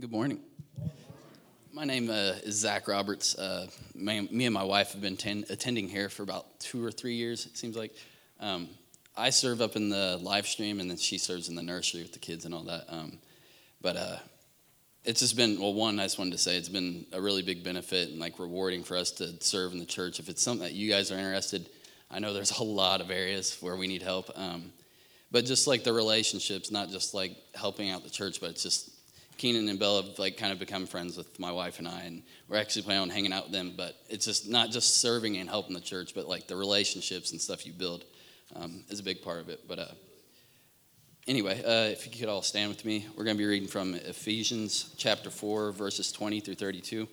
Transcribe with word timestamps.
Good 0.00 0.10
morning. 0.10 0.40
My 1.72 1.84
name 1.84 2.10
uh, 2.10 2.34
is 2.42 2.56
Zach 2.56 2.88
Roberts. 2.88 3.38
Uh, 3.38 3.68
my, 3.94 4.22
me 4.22 4.44
and 4.44 4.52
my 4.52 4.64
wife 4.64 4.90
have 4.90 5.00
been 5.00 5.16
ten, 5.16 5.44
attending 5.50 5.88
here 5.88 6.08
for 6.08 6.24
about 6.24 6.58
two 6.58 6.84
or 6.84 6.90
three 6.90 7.14
years, 7.14 7.46
it 7.46 7.56
seems 7.56 7.76
like. 7.76 7.94
Um, 8.40 8.68
I 9.16 9.30
serve 9.30 9.60
up 9.60 9.76
in 9.76 9.90
the 9.90 10.18
live 10.20 10.48
stream, 10.48 10.80
and 10.80 10.90
then 10.90 10.96
she 10.96 11.16
serves 11.16 11.48
in 11.48 11.54
the 11.54 11.62
nursery 11.62 12.02
with 12.02 12.12
the 12.12 12.18
kids 12.18 12.44
and 12.44 12.52
all 12.52 12.64
that. 12.64 12.86
Um, 12.88 13.20
but 13.80 13.96
uh, 13.96 14.16
it's 15.04 15.20
just 15.20 15.36
been, 15.36 15.60
well, 15.60 15.72
one, 15.72 16.00
I 16.00 16.02
just 16.02 16.18
wanted 16.18 16.32
to 16.32 16.38
say 16.38 16.56
it's 16.56 16.68
been 16.68 17.06
a 17.12 17.20
really 17.20 17.42
big 17.42 17.62
benefit 17.62 18.08
and 18.08 18.18
like 18.18 18.40
rewarding 18.40 18.82
for 18.82 18.96
us 18.96 19.12
to 19.12 19.40
serve 19.40 19.72
in 19.72 19.78
the 19.78 19.86
church. 19.86 20.18
If 20.18 20.28
it's 20.28 20.42
something 20.42 20.66
that 20.66 20.74
you 20.74 20.90
guys 20.90 21.12
are 21.12 21.18
interested, 21.18 21.70
I 22.10 22.18
know 22.18 22.32
there's 22.32 22.58
a 22.58 22.64
lot 22.64 23.00
of 23.00 23.12
areas 23.12 23.58
where 23.60 23.76
we 23.76 23.86
need 23.86 24.02
help. 24.02 24.28
Um, 24.34 24.72
but 25.30 25.44
just 25.44 25.68
like 25.68 25.84
the 25.84 25.92
relationships, 25.92 26.72
not 26.72 26.88
just 26.90 27.14
like 27.14 27.36
helping 27.54 27.90
out 27.90 28.02
the 28.02 28.10
church, 28.10 28.40
but 28.40 28.50
it's 28.50 28.64
just 28.64 28.90
Keenan 29.36 29.68
and 29.68 29.78
Bella 29.78 30.02
have 30.02 30.18
like 30.18 30.36
kind 30.36 30.52
of 30.52 30.58
become 30.58 30.86
friends 30.86 31.16
with 31.16 31.38
my 31.38 31.50
wife 31.50 31.78
and 31.78 31.88
I, 31.88 32.02
and 32.02 32.22
we're 32.48 32.58
actually 32.58 32.82
planning 32.82 33.02
on 33.02 33.10
hanging 33.10 33.32
out 33.32 33.44
with 33.44 33.52
them. 33.52 33.74
But 33.76 33.96
it's 34.08 34.24
just 34.24 34.48
not 34.48 34.70
just 34.70 35.00
serving 35.00 35.36
and 35.36 35.48
helping 35.48 35.74
the 35.74 35.80
church, 35.80 36.14
but 36.14 36.28
like 36.28 36.46
the 36.46 36.56
relationships 36.56 37.32
and 37.32 37.40
stuff 37.40 37.66
you 37.66 37.72
build 37.72 38.04
um, 38.54 38.84
is 38.88 39.00
a 39.00 39.02
big 39.02 39.22
part 39.22 39.40
of 39.40 39.48
it. 39.48 39.66
But 39.66 39.78
uh, 39.78 39.88
anyway, 41.26 41.62
uh, 41.64 41.90
if 41.90 42.06
you 42.06 42.12
could 42.18 42.28
all 42.28 42.42
stand 42.42 42.68
with 42.68 42.84
me, 42.84 43.06
we're 43.16 43.24
going 43.24 43.36
to 43.36 43.42
be 43.42 43.48
reading 43.48 43.68
from 43.68 43.94
Ephesians 43.94 44.94
chapter 44.96 45.30
4, 45.30 45.72
verses 45.72 46.12
20 46.12 46.40
through 46.40 46.54
32. 46.54 47.08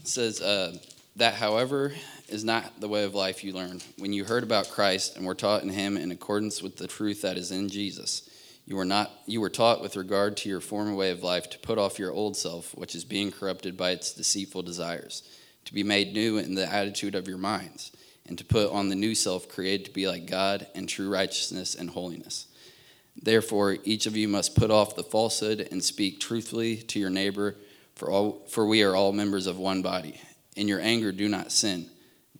It 0.00 0.08
says, 0.08 0.42
uh, 0.42 0.76
That, 1.16 1.34
however, 1.34 1.92
is 2.28 2.44
not 2.44 2.80
the 2.80 2.88
way 2.88 3.04
of 3.04 3.14
life 3.14 3.42
you 3.42 3.54
learned 3.54 3.84
when 3.96 4.12
you 4.12 4.24
heard 4.24 4.42
about 4.42 4.68
Christ 4.68 5.16
and 5.16 5.24
were 5.24 5.34
taught 5.34 5.62
in 5.62 5.70
him 5.70 5.96
in 5.96 6.10
accordance 6.10 6.62
with 6.62 6.76
the 6.76 6.86
truth 6.86 7.22
that 7.22 7.38
is 7.38 7.50
in 7.50 7.68
Jesus 7.68 8.28
you 8.66 8.76
were 8.76 8.84
not 8.84 9.10
you 9.26 9.40
were 9.40 9.50
taught 9.50 9.82
with 9.82 9.96
regard 9.96 10.36
to 10.38 10.48
your 10.48 10.60
former 10.60 10.94
way 10.94 11.10
of 11.10 11.22
life 11.22 11.50
to 11.50 11.58
put 11.58 11.78
off 11.78 11.98
your 11.98 12.12
old 12.12 12.36
self, 12.36 12.74
which 12.76 12.94
is 12.94 13.04
being 13.04 13.30
corrupted 13.30 13.76
by 13.76 13.90
its 13.90 14.12
deceitful 14.12 14.62
desires, 14.62 15.22
to 15.64 15.74
be 15.74 15.82
made 15.82 16.14
new 16.14 16.38
in 16.38 16.54
the 16.54 16.72
attitude 16.72 17.14
of 17.14 17.28
your 17.28 17.38
minds, 17.38 17.92
and 18.26 18.38
to 18.38 18.44
put 18.44 18.70
on 18.70 18.88
the 18.88 18.94
new 18.94 19.14
self 19.14 19.48
created 19.48 19.86
to 19.86 19.92
be 19.92 20.08
like 20.08 20.26
God 20.26 20.66
in 20.74 20.86
true 20.86 21.10
righteousness 21.10 21.74
and 21.74 21.90
holiness. 21.90 22.46
Therefore, 23.20 23.76
each 23.84 24.06
of 24.06 24.16
you 24.16 24.28
must 24.28 24.56
put 24.56 24.70
off 24.70 24.96
the 24.96 25.04
falsehood 25.04 25.68
and 25.70 25.84
speak 25.84 26.18
truthfully 26.18 26.76
to 26.76 26.98
your 26.98 27.10
neighbor, 27.10 27.56
for 27.94 28.10
all 28.10 28.42
for 28.48 28.66
we 28.66 28.82
are 28.82 28.96
all 28.96 29.12
members 29.12 29.46
of 29.46 29.58
one 29.58 29.82
body. 29.82 30.20
In 30.56 30.68
your 30.68 30.80
anger 30.80 31.12
do 31.12 31.28
not 31.28 31.52
sin. 31.52 31.90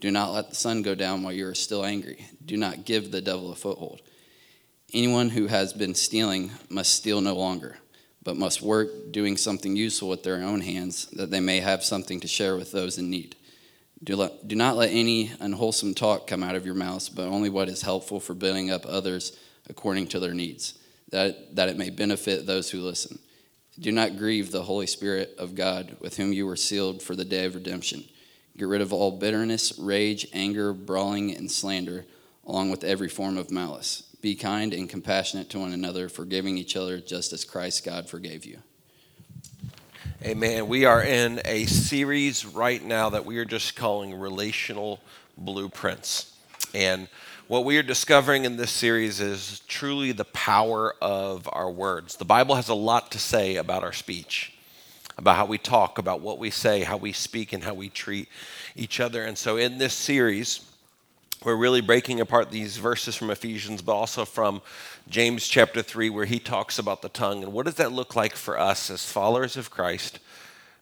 Do 0.00 0.10
not 0.10 0.32
let 0.32 0.48
the 0.50 0.56
sun 0.56 0.82
go 0.82 0.94
down 0.94 1.22
while 1.22 1.32
you 1.32 1.46
are 1.46 1.54
still 1.54 1.84
angry. 1.84 2.26
Do 2.44 2.56
not 2.56 2.84
give 2.84 3.10
the 3.10 3.20
devil 3.20 3.52
a 3.52 3.54
foothold. 3.54 4.02
Anyone 4.94 5.30
who 5.30 5.48
has 5.48 5.72
been 5.72 5.96
stealing 5.96 6.52
must 6.68 6.94
steal 6.94 7.20
no 7.20 7.34
longer, 7.34 7.78
but 8.22 8.36
must 8.36 8.62
work 8.62 9.10
doing 9.10 9.36
something 9.36 9.74
useful 9.74 10.08
with 10.08 10.22
their 10.22 10.40
own 10.40 10.60
hands, 10.60 11.06
that 11.06 11.32
they 11.32 11.40
may 11.40 11.58
have 11.58 11.82
something 11.82 12.20
to 12.20 12.28
share 12.28 12.54
with 12.54 12.70
those 12.70 12.96
in 12.96 13.10
need. 13.10 13.34
Do, 14.04 14.14
let, 14.14 14.46
do 14.46 14.54
not 14.54 14.76
let 14.76 14.92
any 14.92 15.32
unwholesome 15.40 15.94
talk 15.94 16.28
come 16.28 16.44
out 16.44 16.54
of 16.54 16.64
your 16.64 16.76
mouths, 16.76 17.08
but 17.08 17.26
only 17.26 17.50
what 17.50 17.68
is 17.68 17.82
helpful 17.82 18.20
for 18.20 18.34
building 18.34 18.70
up 18.70 18.86
others 18.86 19.36
according 19.68 20.06
to 20.08 20.20
their 20.20 20.32
needs, 20.32 20.78
that, 21.10 21.56
that 21.56 21.68
it 21.68 21.76
may 21.76 21.90
benefit 21.90 22.46
those 22.46 22.70
who 22.70 22.80
listen. 22.80 23.18
Do 23.80 23.90
not 23.90 24.16
grieve 24.16 24.52
the 24.52 24.62
Holy 24.62 24.86
Spirit 24.86 25.34
of 25.38 25.56
God, 25.56 25.96
with 25.98 26.18
whom 26.18 26.32
you 26.32 26.46
were 26.46 26.54
sealed 26.54 27.02
for 27.02 27.16
the 27.16 27.24
day 27.24 27.46
of 27.46 27.56
redemption. 27.56 28.04
Get 28.56 28.68
rid 28.68 28.80
of 28.80 28.92
all 28.92 29.10
bitterness, 29.10 29.76
rage, 29.76 30.28
anger, 30.32 30.72
brawling, 30.72 31.36
and 31.36 31.50
slander, 31.50 32.04
along 32.46 32.70
with 32.70 32.84
every 32.84 33.08
form 33.08 33.36
of 33.36 33.50
malice 33.50 34.04
be 34.24 34.34
kind 34.34 34.72
and 34.72 34.88
compassionate 34.88 35.50
to 35.50 35.58
one 35.58 35.74
another, 35.74 36.08
forgiving 36.08 36.56
each 36.56 36.76
other 36.76 36.98
just 36.98 37.34
as 37.34 37.44
Christ 37.44 37.84
God 37.84 38.08
forgave 38.08 38.46
you. 38.46 38.56
Amen. 40.22 40.66
We 40.66 40.86
are 40.86 41.02
in 41.02 41.42
a 41.44 41.66
series 41.66 42.46
right 42.46 42.82
now 42.82 43.10
that 43.10 43.26
we 43.26 43.36
are 43.36 43.44
just 43.44 43.76
calling 43.76 44.18
Relational 44.18 44.98
Blueprints. 45.36 46.34
And 46.72 47.06
what 47.48 47.66
we 47.66 47.76
are 47.76 47.82
discovering 47.82 48.46
in 48.46 48.56
this 48.56 48.70
series 48.70 49.20
is 49.20 49.60
truly 49.68 50.12
the 50.12 50.24
power 50.24 50.94
of 51.02 51.46
our 51.52 51.70
words. 51.70 52.16
The 52.16 52.24
Bible 52.24 52.54
has 52.54 52.70
a 52.70 52.74
lot 52.74 53.12
to 53.12 53.18
say 53.18 53.56
about 53.56 53.84
our 53.84 53.92
speech, 53.92 54.54
about 55.18 55.36
how 55.36 55.44
we 55.44 55.58
talk, 55.58 55.98
about 55.98 56.22
what 56.22 56.38
we 56.38 56.48
say, 56.48 56.82
how 56.82 56.96
we 56.96 57.12
speak, 57.12 57.52
and 57.52 57.62
how 57.62 57.74
we 57.74 57.90
treat 57.90 58.30
each 58.74 59.00
other. 59.00 59.22
And 59.22 59.36
so 59.36 59.58
in 59.58 59.76
this 59.76 59.92
series, 59.92 60.62
we're 61.44 61.56
really 61.56 61.80
breaking 61.80 62.20
apart 62.20 62.50
these 62.50 62.76
verses 62.76 63.14
from 63.14 63.30
Ephesians, 63.30 63.82
but 63.82 63.94
also 63.94 64.24
from 64.24 64.62
James 65.08 65.46
chapter 65.46 65.82
3, 65.82 66.10
where 66.10 66.24
he 66.24 66.38
talks 66.38 66.78
about 66.78 67.02
the 67.02 67.08
tongue. 67.08 67.42
And 67.42 67.52
what 67.52 67.66
does 67.66 67.74
that 67.76 67.92
look 67.92 68.16
like 68.16 68.34
for 68.34 68.58
us 68.58 68.90
as 68.90 69.04
followers 69.04 69.56
of 69.56 69.70
Christ? 69.70 70.18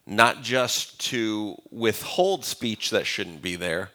Not 0.07 0.43
just 0.43 1.01
to 1.11 1.57
withhold 1.71 2.45
speech 2.45 2.91
that 2.91 3.07
shouldn't 3.07 3.43
be 3.43 3.57
there, 3.57 3.91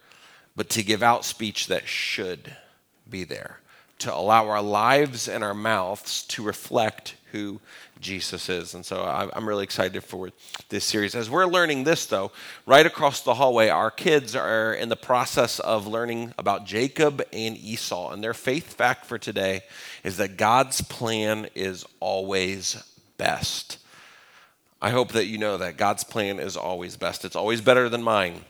but 0.55 0.69
to 0.71 0.83
give 0.83 1.03
out 1.03 1.25
speech 1.25 1.67
that 1.67 1.87
should 1.87 2.55
be 3.09 3.23
there, 3.23 3.59
to 3.99 4.13
allow 4.13 4.47
our 4.47 4.61
lives 4.61 5.27
and 5.27 5.43
our 5.43 5.53
mouths 5.53 6.23
to 6.27 6.43
reflect 6.43 7.15
who 7.31 7.59
Jesus 7.99 8.49
is. 8.49 8.73
And 8.73 8.85
so 8.85 9.03
I'm 9.03 9.47
really 9.47 9.63
excited 9.63 10.03
for 10.03 10.29
this 10.69 10.85
series. 10.85 11.15
As 11.15 11.29
we're 11.29 11.45
learning 11.45 11.83
this, 11.83 12.05
though, 12.05 12.31
right 12.65 12.85
across 12.85 13.21
the 13.21 13.35
hallway, 13.35 13.69
our 13.69 13.91
kids 13.91 14.35
are 14.35 14.73
in 14.73 14.89
the 14.89 14.95
process 14.95 15.59
of 15.59 15.87
learning 15.87 16.33
about 16.37 16.65
Jacob 16.65 17.21
and 17.33 17.57
Esau. 17.57 18.11
And 18.11 18.23
their 18.23 18.33
faith 18.33 18.73
fact 18.73 19.05
for 19.05 19.17
today 19.17 19.61
is 20.03 20.17
that 20.17 20.37
God's 20.37 20.81
plan 20.81 21.47
is 21.55 21.85
always 21.99 22.83
best. 23.17 23.77
I 24.81 24.91
hope 24.91 25.13
that 25.13 25.25
you 25.25 25.37
know 25.37 25.57
that 25.57 25.77
God's 25.77 26.03
plan 26.03 26.39
is 26.39 26.55
always 26.55 26.97
best. 26.97 27.25
It's 27.25 27.35
always 27.35 27.61
better 27.61 27.89
than 27.89 28.03
mine 28.03 28.43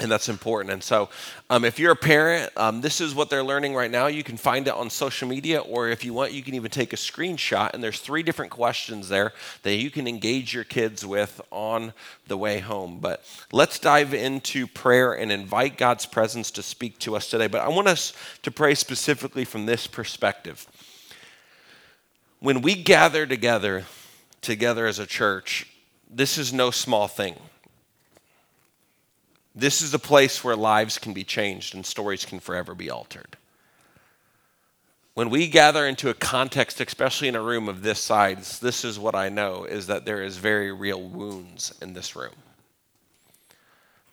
and 0.00 0.10
that's 0.10 0.28
important. 0.28 0.72
And 0.72 0.82
so, 0.82 1.08
um, 1.50 1.64
if 1.64 1.78
you're 1.78 1.92
a 1.92 1.96
parent, 1.96 2.52
um, 2.56 2.80
this 2.80 3.00
is 3.00 3.14
what 3.14 3.30
they're 3.30 3.42
learning 3.42 3.74
right 3.74 3.90
now. 3.90 4.06
You 4.06 4.22
can 4.22 4.36
find 4.36 4.68
it 4.68 4.74
on 4.74 4.90
social 4.90 5.26
media, 5.26 5.58
or 5.60 5.88
if 5.88 6.04
you 6.04 6.14
want, 6.14 6.32
you 6.32 6.42
can 6.42 6.54
even 6.54 6.70
take 6.70 6.92
a 6.92 6.96
screenshot. 6.96 7.74
And 7.74 7.82
there's 7.82 7.98
three 7.98 8.22
different 8.22 8.52
questions 8.52 9.08
there 9.08 9.32
that 9.64 9.74
you 9.74 9.90
can 9.90 10.06
engage 10.06 10.54
your 10.54 10.64
kids 10.64 11.04
with 11.04 11.40
on 11.50 11.92
the 12.28 12.36
way 12.36 12.60
home. 12.60 12.98
But 13.00 13.24
let's 13.50 13.80
dive 13.80 14.14
into 14.14 14.68
prayer 14.68 15.14
and 15.14 15.32
invite 15.32 15.76
God's 15.76 16.06
presence 16.06 16.52
to 16.52 16.62
speak 16.62 16.98
to 17.00 17.16
us 17.16 17.28
today. 17.28 17.48
But 17.48 17.62
I 17.62 17.68
want 17.68 17.88
us 17.88 18.12
to 18.42 18.52
pray 18.52 18.74
specifically 18.74 19.44
from 19.44 19.66
this 19.66 19.88
perspective. 19.88 20.66
When 22.38 22.62
we 22.62 22.76
gather 22.76 23.26
together, 23.26 23.86
together 24.42 24.86
as 24.86 25.00
a 25.00 25.06
church, 25.06 25.66
this 26.08 26.38
is 26.38 26.52
no 26.52 26.70
small 26.70 27.08
thing. 27.08 27.34
This 29.58 29.82
is 29.82 29.92
a 29.92 29.98
place 29.98 30.44
where 30.44 30.54
lives 30.54 30.98
can 30.98 31.12
be 31.12 31.24
changed 31.24 31.74
and 31.74 31.84
stories 31.84 32.24
can 32.24 32.38
forever 32.38 32.76
be 32.76 32.88
altered. 32.88 33.36
When 35.14 35.30
we 35.30 35.48
gather 35.48 35.84
into 35.84 36.10
a 36.10 36.14
context, 36.14 36.80
especially 36.80 37.26
in 37.26 37.34
a 37.34 37.42
room 37.42 37.68
of 37.68 37.82
this 37.82 37.98
size, 37.98 38.60
this 38.60 38.84
is 38.84 39.00
what 39.00 39.16
I 39.16 39.28
know 39.28 39.64
is 39.64 39.88
that 39.88 40.04
there 40.04 40.22
is 40.22 40.36
very 40.36 40.70
real 40.70 41.02
wounds 41.02 41.74
in 41.82 41.94
this 41.94 42.14
room. 42.14 42.36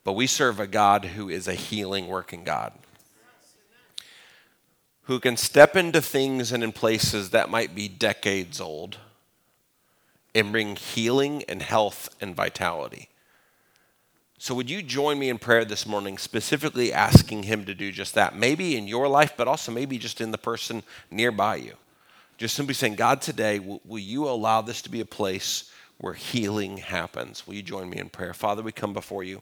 But 0.04 0.14
we 0.14 0.26
serve 0.26 0.60
a 0.60 0.66
God 0.66 1.06
who 1.06 1.30
is 1.30 1.48
a 1.48 1.54
healing 1.54 2.08
working 2.08 2.44
God. 2.44 2.74
Who 5.04 5.20
can 5.20 5.38
step 5.38 5.76
into 5.76 6.02
things 6.02 6.52
and 6.52 6.64
in 6.64 6.72
places 6.72 7.30
that 7.30 7.52
might 7.52 7.76
be 7.76 7.88
decades 7.88 8.60
old 8.60 8.98
and 10.34 10.52
bring 10.52 10.76
healing 10.76 11.44
and 11.48 11.62
health 11.62 12.10
and 12.20 12.36
vitality. 12.36 13.10
So, 14.46 14.54
would 14.54 14.70
you 14.70 14.84
join 14.84 15.18
me 15.18 15.30
in 15.30 15.40
prayer 15.40 15.66
this 15.66 15.88
morning, 15.88 16.20
specifically 16.20 16.94
asking 16.94 17.42
Him 17.42 17.66
to 17.66 17.74
do 17.74 17.92
just 17.92 18.14
that? 18.14 18.36
Maybe 18.36 18.78
in 18.78 18.88
your 18.88 19.08
life, 19.08 19.34
but 19.36 19.48
also 19.48 19.72
maybe 19.72 19.98
just 19.98 20.22
in 20.22 20.30
the 20.30 20.38
person 20.38 20.84
nearby 21.10 21.56
you. 21.56 21.74
Just 22.38 22.54
simply 22.54 22.76
saying, 22.76 22.94
God, 22.94 23.24
today, 23.24 23.58
will, 23.58 23.82
will 23.84 23.98
you 23.98 24.30
allow 24.30 24.62
this 24.62 24.84
to 24.84 24.92
be 24.92 25.02
a 25.02 25.06
place 25.06 25.72
where 25.98 26.14
healing 26.14 26.78
happens? 26.78 27.48
Will 27.48 27.56
you 27.56 27.64
join 27.64 27.90
me 27.90 27.98
in 27.98 28.08
prayer? 28.08 28.36
Father, 28.36 28.62
we 28.62 28.72
come 28.72 28.94
before 28.94 29.24
you. 29.24 29.42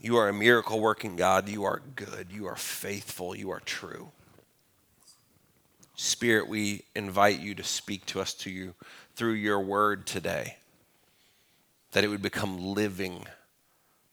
You 0.00 0.16
are 0.16 0.30
a 0.30 0.32
miracle 0.32 0.80
working 0.80 1.16
God. 1.16 1.50
You 1.50 1.64
are 1.64 1.82
good. 1.96 2.28
You 2.30 2.46
are 2.46 2.56
faithful. 2.56 3.36
You 3.36 3.50
are 3.50 3.60
true. 3.60 4.10
Spirit, 5.96 6.48
we 6.48 6.84
invite 6.96 7.40
you 7.40 7.54
to 7.56 7.62
speak 7.62 8.06
to 8.06 8.22
us 8.22 8.32
to 8.32 8.50
you 8.50 8.72
through 9.16 9.34
your 9.34 9.60
word 9.60 10.06
today, 10.06 10.56
that 11.92 12.04
it 12.04 12.08
would 12.08 12.22
become 12.22 12.58
living, 12.58 13.26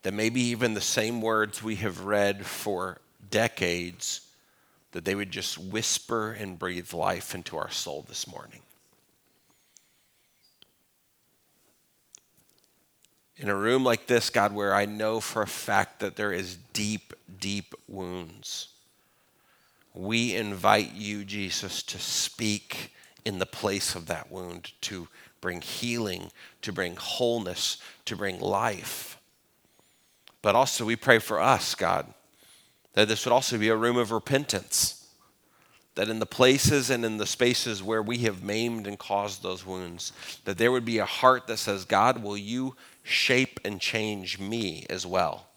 that 0.04 0.14
maybe 0.14 0.42
even 0.42 0.74
the 0.74 0.82
same 0.82 1.22
words 1.22 1.64
we 1.64 1.76
have 1.78 2.02
read 2.06 2.46
for 2.46 3.00
decades, 3.32 4.22
that 4.92 5.06
they 5.06 5.16
would 5.16 5.32
just 5.32 5.58
whisper 5.58 6.32
and 6.32 6.60
breathe 6.60 6.94
life 6.94 7.34
into 7.36 7.58
our 7.58 7.72
soul 7.72 8.06
this 8.08 8.28
morning. 8.28 8.62
In 13.38 13.48
a 13.48 13.56
room 13.56 13.86
like 13.86 14.08
this, 14.08 14.30
God, 14.30 14.54
where 14.54 14.74
I 14.74 14.86
know 14.86 15.22
for 15.22 15.42
a 15.42 15.48
fact 15.48 16.02
that 16.02 16.18
there 16.18 16.34
is 16.34 16.58
deep, 16.74 17.14
deep 17.40 17.74
wounds, 17.88 18.68
we 19.94 20.36
invite 20.36 20.94
you, 20.94 21.24
Jesus, 21.24 21.82
to 21.84 21.98
speak 21.98 22.94
in 23.24 23.40
the 23.40 23.46
place 23.46 23.96
of 23.96 24.08
that 24.08 24.30
wound, 24.30 24.74
to 24.82 25.08
bring 25.42 25.62
healing, 25.62 26.32
to 26.62 26.72
bring 26.72 26.96
wholeness, 26.96 27.78
to 28.06 28.16
bring 28.16 28.40
life. 28.40 29.18
But 30.42 30.56
also, 30.56 30.86
we 30.86 30.96
pray 30.96 31.20
for 31.20 31.40
us, 31.40 31.76
God, 31.76 32.06
that 32.94 33.08
this 33.08 33.26
would 33.26 33.34
also 33.34 33.58
be 33.58 33.70
a 33.70 33.76
room 33.76 33.98
of 33.98 34.12
repentance. 34.12 34.96
That 35.96 36.10
in 36.10 36.20
the 36.20 36.26
places 36.26 36.90
and 36.90 37.04
in 37.04 37.18
the 37.18 37.26
spaces 37.26 37.84
where 37.84 38.02
we 38.02 38.20
have 38.20 38.44
maimed 38.44 38.88
and 38.88 38.98
caused 38.98 39.44
those 39.44 39.66
wounds, 39.66 40.14
that 40.46 40.58
there 40.58 40.72
would 40.72 40.86
be 40.86 41.00
a 41.00 41.06
heart 41.06 41.48
that 41.48 41.58
says, 41.58 41.84
God, 41.84 42.24
will 42.24 42.38
you 42.38 42.76
shape 43.04 43.60
and 43.66 43.82
change 43.82 44.40
me 44.40 44.86
as 44.90 45.06
well? 45.06 45.48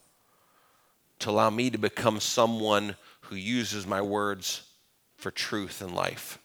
To 1.19 1.29
allow 1.29 1.49
me 1.49 1.69
to 1.69 1.77
become 1.77 2.19
someone 2.19 2.97
who 3.21 3.37
uses 3.37 3.87
my 3.87 4.01
words 4.01 4.63
for 5.15 5.31
truth 5.31 5.81
and 5.81 5.95
life. 5.95 6.39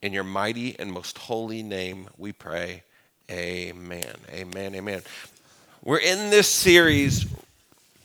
In 0.00 0.12
your 0.12 0.24
mighty 0.24 0.78
and 0.78 0.92
most 0.92 1.18
holy 1.18 1.62
name 1.62 2.08
we 2.16 2.32
pray. 2.32 2.84
Amen. 3.30 4.14
Amen. 4.32 4.74
Amen. 4.76 5.02
We're 5.82 5.98
in 5.98 6.30
this 6.30 6.46
series 6.46 7.26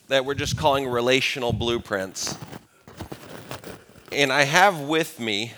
that 0.07 0.25
we're 0.25 0.33
just 0.33 0.57
calling 0.57 0.87
Relational 0.87 1.53
Blueprints. 1.53 2.35
And 4.11 4.33
I 4.33 4.43
have 4.43 4.79
with 4.81 5.19
me 5.19 5.53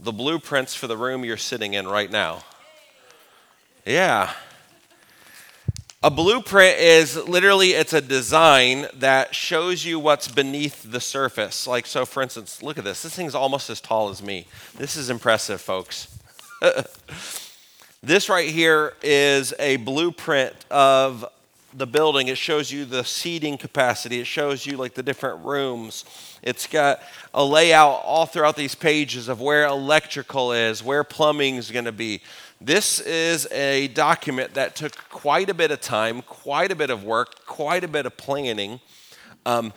the 0.00 0.12
blueprints 0.12 0.74
for 0.74 0.88
the 0.88 0.96
room 0.96 1.24
you're 1.24 1.36
sitting 1.36 1.74
in 1.74 1.86
right 1.86 2.10
now. 2.10 2.42
Yeah. 3.86 4.32
A 6.00 6.12
blueprint 6.12 6.78
is 6.78 7.16
literally 7.16 7.70
it's 7.70 7.92
a 7.92 8.00
design 8.00 8.86
that 8.94 9.34
shows 9.34 9.84
you 9.84 9.98
what's 9.98 10.28
beneath 10.28 10.88
the 10.88 11.00
surface. 11.00 11.66
Like 11.66 11.86
so 11.86 12.06
for 12.06 12.22
instance, 12.22 12.62
look 12.62 12.78
at 12.78 12.84
this. 12.84 13.02
This 13.02 13.16
thing's 13.16 13.34
almost 13.34 13.68
as 13.68 13.80
tall 13.80 14.08
as 14.08 14.22
me. 14.22 14.46
This 14.76 14.94
is 14.94 15.10
impressive, 15.10 15.60
folks. 15.60 16.16
this 18.00 18.28
right 18.28 18.48
here 18.48 18.94
is 19.02 19.52
a 19.58 19.78
blueprint 19.78 20.54
of 20.70 21.24
the 21.74 21.86
building. 21.86 22.28
It 22.28 22.38
shows 22.38 22.70
you 22.70 22.84
the 22.84 23.02
seating 23.02 23.58
capacity. 23.58 24.20
It 24.20 24.26
shows 24.28 24.64
you 24.64 24.76
like 24.76 24.94
the 24.94 25.02
different 25.02 25.44
rooms. 25.44 26.04
It's 26.42 26.68
got 26.68 27.00
a 27.34 27.44
layout 27.44 28.02
all 28.04 28.26
throughout 28.26 28.56
these 28.56 28.76
pages 28.76 29.28
of 29.28 29.40
where 29.40 29.66
electrical 29.66 30.52
is, 30.52 30.82
where 30.82 31.02
plumbing 31.02 31.56
is 31.56 31.72
going 31.72 31.84
to 31.86 31.92
be, 31.92 32.22
this 32.60 33.00
is 33.00 33.46
a 33.52 33.88
document 33.88 34.54
that 34.54 34.74
took 34.74 34.96
quite 35.08 35.48
a 35.48 35.54
bit 35.54 35.70
of 35.70 35.80
time, 35.80 36.22
quite 36.22 36.72
a 36.72 36.74
bit 36.74 36.90
of 36.90 37.04
work, 37.04 37.46
quite 37.46 37.84
a 37.84 37.88
bit 37.88 38.04
of 38.04 38.16
planning. 38.16 38.80
Um, 39.46 39.72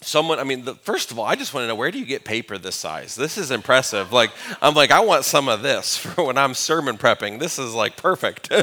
someone 0.00 0.38
i 0.38 0.44
mean 0.44 0.64
the, 0.64 0.76
first 0.76 1.10
of 1.10 1.18
all 1.18 1.24
i 1.24 1.34
just 1.34 1.52
want 1.52 1.64
to 1.64 1.68
know 1.68 1.74
where 1.74 1.90
do 1.90 1.98
you 1.98 2.06
get 2.06 2.24
paper 2.24 2.56
this 2.56 2.76
size? 2.76 3.16
This 3.16 3.36
is 3.36 3.50
impressive. 3.50 4.12
Like 4.12 4.30
i'm 4.62 4.74
like 4.74 4.90
i 4.90 5.00
want 5.00 5.24
some 5.24 5.48
of 5.48 5.62
this 5.62 5.96
for 5.96 6.24
when 6.24 6.38
i'm 6.38 6.54
sermon 6.54 6.96
prepping. 6.96 7.38
This 7.40 7.58
is 7.58 7.74
like 7.74 7.96
perfect. 7.96 8.50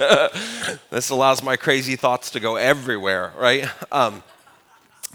This 0.90 1.10
allows 1.10 1.44
my 1.44 1.58
crazy 1.58 1.98
thoughts 1.98 2.32
to 2.32 2.40
go 2.40 2.56
everywhere 2.56 3.34
right? 3.38 3.68
Um, 3.92 4.24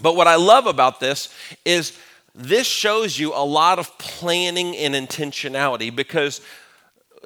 but 0.01 0.15
what 0.15 0.27
i 0.27 0.35
love 0.35 0.67
about 0.67 0.99
this 0.99 1.33
is 1.65 1.97
this 2.33 2.67
shows 2.67 3.19
you 3.19 3.33
a 3.33 3.43
lot 3.43 3.79
of 3.79 3.97
planning 3.97 4.77
and 4.77 4.93
intentionality 4.93 5.93
because 5.93 6.39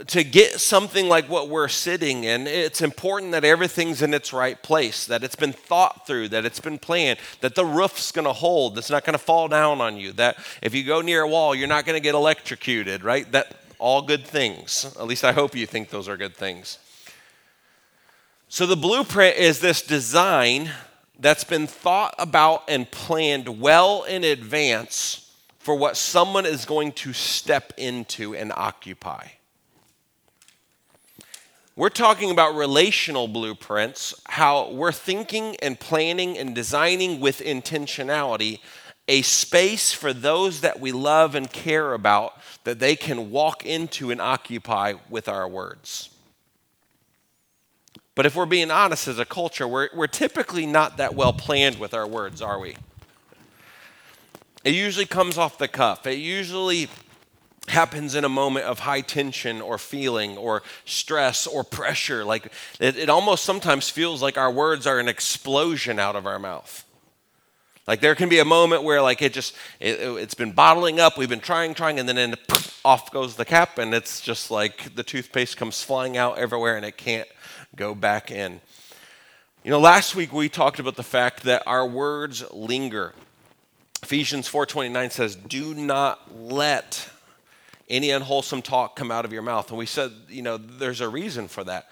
to 0.07 0.24
get 0.24 0.59
something 0.59 1.07
like 1.07 1.30
what 1.30 1.47
we're 1.47 1.69
sitting 1.69 2.25
in, 2.25 2.47
it's 2.47 2.81
important 2.81 3.31
that 3.31 3.45
everything's 3.45 4.01
in 4.01 4.13
its 4.13 4.33
right 4.33 4.62
place, 4.62 5.06
that 5.06 5.24
it's 5.24 5.38
been 5.38 5.53
thought 5.53 6.06
through, 6.06 6.30
that 6.30 6.45
it's 6.45 6.59
been 6.59 6.77
planned, 6.77 7.18
that 7.39 7.56
the 7.56 7.65
roof's 7.65 8.12
gonna 8.12 8.33
hold, 8.33 8.75
that's 8.75 8.89
not 8.89 9.06
gonna 9.06 9.18
fall 9.18 9.47
down 9.47 9.80
on 9.80 9.95
you, 9.95 10.12
that 10.13 10.38
if 10.62 10.75
you 10.75 10.83
go 10.83 11.01
near 11.01 11.21
a 11.21 11.27
wall, 11.27 11.56
you're 11.56 11.68
not 11.68 11.86
gonna 11.86 12.01
get 12.01 12.13
electrocuted, 12.13 13.03
right? 13.03 13.31
That 13.31 13.56
all 13.80 14.01
good 14.01 14.25
things. 14.25 14.86
At 15.00 15.07
least 15.07 15.24
I 15.24 15.31
hope 15.31 15.56
you 15.56 15.65
think 15.65 15.89
those 15.89 16.09
are 16.09 16.18
good 16.18 16.36
things. 16.36 16.80
So 18.50 18.65
the 18.65 18.75
blueprint 18.75 19.38
is 19.38 19.59
this 19.59 19.81
design 19.81 20.71
that's 21.19 21.44
been 21.44 21.68
thought 21.68 22.15
about 22.19 22.63
and 22.68 22.89
planned 22.89 23.62
well 23.62 24.03
in 24.03 24.24
advance 24.24 25.31
for 25.59 25.75
what 25.75 25.97
someone 25.97 26.45
is 26.45 26.65
going 26.65 26.92
to 26.92 27.13
step 27.13 27.74
into 27.77 28.36
and 28.36 28.51
occupy. 28.56 29.27
We're 31.77 31.89
talking 31.89 32.31
about 32.31 32.56
relational 32.56 33.27
blueprints, 33.27 34.16
how 34.27 34.72
we're 34.72 34.94
thinking 34.94 35.57
and 35.57 35.77
planning 35.77 36.38
and 36.38 36.56
designing 36.56 37.19
with 37.19 37.39
intentionality 37.42 38.60
a 39.10 39.22
space 39.22 39.92
for 39.92 40.13
those 40.13 40.62
that 40.62 40.80
we 40.80 40.94
love 40.94 41.36
and 41.36 41.51
care 41.51 41.94
about 41.94 42.33
that 42.63 42.80
they 42.80 42.95
can 42.95 43.30
walk 43.30 43.66
into 43.66 44.10
and 44.10 44.22
occupy 44.22 44.94
with 45.10 45.27
our 45.27 45.48
words. 45.48 46.10
But 48.16 48.25
if 48.25 48.38
we're 48.38 48.45
being 48.45 48.71
honest 48.71 49.10
as 49.10 49.19
a 49.19 49.25
culture, 49.25 49.68
we're, 49.68 49.89
we're 49.94 50.07
typically 50.07 50.66
not 50.66 50.95
that 50.98 51.13
well 51.13 51.33
planned 51.33 51.78
with 51.78 51.94
our 51.94 52.07
words, 52.07 52.42
are 52.42 52.57
we? 52.57 52.78
It 54.63 54.74
usually 54.74 55.06
comes 55.06 55.38
off 55.38 55.57
the 55.57 55.68
cuff. 55.68 56.07
It 56.07 56.19
usually 56.19 56.88
happens 57.68 58.16
in 58.16 58.24
a 58.24 58.30
moment 58.30 58.66
of 58.66 58.80
high 58.80 59.02
tension 59.02 59.62
or 59.62 59.78
feeling 59.78 60.38
or 60.38 60.64
stress 60.86 61.48
or 61.48 61.64
pressure. 61.64 62.24
Like 62.24 62.52
it, 62.80 62.98
it, 62.98 63.10
almost 63.10 63.44
sometimes 63.44 63.90
feels 63.90 64.22
like 64.22 64.38
our 64.38 64.52
words 64.52 64.86
are 64.86 65.00
an 65.00 65.08
explosion 65.08 66.00
out 66.00 66.16
of 66.16 66.28
our 66.28 66.40
mouth. 66.40 66.84
Like 67.88 68.02
there 68.02 68.16
can 68.16 68.30
be 68.30 68.40
a 68.40 68.46
moment 68.46 68.84
where 68.84 69.02
like 69.02 69.22
it 69.22 69.34
just 69.34 69.56
it, 69.80 70.00
has 70.00 70.34
been 70.34 70.52
bottling 70.52 71.00
up. 71.00 71.18
We've 71.18 71.30
been 71.30 71.40
trying, 71.40 71.74
trying, 71.74 72.00
and 72.00 72.10
then 72.10 72.36
poof, 72.48 72.80
off 72.84 73.12
goes 73.12 73.36
the 73.36 73.46
cap, 73.46 73.78
and 73.78 73.94
it's 73.94 74.22
just 74.22 74.50
like 74.50 74.96
the 74.96 75.04
toothpaste 75.04 75.58
comes 75.58 75.84
flying 75.84 76.18
out 76.18 76.38
everywhere, 76.38 76.78
and 76.78 76.86
it 76.86 76.98
can't 76.98 77.28
go 77.76 77.94
back 77.94 78.32
in. 78.32 78.62
You 79.64 79.72
know, 79.72 79.80
last 79.80 80.16
week 80.16 80.34
we 80.34 80.50
talked 80.50 80.80
about 80.80 80.96
the 80.96 81.04
fact 81.04 81.44
that 81.44 81.64
our 81.66 81.86
words 81.86 82.44
linger. 82.52 83.14
Ephesians 84.02 84.48
4:29 84.48 85.12
says, 85.12 85.36
"Do 85.36 85.74
not 85.74 86.40
let 86.40 87.10
any 87.90 88.12
unwholesome 88.12 88.62
talk 88.62 88.96
come 88.96 89.12
out 89.12 89.26
of 89.26 89.34
your 89.34 89.42
mouth. 89.42 89.70
And 89.70 89.78
we 89.78 89.86
said, 89.86 90.12
you 90.28 90.42
know, 90.42 90.58
there's 90.58 91.02
a 91.02 91.10
reason 91.10 91.48
for 91.48 91.64
that. 91.64 91.88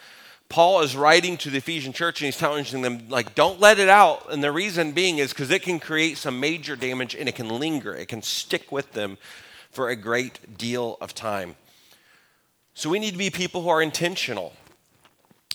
Paul 0.50 0.81
is 0.81 0.95
writing 0.95 1.38
to 1.38 1.50
the 1.50 1.57
Ephesian 1.57 1.94
church 1.94 2.22
and 2.22 2.25
he's 2.25 2.38
telling 2.38 2.63
them, 2.81 3.10
like, 3.10 3.34
don't 3.34 3.60
let 3.60 3.80
it 3.80 3.90
out. 3.90 4.31
And 4.31 4.44
the 4.44 4.51
reason 4.51 4.92
being 4.92 5.18
is 5.18 5.31
because 5.31 5.50
it 5.50 5.63
can 5.63 5.80
create 5.80 6.18
some 6.18 6.40
major 6.40 6.75
damage 6.75 7.16
and 7.16 7.28
it 7.28 7.36
can 7.36 7.50
linger, 7.50 7.95
it 7.95 8.07
can 8.07 8.22
stick 8.22 8.72
with 8.72 8.92
them 8.92 9.18
for 9.72 9.89
a 9.89 9.96
great 9.96 10.58
deal 10.58 10.98
of 11.01 11.15
time. 11.15 11.56
So 12.75 12.89
we 12.89 13.00
need 13.00 13.12
to 13.12 13.17
be 13.17 13.29
people 13.29 13.62
who 13.62 13.70
are 13.70 13.82
intentional, 13.82 14.53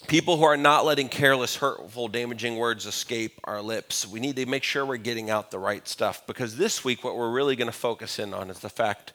people 0.08 0.36
who 0.36 0.44
are 0.44 0.56
not 0.56 0.84
letting 0.84 1.08
careless, 1.08 1.56
hurtful, 1.56 2.08
damaging 2.08 2.56
words 2.56 2.86
escape 2.86 3.38
our 3.44 3.62
lips. 3.62 4.06
We 4.06 4.18
need 4.18 4.36
to 4.36 4.46
make 4.46 4.64
sure 4.64 4.84
we're 4.84 4.96
getting 4.96 5.30
out 5.30 5.50
the 5.50 5.58
right 5.58 5.86
stuff 5.86 6.26
because 6.26 6.56
this 6.56 6.84
week, 6.84 7.04
what 7.04 7.16
we're 7.16 7.30
really 7.30 7.56
going 7.56 7.70
to 7.70 7.76
focus 7.76 8.18
in 8.18 8.34
on 8.34 8.50
is 8.50 8.60
the 8.60 8.68
fact 8.68 9.12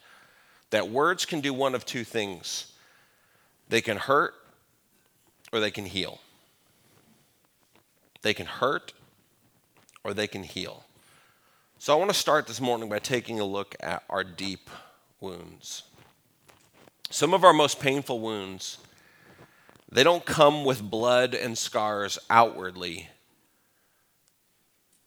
that 0.74 0.90
words 0.90 1.24
can 1.24 1.40
do 1.40 1.54
one 1.54 1.76
of 1.76 1.86
two 1.86 2.04
things 2.04 2.74
they 3.70 3.80
can 3.80 3.96
hurt 3.96 4.34
or 5.52 5.60
they 5.60 5.70
can 5.70 5.86
heal. 5.86 6.20
They 8.24 8.34
can 8.34 8.48
hurt 8.48 8.92
or 10.04 10.16
they 10.16 10.26
can 10.26 10.42
heal. 10.42 10.84
So 11.78 11.94
I 11.94 11.96
want 11.96 12.10
to 12.10 12.18
start 12.18 12.48
this 12.48 12.60
morning 12.60 12.90
by 12.90 12.98
taking 12.98 13.40
a 13.40 13.46
look 13.46 13.76
at 13.82 14.02
our 14.10 14.24
deep 14.24 14.68
wounds. 15.20 15.84
Some 17.12 17.36
of 17.36 17.44
our 17.44 17.54
most 17.54 17.80
painful 17.80 18.20
wounds, 18.20 18.80
they 19.92 20.04
don't 20.04 20.26
come 20.26 20.66
with 20.66 20.82
blood 20.82 21.36
and 21.36 21.56
scars 21.56 22.18
outwardly, 22.32 23.10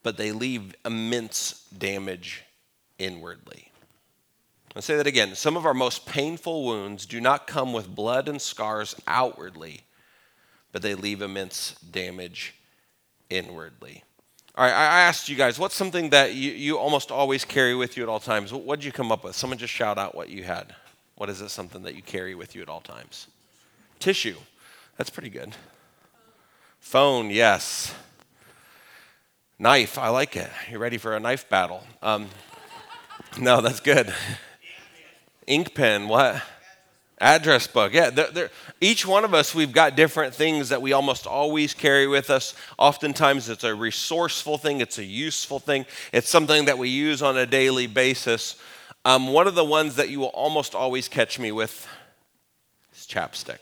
but 0.04 0.16
they 0.16 0.30
leave 0.30 0.76
immense 0.84 1.66
damage 1.76 2.44
inwardly. 3.00 3.72
I'll 4.76 4.82
say 4.82 4.96
that 4.96 5.06
again. 5.06 5.34
Some 5.34 5.56
of 5.56 5.64
our 5.64 5.72
most 5.72 6.04
painful 6.04 6.62
wounds 6.62 7.06
do 7.06 7.18
not 7.18 7.46
come 7.46 7.72
with 7.72 7.94
blood 7.94 8.28
and 8.28 8.40
scars 8.40 8.94
outwardly, 9.06 9.80
but 10.70 10.82
they 10.82 10.94
leave 10.94 11.22
immense 11.22 11.72
damage 11.80 12.54
inwardly. 13.30 14.04
All 14.54 14.66
right, 14.66 14.74
I 14.74 15.00
asked 15.00 15.30
you 15.30 15.36
guys, 15.36 15.58
what's 15.58 15.74
something 15.74 16.10
that 16.10 16.34
you, 16.34 16.50
you 16.52 16.78
almost 16.78 17.10
always 17.10 17.42
carry 17.42 17.74
with 17.74 17.96
you 17.96 18.02
at 18.02 18.10
all 18.10 18.20
times? 18.20 18.52
What 18.52 18.78
did 18.78 18.84
you 18.84 18.92
come 18.92 19.10
up 19.10 19.24
with? 19.24 19.34
Someone 19.34 19.58
just 19.58 19.72
shout 19.72 19.96
out 19.96 20.14
what 20.14 20.28
you 20.28 20.44
had. 20.44 20.74
What 21.14 21.30
is 21.30 21.40
it 21.40 21.48
something 21.48 21.82
that 21.84 21.94
you 21.94 22.02
carry 22.02 22.34
with 22.34 22.54
you 22.54 22.60
at 22.60 22.68
all 22.68 22.82
times? 22.82 23.28
Tissue. 23.98 24.36
That's 24.98 25.08
pretty 25.08 25.30
good. 25.30 25.54
Phone, 26.80 27.30
yes. 27.30 27.94
Knife, 29.58 29.96
I 29.96 30.10
like 30.10 30.36
it. 30.36 30.50
You 30.70 30.76
ready 30.76 30.98
for 30.98 31.16
a 31.16 31.20
knife 31.20 31.48
battle? 31.48 31.82
Um, 32.02 32.28
no, 33.40 33.62
that's 33.62 33.80
good. 33.80 34.12
Ink 35.46 35.74
pen, 35.74 36.08
what? 36.08 36.42
Address 37.18 37.66
book. 37.66 37.94
Yeah, 37.94 38.10
they're, 38.10 38.30
they're, 38.30 38.50
each 38.80 39.06
one 39.06 39.24
of 39.24 39.32
us, 39.32 39.54
we've 39.54 39.72
got 39.72 39.96
different 39.96 40.34
things 40.34 40.68
that 40.68 40.82
we 40.82 40.92
almost 40.92 41.26
always 41.26 41.72
carry 41.72 42.06
with 42.06 42.28
us. 42.28 42.54
Oftentimes, 42.78 43.48
it's 43.48 43.64
a 43.64 43.74
resourceful 43.74 44.58
thing, 44.58 44.80
it's 44.80 44.98
a 44.98 45.04
useful 45.04 45.58
thing, 45.58 45.86
it's 46.12 46.28
something 46.28 46.66
that 46.66 46.76
we 46.76 46.90
use 46.90 47.22
on 47.22 47.38
a 47.38 47.46
daily 47.46 47.86
basis. 47.86 48.56
Um, 49.06 49.28
one 49.28 49.46
of 49.46 49.54
the 49.54 49.64
ones 49.64 49.96
that 49.96 50.10
you 50.10 50.20
will 50.20 50.26
almost 50.26 50.74
always 50.74 51.08
catch 51.08 51.38
me 51.38 51.52
with 51.52 51.88
is 52.94 53.06
chapstick. 53.06 53.60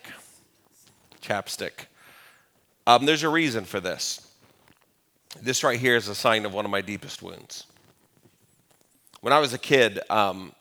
Chapstick. 1.23 1.87
Um, 2.87 3.07
there's 3.07 3.23
a 3.23 3.29
reason 3.29 3.65
for 3.65 3.79
this. 3.79 4.27
This 5.41 5.63
right 5.63 5.79
here 5.79 5.97
is 5.97 6.09
a 6.09 6.15
sign 6.15 6.45
of 6.45 6.55
one 6.55 6.65
of 6.65 6.71
my 6.71 6.81
deepest 6.81 7.23
wounds. 7.23 7.67
When 9.21 9.33
I 9.33 9.39
was 9.39 9.53
a 9.53 9.59
kid, 9.59 10.01
um, 10.11 10.53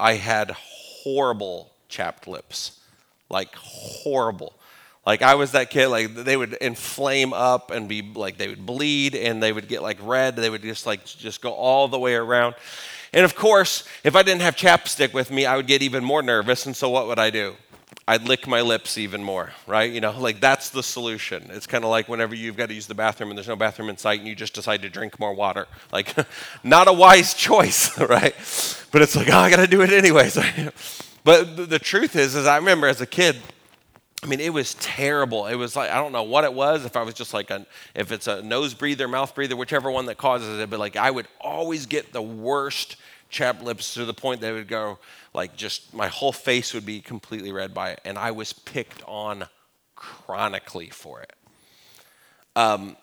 I 0.00 0.14
had 0.14 0.50
horrible 0.50 1.70
chapped 1.88 2.26
lips, 2.26 2.80
like 3.28 3.54
horrible. 3.54 4.54
Like 5.06 5.22
I 5.22 5.34
was 5.34 5.52
that 5.52 5.70
kid, 5.70 5.88
like 5.88 6.14
they 6.14 6.36
would 6.36 6.54
inflame 6.54 7.32
up 7.32 7.70
and 7.70 7.88
be 7.88 8.02
like 8.02 8.38
they 8.38 8.48
would 8.48 8.64
bleed 8.64 9.14
and 9.14 9.42
they 9.42 9.52
would 9.52 9.68
get 9.68 9.82
like 9.82 9.98
red. 10.02 10.36
They 10.36 10.50
would 10.50 10.62
just 10.62 10.86
like 10.86 11.04
just 11.04 11.40
go 11.40 11.52
all 11.52 11.88
the 11.88 11.98
way 11.98 12.14
around. 12.14 12.54
And 13.12 13.24
of 13.24 13.34
course, 13.34 13.84
if 14.04 14.14
I 14.14 14.22
didn't 14.22 14.42
have 14.42 14.56
chapstick 14.56 15.12
with 15.12 15.30
me, 15.30 15.46
I 15.46 15.56
would 15.56 15.66
get 15.66 15.82
even 15.82 16.04
more 16.04 16.22
nervous. 16.22 16.66
And 16.66 16.76
so 16.76 16.88
what 16.88 17.06
would 17.06 17.18
I 17.18 17.30
do? 17.30 17.56
I'd 18.08 18.22
lick 18.26 18.46
my 18.46 18.60
lips 18.60 18.98
even 18.98 19.22
more, 19.22 19.52
right? 19.66 19.90
You 19.90 20.00
know, 20.00 20.18
like 20.18 20.40
that's 20.40 20.70
the 20.70 20.82
solution. 20.82 21.48
It's 21.50 21.66
kind 21.66 21.84
of 21.84 21.90
like 21.90 22.08
whenever 22.08 22.34
you've 22.34 22.56
got 22.56 22.68
to 22.68 22.74
use 22.74 22.86
the 22.86 22.94
bathroom 22.94 23.30
and 23.30 23.38
there's 23.38 23.48
no 23.48 23.56
bathroom 23.56 23.88
in 23.88 23.96
sight 23.96 24.18
and 24.18 24.28
you 24.28 24.34
just 24.34 24.54
decide 24.54 24.82
to 24.82 24.88
drink 24.88 25.20
more 25.20 25.32
water. 25.32 25.68
Like, 25.92 26.14
not 26.64 26.88
a 26.88 26.92
wise 26.92 27.34
choice, 27.34 27.96
right? 28.00 28.34
But 28.92 29.02
it's 29.02 29.14
like, 29.14 29.28
oh, 29.30 29.38
I 29.38 29.50
got 29.50 29.56
to 29.56 29.66
do 29.66 29.82
it 29.82 29.90
anyways. 29.90 30.38
But 31.22 31.68
the 31.68 31.78
truth 31.78 32.16
is, 32.16 32.34
is 32.34 32.46
I 32.46 32.56
remember 32.56 32.86
as 32.86 33.02
a 33.02 33.06
kid, 33.06 33.36
I 34.22 34.26
mean, 34.26 34.40
it 34.40 34.52
was 34.52 34.74
terrible. 34.74 35.46
It 35.46 35.54
was 35.54 35.76
like 35.76 35.90
I 35.90 35.96
don't 35.96 36.12
know 36.12 36.22
what 36.22 36.44
it 36.44 36.52
was. 36.52 36.84
If 36.84 36.96
I 36.96 37.02
was 37.02 37.14
just 37.14 37.32
like 37.34 37.50
a, 37.50 37.66
if 37.94 38.12
it's 38.12 38.26
a 38.26 38.42
nose 38.42 38.74
breather, 38.74 39.08
mouth 39.08 39.34
breather, 39.34 39.56
whichever 39.56 39.90
one 39.90 40.06
that 40.06 40.16
causes 40.16 40.58
it. 40.58 40.70
But 40.70 40.78
like 40.78 40.96
I 40.96 41.10
would 41.10 41.26
always 41.40 41.86
get 41.86 42.12
the 42.12 42.22
worst 42.22 42.96
chapped 43.30 43.62
lips 43.62 43.94
to 43.94 44.04
the 44.04 44.14
point 44.14 44.42
it 44.42 44.52
would 44.52 44.68
go 44.68 44.98
like 45.32 45.56
just 45.56 45.94
my 45.94 46.08
whole 46.08 46.32
face 46.32 46.74
would 46.74 46.86
be 46.86 47.00
completely 47.00 47.52
red 47.52 47.72
by 47.72 47.90
it, 47.90 48.00
and 48.04 48.18
I 48.18 48.30
was 48.30 48.52
picked 48.52 49.02
on 49.06 49.46
chronically 49.96 50.90
for 50.90 51.20
it. 51.20 51.32
Um, 52.56 52.96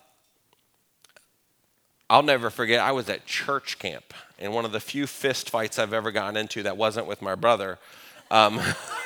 I'll 2.10 2.24
never 2.24 2.50
forget. 2.50 2.80
I 2.80 2.92
was 2.92 3.10
at 3.10 3.26
church 3.26 3.80
camp, 3.80 4.14
and 4.40 4.54
one 4.54 4.66
of 4.66 4.72
the 4.72 4.80
few 4.80 5.08
fist 5.08 5.50
fights 5.50 5.80
I've 5.80 5.94
ever 5.94 6.12
gotten 6.12 6.38
into 6.38 6.64
that 6.64 6.78
wasn't 6.78 7.08
with 7.08 7.22
my 7.22 7.36
brother 7.36 7.80
um, 8.30 8.60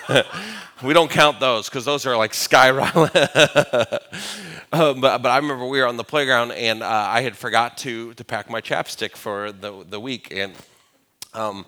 we 0.84 0.94
don't 0.94 1.10
count 1.10 1.40
those 1.40 1.70
because 1.70 1.86
those 1.86 2.06
are 2.06 2.18
like 2.18 2.34
skyrocket. 2.34 3.16
uh, 3.16 4.00
but, 4.72 5.18
but 5.20 5.28
I 5.28 5.38
remember 5.38 5.66
we 5.66 5.80
were 5.80 5.88
on 5.88 5.98
the 5.98 6.04
playground 6.04 6.51
and 6.54 6.82
uh, 6.82 6.88
I 6.88 7.22
had 7.22 7.36
forgot 7.36 7.78
to, 7.80 8.13
to 8.16 8.24
pack 8.24 8.50
my 8.50 8.62
chapstick 8.62 9.16
for 9.16 9.51
the, 9.51 9.86
the 9.88 10.00
week. 10.00 10.30
And 10.32 10.54
um, 11.34 11.66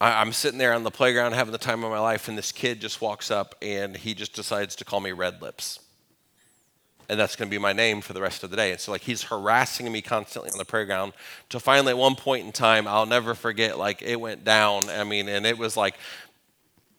I, 0.00 0.20
I'm 0.20 0.32
sitting 0.32 0.58
there 0.58 0.72
on 0.72 0.82
the 0.82 0.90
playground 0.90 1.32
having 1.32 1.52
the 1.52 1.58
time 1.58 1.84
of 1.84 1.90
my 1.90 1.98
life, 1.98 2.28
and 2.28 2.36
this 2.36 2.52
kid 2.52 2.80
just 2.80 3.00
walks 3.00 3.30
up 3.30 3.54
and 3.62 3.96
he 3.96 4.14
just 4.14 4.34
decides 4.34 4.76
to 4.76 4.84
call 4.84 5.00
me 5.00 5.12
Red 5.12 5.42
Lips 5.42 5.80
and 7.08 7.20
that's 7.20 7.36
going 7.36 7.48
to 7.48 7.50
be 7.50 7.58
my 7.58 7.72
name 7.72 8.00
for 8.00 8.12
the 8.12 8.20
rest 8.20 8.44
of 8.44 8.50
the 8.50 8.56
day. 8.56 8.70
And 8.70 8.80
so, 8.80 8.92
like, 8.92 9.02
he's 9.02 9.22
harassing 9.22 9.90
me 9.90 10.00
constantly 10.00 10.50
on 10.50 10.58
the 10.58 10.64
playground. 10.64 11.12
To 11.50 11.60
finally, 11.60 11.90
at 11.90 11.98
one 11.98 12.14
point 12.14 12.46
in 12.46 12.52
time, 12.52 12.86
I'll 12.88 13.06
never 13.06 13.34
forget, 13.34 13.78
like, 13.78 14.02
it 14.02 14.20
went 14.20 14.44
down. 14.44 14.88
I 14.88 15.04
mean, 15.04 15.28
and 15.28 15.44
it 15.44 15.58
was 15.58 15.76
like 15.76 15.96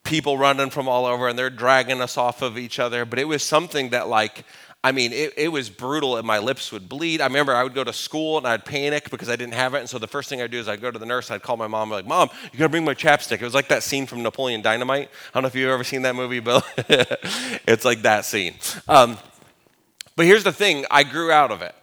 people 0.04 0.38
running 0.38 0.70
from 0.70 0.88
all 0.88 1.06
over 1.06 1.28
and 1.28 1.38
they're 1.38 1.50
dragging 1.50 2.02
us 2.02 2.18
off 2.18 2.44
of 2.44 2.58
each 2.58 2.78
other. 2.78 3.06
But 3.06 3.20
it 3.20 3.28
was 3.28 3.42
something 3.42 3.90
that, 3.90 4.08
like, 4.08 4.46
I 4.86 4.92
mean, 4.92 5.13
it, 5.13 5.34
it, 5.36 5.48
was 5.48 5.68
brutal 5.68 6.18
and 6.18 6.27
my 6.27 6.38
lips 6.38 6.72
would 6.72 6.88
bleed. 6.88 7.20
I 7.20 7.25
remember 7.25 7.56
I 7.56 7.63
would 7.63 7.74
go 7.74 7.84
to 7.84 7.92
school 7.92 8.38
and 8.38 8.46
I'd 8.46 8.65
panic 8.65 9.10
because 9.10 9.30
I 9.30 9.36
didn't 9.36 9.56
have 9.56 9.74
it. 9.74 9.80
And 9.80 9.89
so 9.89 9.98
the 9.98 10.08
first 10.08 10.30
thing 10.30 10.44
I'd 10.44 10.51
do 10.51 10.60
is 10.60 10.68
I'd 10.68 10.80
go 10.80 10.92
to 10.92 11.00
the 11.00 11.08
nurse 11.08 11.32
I'd 11.32 11.42
call 11.42 11.58
my 11.58 11.65
mom, 11.65 11.89
like, 11.89 12.06
Mom, 12.06 12.30
you 12.54 12.60
gotta 12.60 12.70
bring 12.70 12.86
my 12.86 12.94
chapstick. 12.94 13.42
It 13.42 13.42
was 13.42 13.56
like 13.56 13.70
that 13.70 13.82
scene 13.82 14.06
from 14.06 14.22
Napoleon 14.22 14.62
Dynamite. 14.62 15.08
I 15.10 15.32
don't 15.34 15.42
know 15.42 15.48
if 15.48 15.56
you've 15.56 15.72
ever 15.72 15.84
seen 15.84 16.04
that 16.04 16.15
movie, 16.15 16.39
but 16.39 16.63
it's 17.68 17.84
like 17.84 18.04
that 18.04 18.25
scene. 18.25 18.54
Um, 18.88 19.18
but 20.15 20.27
here's 20.27 20.44
the 20.44 20.54
thing 20.54 20.86
I 20.92 21.01
grew 21.01 21.32
out 21.32 21.50
of 21.50 21.63
it. 21.63 21.74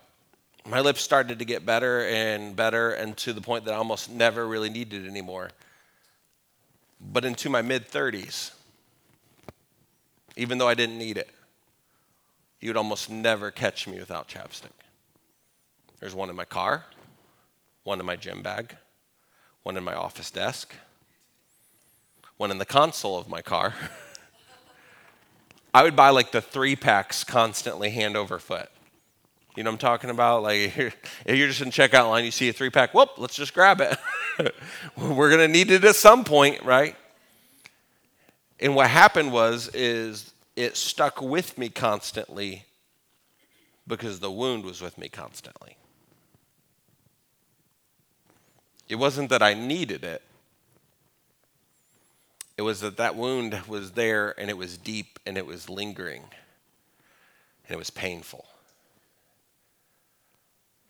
My 0.65 0.79
lips 0.79 1.01
started 1.01 1.41
to 1.41 1.45
get 1.45 1.67
better 1.67 2.07
and 2.07 2.55
better, 2.55 2.93
and 2.93 3.17
to 3.17 3.33
the 3.33 3.41
point 3.41 3.65
that 3.65 3.75
I 3.75 3.79
almost 3.79 4.13
never 4.13 4.47
really 4.47 4.71
needed 4.71 5.07
it 5.07 5.09
anymore. 5.09 5.51
But 7.01 7.25
into 7.25 7.51
my 7.51 7.63
mid 7.63 7.91
30s, 7.91 8.53
even 10.37 10.59
though 10.59 10.69
I 10.69 10.75
didn't 10.75 10.99
need 10.99 11.19
it, 11.19 11.29
you 12.63 12.69
would 12.69 12.77
almost 12.77 13.11
never 13.11 13.51
catch 13.51 13.89
me 13.89 13.99
without 13.99 14.29
chapstick. 14.29 14.71
There's 15.99 16.15
one 16.15 16.31
in 16.31 16.37
my 16.37 16.45
car, 16.45 16.85
one 17.83 17.99
in 17.99 18.07
my 18.07 18.15
gym 18.15 18.41
bag, 18.41 18.77
one 19.65 19.77
in 19.77 19.83
my 19.83 19.95
office 19.95 20.31
desk, 20.31 20.73
one 22.37 22.53
in 22.53 22.59
the 22.59 22.65
console 22.65 23.19
of 23.19 23.29
my 23.29 23.43
car. 23.43 23.75
I 25.75 25.83
would 25.83 25.97
buy 25.97 26.11
like 26.11 26.31
the 26.31 26.41
three 26.41 26.77
packs 26.77 27.25
constantly 27.25 27.91
hand 27.91 28.17
over 28.17 28.39
foot. 28.39 28.69
You 29.57 29.65
know 29.65 29.71
what 29.71 29.75
I'm 29.75 29.79
talking 29.79 30.11
about? 30.11 30.45
Like 30.45 30.77
if 30.79 30.95
you're 31.27 31.49
just 31.49 31.63
in 31.63 31.71
checkout 31.71 32.09
line, 32.09 32.25
you 32.25 32.31
see 32.31 32.49
a 32.49 32.53
three 32.53 32.71
pack, 32.71 32.95
whoop, 32.95 33.11
let's 33.17 33.35
just 33.35 33.55
grab 33.55 33.81
it. 33.81 33.99
We're 34.97 35.31
gonna 35.31 35.49
need 35.49 35.73
it 35.73 35.85
at 35.85 35.97
some 35.97 36.23
point, 36.23 36.63
right? 36.63 36.95
And 38.61 38.77
what 38.77 38.89
happened 38.89 39.33
was 39.33 39.69
is 39.75 40.32
it 40.57 40.77
stuck 40.77 41.21
with 41.21 41.57
me 41.57 41.69
constantly 41.69 42.65
because 43.87 44.21
the 44.21 44.31
wound 44.31 44.65
was 44.65 44.81
with 44.81 44.99
me 44.99 45.09
constantly. 45.09 45.77
It 48.89 48.97
wasn't 48.97 49.31
that 49.31 49.43
I 49.43 49.55
needed 49.55 50.05
it. 50.05 50.23
It 52.59 52.63
was 52.63 52.81
that 52.81 52.99
that 52.99 53.17
wound 53.17 53.63
was 53.67 53.93
there 53.93 54.39
and 54.39 54.51
it 54.51 54.57
was 54.57 54.77
deep 54.77 55.19
and 55.25 55.39
it 55.39 55.47
was 55.47 55.71
lingering 55.71 56.23
and 57.67 57.75
it 57.75 57.79
was 57.79 57.91
painful. 57.91 58.45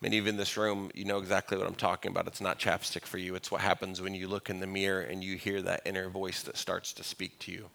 Many 0.01 0.19
of 0.19 0.25
you 0.25 0.31
in 0.31 0.37
this 0.37 0.57
room, 0.57 0.91
you 0.95 1.05
know 1.05 1.19
exactly 1.19 1.57
what 1.57 1.69
I'm 1.69 1.77
talking 1.77 2.11
about. 2.11 2.27
It's 2.27 2.41
not 2.41 2.59
chapstick 2.59 3.07
for 3.07 3.19
you. 3.19 3.37
It's 3.37 3.53
what 3.53 3.61
happens 3.61 4.01
when 4.01 4.15
you 4.15 4.27
look 4.27 4.51
in 4.51 4.59
the 4.59 4.67
mirror 4.67 5.03
and 5.03 5.23
you 5.23 5.37
hear 5.37 5.63
that 5.63 5.83
inner 5.87 6.09
voice 6.09 6.43
that 6.43 6.57
starts 6.57 6.93
to 6.95 7.05
speak 7.05 7.39
to 7.41 7.53
you. 7.53 7.71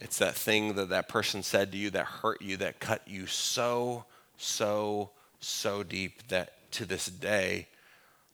It's 0.00 0.18
that 0.18 0.34
thing 0.34 0.74
that 0.74 0.90
that 0.90 1.08
person 1.08 1.42
said 1.42 1.72
to 1.72 1.78
you 1.78 1.90
that 1.90 2.06
hurt 2.06 2.42
you, 2.42 2.56
that 2.58 2.80
cut 2.80 3.02
you 3.06 3.26
so, 3.26 4.04
so, 4.36 5.10
so 5.40 5.82
deep 5.82 6.28
that 6.28 6.70
to 6.72 6.84
this 6.84 7.06
day, 7.06 7.68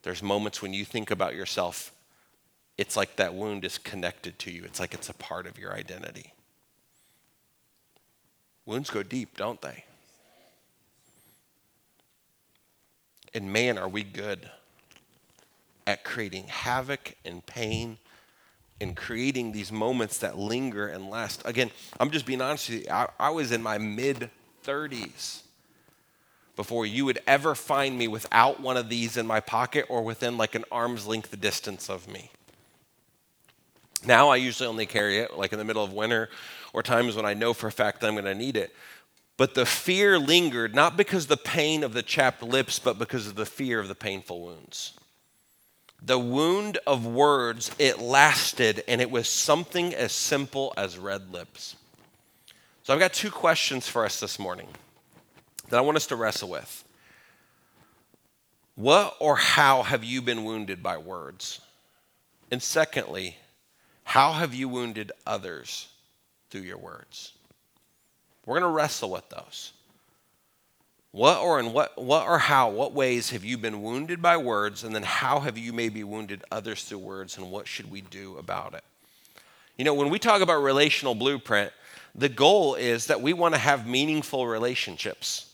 there's 0.02 0.23
moments 0.23 0.62
when 0.62 0.73
you 0.73 0.85
think 0.85 1.11
about 1.11 1.35
yourself 1.35 1.93
it's 2.81 2.97
like 2.97 3.17
that 3.17 3.35
wound 3.35 3.67
is 3.67 3.76
connected 3.76 4.38
to 4.38 4.50
you. 4.50 4.64
It's 4.64 4.81
like 4.81 4.95
it's 4.95 5.11
a 5.11 5.12
part 5.14 5.47
of 5.47 5.59
your 5.59 5.75
identity. 5.75 6.33
Wounds 8.64 8.88
go 8.88 9.02
deep, 9.02 9.37
don't 9.37 9.61
they? 9.61 9.85
And 13.35 13.52
man, 13.52 13.76
are 13.76 13.87
we 13.87 14.02
good 14.02 14.49
at 15.87 16.05
creating 16.05 16.45
havoc 16.47 17.17
and 17.23 17.45
pain 17.45 17.99
and 18.80 18.96
creating 18.96 19.52
these 19.52 19.70
moments 19.70 20.18
that 20.18 20.38
linger 20.38 20.88
and 20.88 21.10
last. 21.10 21.42
Again, 21.44 21.70
I'm 21.99 22.10
just 22.10 22.26
being 22.26 22.40
honest 22.40 22.70
with 22.70 22.84
you. 22.84 22.90
I, 22.90 23.08
I 23.18 23.30
was 23.30 23.52
in 23.52 23.62
my 23.62 23.78
mid 23.78 24.30
30s 24.64 25.42
before 26.56 26.84
you 26.84 27.04
would 27.04 27.20
ever 27.26 27.54
find 27.54 27.96
me 27.96 28.08
without 28.08 28.60
one 28.60 28.76
of 28.76 28.88
these 28.88 29.16
in 29.16 29.26
my 29.26 29.40
pocket 29.40 29.87
or 29.88 30.02
within 30.02 30.37
like 30.37 30.54
an 30.54 30.64
arm's 30.70 31.06
length 31.06 31.38
distance 31.40 31.88
of 31.88 32.08
me. 32.08 32.30
Now 34.04 34.28
I 34.28 34.37
usually 34.37 34.68
only 34.68 34.87
carry 34.87 35.18
it 35.18 35.37
like 35.37 35.52
in 35.52 35.58
the 35.58 35.64
middle 35.64 35.84
of 35.84 35.92
winter 35.92 36.30
or 36.72 36.82
times 36.82 37.16
when 37.16 37.26
I 37.26 37.34
know 37.34 37.52
for 37.52 37.66
a 37.66 37.72
fact 37.72 38.00
that 38.00 38.08
I'm 38.08 38.14
going 38.14 38.25
to 38.25 38.34
need 38.34 38.56
it. 38.56 38.75
But 39.37 39.54
the 39.54 39.64
fear 39.64 40.18
lingered 40.18 40.75
not 40.75 40.96
because 40.96 41.26
the 41.26 41.37
pain 41.37 41.82
of 41.82 41.94
the 41.94 42.02
chapped 42.02 42.42
lips, 42.42 42.78
but 42.78 42.99
because 42.99 43.26
of 43.26 43.37
the 43.37 43.46
fear 43.46 43.80
of 43.80 43.88
the 43.88 43.94
painful 43.94 44.42
wounds. 44.42 45.00
The 46.02 46.19
wound 46.19 46.78
of 46.87 47.07
words, 47.07 47.71
it 47.78 47.99
lasted, 47.99 48.83
and 48.88 49.00
it 49.00 49.11
was 49.11 49.28
something 49.28 49.95
as 49.95 50.12
simple 50.12 50.73
as 50.76 50.99
red 50.99 51.33
lips. 51.33 51.76
So 52.83 52.95
I've 52.95 53.00
got 53.00 53.12
two 53.12 53.30
questions 53.30 53.87
for 53.87 54.04
us 54.04 54.19
this 54.19 54.38
morning 54.38 54.69
that 55.69 55.76
I 55.76 55.83
want 55.83 55.97
us 55.97 56.07
to 56.09 56.16
wrestle 56.16 56.49
with. 56.49 56.85
What 58.75 59.14
or 59.21 59.37
how 59.37 59.83
have 59.83 60.02
you 60.02 60.23
been 60.23 60.45
wounded 60.45 60.83
by 60.83 60.97
words? 60.97 61.61
And 62.50 62.62
secondly, 62.62 63.37
how 64.04 64.33
have 64.33 64.54
you 64.54 64.69
wounded 64.69 65.12
others 65.26 65.88
through 66.49 66.62
your 66.62 66.78
words? 66.78 67.35
We're 68.47 68.59
going 68.59 68.71
to 68.71 68.75
wrestle 68.75 69.11
with 69.11 69.28
those. 69.28 69.73
What 71.12 71.38
or 71.38 71.59
in 71.59 71.73
what, 71.73 72.00
what 72.00 72.26
or 72.29 72.38
how, 72.38 72.71
what 72.71 72.93
ways 72.93 73.31
have 73.31 73.45
you 73.45 73.59
been 73.59 73.83
wounded 73.83 74.23
by 74.23 74.37
words, 74.37 74.85
and 74.85 74.95
then 74.95 75.02
how 75.02 75.40
have 75.40 75.59
you 75.59 75.73
maybe 75.73 76.05
wounded 76.05 76.45
others 76.52 76.85
through 76.85 76.99
words, 76.99 77.37
and 77.37 77.50
what 77.50 77.67
should 77.67 77.90
we 77.90 78.00
do 78.00 78.37
about 78.37 78.75
it? 78.75 78.85
You 79.76 79.85
know, 79.85 79.95
when 79.95 80.11
we 80.11 80.19
talk 80.19 80.40
about 80.40 80.62
relational 80.62 81.14
blueprint, 81.14 81.73
the 82.14 82.29
goal 82.29 82.75
is 82.75 83.07
that 83.07 83.21
we 83.21 83.33
want 83.33 83.55
to 83.55 83.61
have 83.61 83.87
meaningful 83.87 84.47
relationships. 84.47 85.47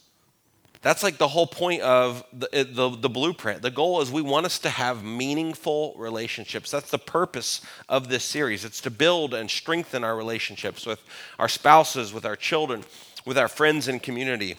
That's 0.83 1.03
like 1.03 1.17
the 1.17 1.29
whole 1.29 1.47
point 1.47 1.83
of 1.83 2.23
the, 2.33 2.55
eh, 2.55 2.65
the, 2.69 2.91
the, 2.91 3.09
blueprint. 3.09 3.63
The 3.63 3.71
goal 3.71 4.01
is 4.03 4.11
we 4.11 4.23
want 4.23 4.47
us 4.47 4.59
to 4.61 4.71
have 4.71 5.03
meaningful 5.03 5.95
relationships. 5.97 6.71
That's 6.71 6.91
the 6.91 6.99
purpose 6.99 7.61
of 7.89 8.09
this 8.09 8.25
series. 8.25 8.65
It's 8.65 8.81
to 8.83 8.91
build 8.91 9.35
and 9.35 9.51
strengthen 9.51 10.05
our 10.05 10.17
relationships 10.17 10.87
with 10.87 11.01
our 11.39 11.49
spouses, 11.49 12.13
with 12.13 12.25
our 12.25 12.37
children, 12.37 12.85
with 13.25 13.39
our 13.39 13.49
friends 13.49 13.89
and 13.89 14.03
community. 14.03 14.57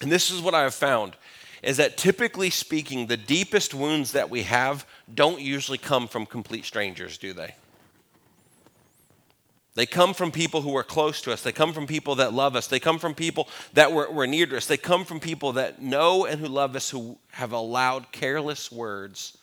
And 0.00 0.10
this 0.10 0.30
is 0.30 0.40
what 0.40 0.54
I 0.54 0.62
have 0.62 0.74
found 0.74 1.16
is 1.62 1.76
that 1.76 1.98
typically 1.98 2.48
speaking, 2.48 3.06
the 3.06 3.18
deepest 3.18 3.74
wounds 3.74 4.12
that 4.12 4.30
we 4.30 4.44
have 4.44 4.86
don't 5.12 5.40
usually 5.40 5.76
come 5.76 6.08
from 6.08 6.24
complete 6.24 6.64
strangers, 6.64 7.18
do 7.18 7.34
they? 7.34 7.54
They 9.74 9.86
come 9.86 10.14
from 10.14 10.32
people 10.32 10.62
who 10.62 10.76
are 10.76 10.82
close 10.82 11.20
to 11.22 11.32
us. 11.32 11.42
They 11.42 11.52
come 11.52 11.72
from 11.72 11.86
people 11.86 12.16
that 12.16 12.32
love 12.32 12.56
us. 12.56 12.66
They 12.66 12.80
come 12.80 12.98
from 12.98 13.14
people 13.14 13.48
that 13.74 13.92
were, 13.92 14.10
were 14.10 14.26
near 14.26 14.46
to 14.46 14.56
us. 14.56 14.66
They 14.66 14.76
come 14.76 15.04
from 15.04 15.20
people 15.20 15.52
that 15.52 15.80
know 15.80 16.26
and 16.26 16.40
who 16.40 16.48
love 16.48 16.74
us, 16.74 16.90
who 16.90 17.18
have 17.32 17.52
allowed 17.52 18.10
careless 18.10 18.72
words 18.72 19.38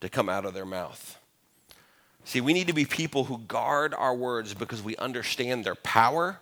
to 0.00 0.08
come 0.08 0.28
out 0.28 0.44
of 0.44 0.52
their 0.52 0.66
mouth. 0.66 1.18
See, 2.24 2.40
we 2.40 2.52
need 2.52 2.66
to 2.66 2.72
be 2.72 2.84
people 2.84 3.24
who 3.24 3.38
guard 3.38 3.94
our 3.94 4.14
words 4.14 4.52
because 4.52 4.82
we 4.82 4.96
understand 4.96 5.64
their 5.64 5.76
power, 5.76 6.40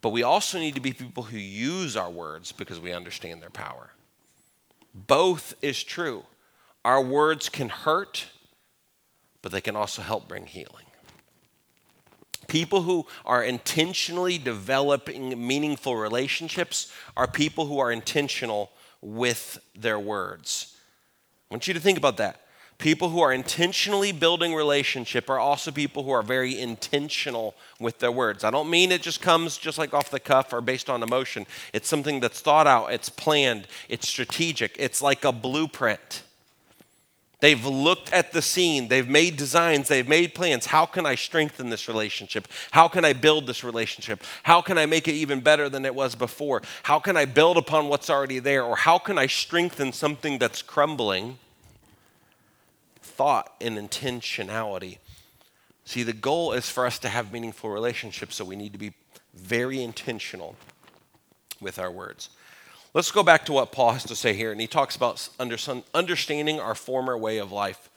but 0.00 0.10
we 0.10 0.22
also 0.22 0.58
need 0.58 0.74
to 0.74 0.80
be 0.80 0.92
people 0.92 1.24
who 1.24 1.38
use 1.38 1.96
our 1.96 2.10
words 2.10 2.52
because 2.52 2.80
we 2.80 2.92
understand 2.92 3.42
their 3.42 3.50
power. 3.50 3.90
Both 4.94 5.54
is 5.62 5.82
true. 5.82 6.24
Our 6.84 7.02
words 7.02 7.48
can 7.48 7.68
hurt, 7.68 8.26
but 9.42 9.52
they 9.52 9.60
can 9.60 9.76
also 9.76 10.02
help 10.02 10.28
bring 10.28 10.46
healing. 10.46 10.86
People 12.46 12.82
who 12.82 13.06
are 13.26 13.42
intentionally 13.42 14.38
developing 14.38 15.46
meaningful 15.46 15.96
relationships 15.96 16.90
are 17.16 17.26
people 17.26 17.66
who 17.66 17.78
are 17.78 17.92
intentional 17.92 18.70
with 19.02 19.58
their 19.76 19.98
words. 19.98 20.76
I 21.50 21.54
want 21.54 21.68
you 21.68 21.74
to 21.74 21.80
think 21.80 21.98
about 21.98 22.16
that. 22.16 22.40
People 22.78 23.08
who 23.08 23.20
are 23.20 23.32
intentionally 23.32 24.12
building 24.12 24.54
relationship 24.54 25.28
are 25.28 25.40
also 25.40 25.72
people 25.72 26.04
who 26.04 26.12
are 26.12 26.22
very 26.22 26.60
intentional 26.60 27.56
with 27.80 27.98
their 27.98 28.12
words. 28.12 28.44
I 28.44 28.52
don't 28.52 28.70
mean 28.70 28.92
it 28.92 29.02
just 29.02 29.20
comes 29.20 29.58
just 29.58 29.78
like 29.78 29.92
off 29.92 30.12
the 30.12 30.20
cuff 30.20 30.52
or 30.52 30.60
based 30.60 30.88
on 30.88 31.02
emotion. 31.02 31.44
It's 31.72 31.88
something 31.88 32.20
that's 32.20 32.40
thought 32.40 32.68
out, 32.68 32.92
it's 32.92 33.08
planned, 33.08 33.66
it's 33.88 34.08
strategic, 34.08 34.76
it's 34.78 35.02
like 35.02 35.24
a 35.24 35.32
blueprint. 35.32 36.22
They've 37.40 37.64
looked 37.64 38.12
at 38.12 38.32
the 38.32 38.42
scene, 38.42 38.86
they've 38.86 39.08
made 39.08 39.36
designs, 39.36 39.88
they've 39.88 40.08
made 40.08 40.34
plans. 40.34 40.66
How 40.66 40.86
can 40.86 41.04
I 41.04 41.16
strengthen 41.16 41.70
this 41.70 41.88
relationship? 41.88 42.46
How 42.70 42.86
can 42.86 43.04
I 43.04 43.12
build 43.12 43.48
this 43.48 43.64
relationship? 43.64 44.22
How 44.44 44.60
can 44.60 44.78
I 44.78 44.86
make 44.86 45.08
it 45.08 45.14
even 45.14 45.40
better 45.40 45.68
than 45.68 45.84
it 45.84 45.94
was 45.96 46.14
before? 46.14 46.62
How 46.84 47.00
can 47.00 47.16
I 47.16 47.24
build 47.24 47.56
upon 47.56 47.88
what's 47.88 48.10
already 48.10 48.38
there? 48.38 48.62
Or 48.62 48.76
how 48.76 48.98
can 48.98 49.18
I 49.18 49.26
strengthen 49.26 49.92
something 49.92 50.38
that's 50.38 50.62
crumbling? 50.62 51.38
Thought 53.18 53.52
and 53.60 53.76
intentionality. 53.76 54.98
See, 55.84 56.04
the 56.04 56.12
goal 56.12 56.52
is 56.52 56.70
for 56.70 56.86
us 56.86 57.00
to 57.00 57.08
have 57.08 57.32
meaningful 57.32 57.68
relationships, 57.68 58.36
so 58.36 58.44
we 58.44 58.54
need 58.54 58.72
to 58.74 58.78
be 58.78 58.92
very 59.34 59.82
intentional 59.82 60.54
with 61.60 61.80
our 61.80 61.90
words. 61.90 62.30
Let's 62.94 63.10
go 63.10 63.24
back 63.24 63.44
to 63.46 63.52
what 63.52 63.72
Paul 63.72 63.90
has 63.90 64.04
to 64.04 64.14
say 64.14 64.34
here, 64.34 64.52
and 64.52 64.60
he 64.60 64.68
talks 64.68 64.94
about 64.94 65.28
understanding 65.40 66.60
our 66.60 66.76
former 66.76 67.18
way 67.18 67.38
of 67.38 67.50
life. 67.50 67.90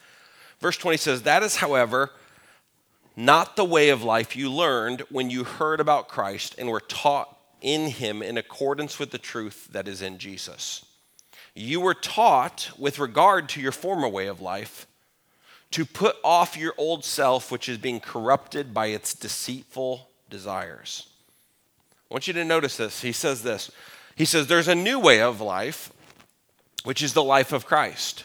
Verse 0.58 0.76
20 0.76 0.96
says, 0.96 1.22
That 1.22 1.44
is, 1.44 1.54
however, 1.54 2.10
not 3.14 3.54
the 3.54 3.64
way 3.64 3.90
of 3.90 4.02
life 4.02 4.34
you 4.34 4.50
learned 4.50 5.02
when 5.08 5.30
you 5.30 5.44
heard 5.44 5.78
about 5.78 6.08
Christ 6.08 6.56
and 6.58 6.68
were 6.68 6.80
taught 6.80 7.38
in 7.60 7.90
him 7.90 8.24
in 8.24 8.36
accordance 8.36 8.98
with 8.98 9.12
the 9.12 9.18
truth 9.18 9.68
that 9.70 9.86
is 9.86 10.02
in 10.02 10.18
Jesus. 10.18 10.84
You 11.54 11.80
were 11.80 11.94
taught 11.94 12.72
with 12.76 12.98
regard 12.98 13.48
to 13.50 13.60
your 13.60 13.70
former 13.70 14.08
way 14.08 14.26
of 14.26 14.40
life 14.40 14.88
to 15.72 15.84
put 15.84 16.16
off 16.22 16.56
your 16.56 16.74
old 16.78 17.04
self, 17.04 17.50
which 17.50 17.68
is 17.68 17.78
being 17.78 18.00
corrupted 18.00 18.72
by 18.72 18.86
its 18.86 19.14
deceitful 19.14 20.08
desires. 20.30 21.08
I 22.10 22.14
want 22.14 22.26
you 22.26 22.34
to 22.34 22.44
notice 22.44 22.76
this. 22.76 23.00
He 23.02 23.12
says 23.12 23.42
this 23.42 23.70
he 24.14 24.24
says 24.24 24.46
there's 24.46 24.68
a 24.68 24.74
new 24.74 24.98
way 24.98 25.20
of 25.20 25.40
life, 25.40 25.92
which 26.84 27.02
is 27.02 27.14
the 27.14 27.22
life 27.22 27.52
of 27.52 27.66
Christ. 27.66 28.24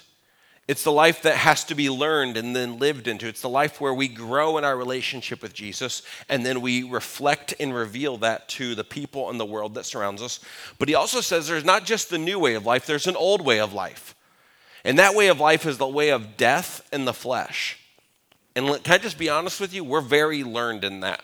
It's 0.67 0.83
the 0.83 0.91
life 0.91 1.21
that 1.21 1.38
has 1.38 1.63
to 1.65 1.75
be 1.75 1.89
learned 1.89 2.36
and 2.36 2.53
then 2.53 2.77
lived 2.77 3.07
into. 3.07 3.27
It's 3.27 3.41
the 3.41 3.47
life 3.47 3.79
where 3.79 3.93
we 3.93 4.10
grow 4.10 4.57
in 4.57 4.65
our 4.65 4.75
relationship 4.75 5.41
with 5.41 5.53
Jesus 5.53 6.01
and 6.27 6.45
then 6.45 6.60
we 6.60 6.83
reflect 6.83 7.53
and 7.57 7.73
reveal 7.73 8.17
that 8.17 8.49
to 8.49 8.75
the 8.75 8.83
people 8.83 9.29
and 9.29 9.39
the 9.39 9.45
world 9.45 9.75
that 9.75 9.86
surrounds 9.86 10.21
us. 10.21 10.41
But 10.77 10.89
he 10.89 10.95
also 10.95 11.21
says 11.21 11.47
there's 11.47 11.63
not 11.63 11.86
just 11.86 12.10
the 12.10 12.17
new 12.17 12.38
way 12.38 12.55
of 12.55 12.65
life, 12.65 12.86
there's 12.86 13.07
an 13.07 13.15
old 13.15 13.45
way 13.45 13.62
of 13.62 13.71
life. 13.71 14.13
And 14.88 14.97
that 15.00 15.15
way 15.15 15.28
of 15.28 15.41
life 15.41 15.65
is 15.65 15.78
the 15.78 15.86
way 15.86 16.12
of 16.12 16.38
death 16.38 16.88
and 16.93 17.06
the 17.06 17.13
flesh. 17.13 17.78
And 18.56 18.82
can 18.86 18.93
I 18.93 18.97
just 18.97 19.17
be 19.17 19.28
honest 19.28 19.60
with 19.60 19.73
you? 19.73 19.84
We're 19.84 20.00
very 20.00 20.45
learned 20.45 20.86
in 20.86 21.02
that. 21.02 21.21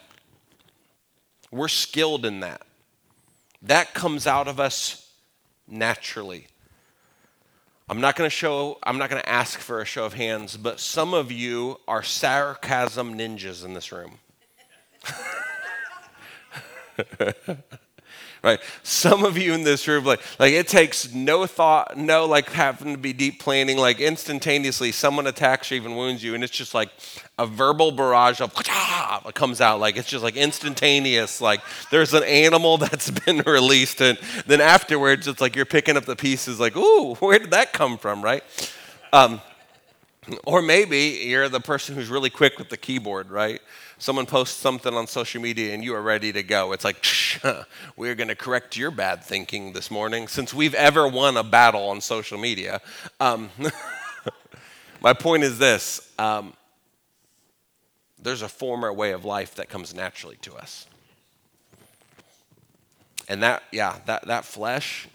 We're 1.50 1.70
skilled 1.70 2.26
in 2.26 2.42
that. 2.42 2.62
That 3.62 3.94
comes 3.94 4.28
out 4.28 4.50
of 4.50 4.60
us 4.60 5.10
naturally. 5.66 6.48
I'm 7.88 8.02
not 8.02 8.18
going 8.18 8.30
to 8.30 8.36
show, 8.36 8.80
I'm 8.84 8.98
not 8.98 9.10
going 9.10 9.22
to 9.22 9.30
ask 9.30 9.58
for 9.60 9.80
a 9.80 9.86
show 9.86 10.04
of 10.04 10.14
hands, 10.14 10.58
but 10.58 10.82
some 10.82 11.14
of 11.14 11.32
you 11.32 11.80
are 11.88 12.04
sarcasm 12.04 13.18
ninjas 13.18 13.64
in 13.64 13.74
this 13.74 13.94
room. 13.94 14.20
right? 18.44 18.60
Some 18.84 19.24
of 19.24 19.38
you 19.38 19.54
in 19.54 19.64
this 19.64 19.88
room, 19.88 20.04
like, 20.04 20.22
like 20.38 20.54
it 20.54 20.68
takes 20.68 21.14
no 21.14 21.46
thought, 21.46 21.98
no 21.98 22.26
like 22.26 22.50
having 22.52 22.92
to 22.94 22.98
be 22.98 23.14
deep 23.14 23.40
planning, 23.40 23.78
like 23.78 24.00
instantaneously 24.00 24.92
someone 24.92 25.28
attacks 25.28 25.72
you, 25.72 25.78
even 25.78 25.96
wounds 25.96 26.24
you, 26.24 26.36
and 26.36 26.44
it's 26.44 26.56
just 26.56 26.74
like 26.74 26.90
a 27.40 27.48
verbal 27.48 27.92
barrage 27.92 28.42
of 28.42 28.54
comes 29.34 29.62
out, 29.62 29.80
like 29.80 29.96
it's 29.96 30.10
just 30.10 30.24
like 30.24 30.36
instantaneous. 30.36 31.40
Like 31.40 31.62
there's 31.90 32.14
an 32.14 32.24
animal 32.24 32.78
that's 32.84 33.10
been 33.10 33.40
released, 33.46 34.02
and 34.02 34.18
then 34.46 34.60
afterwards, 34.60 35.28
it's 35.28 35.42
like 35.42 35.56
you're 35.56 35.66
picking 35.66 35.96
up 35.96 36.06
the 36.06 36.16
pieces, 36.16 36.60
like, 36.60 36.76
ooh, 36.76 37.16
where 37.16 37.40
did 37.40 37.52
that 37.52 37.72
come 37.74 37.98
from, 37.98 38.22
right? 38.22 38.44
Um, 39.14 39.42
or 40.46 40.62
maybe 40.62 41.22
you're 41.26 41.50
the 41.50 41.60
person 41.60 41.96
who's 41.96 42.10
really 42.10 42.30
quick 42.30 42.58
with 42.58 42.70
the 42.70 42.78
keyboard, 42.78 43.30
right? 43.30 43.62
Someone 44.04 44.26
posts 44.26 44.60
something 44.60 44.94
on 44.96 45.08
social 45.08 45.42
media 45.42 45.74
and 45.74 45.82
you 45.82 45.96
are 45.96 46.02
ready 46.02 46.34
to 46.34 46.44
go. 46.44 46.74
It's 46.74 46.84
like, 46.84 47.06
we're 47.96 48.16
going 48.16 48.28
to 48.28 48.36
correct 48.36 48.76
your 48.76 48.92
bad 48.92 49.24
thinking 49.24 49.72
this 49.72 49.90
morning 49.90 50.28
since 50.28 50.54
we've 50.54 50.74
ever 50.74 51.08
won 51.08 51.38
a 51.38 51.44
battle 51.44 51.88
on 51.88 52.02
social 52.02 52.38
media. 52.38 52.82
Um, 53.22 53.50
my 55.02 55.14
point 55.14 55.44
is 55.44 55.58
this 55.58 56.12
um, 56.20 56.52
there's 58.22 58.42
a 58.42 58.50
former 58.50 58.92
way 58.92 59.14
of 59.14 59.24
life 59.24 59.56
that 59.56 59.70
comes 59.70 59.96
naturally 59.96 60.36
to 60.42 60.54
us. 60.56 60.86
And 63.30 63.42
that, 63.42 63.64
yeah, 63.72 64.00
that, 64.06 64.28
that 64.28 64.44
flesh, 64.44 65.08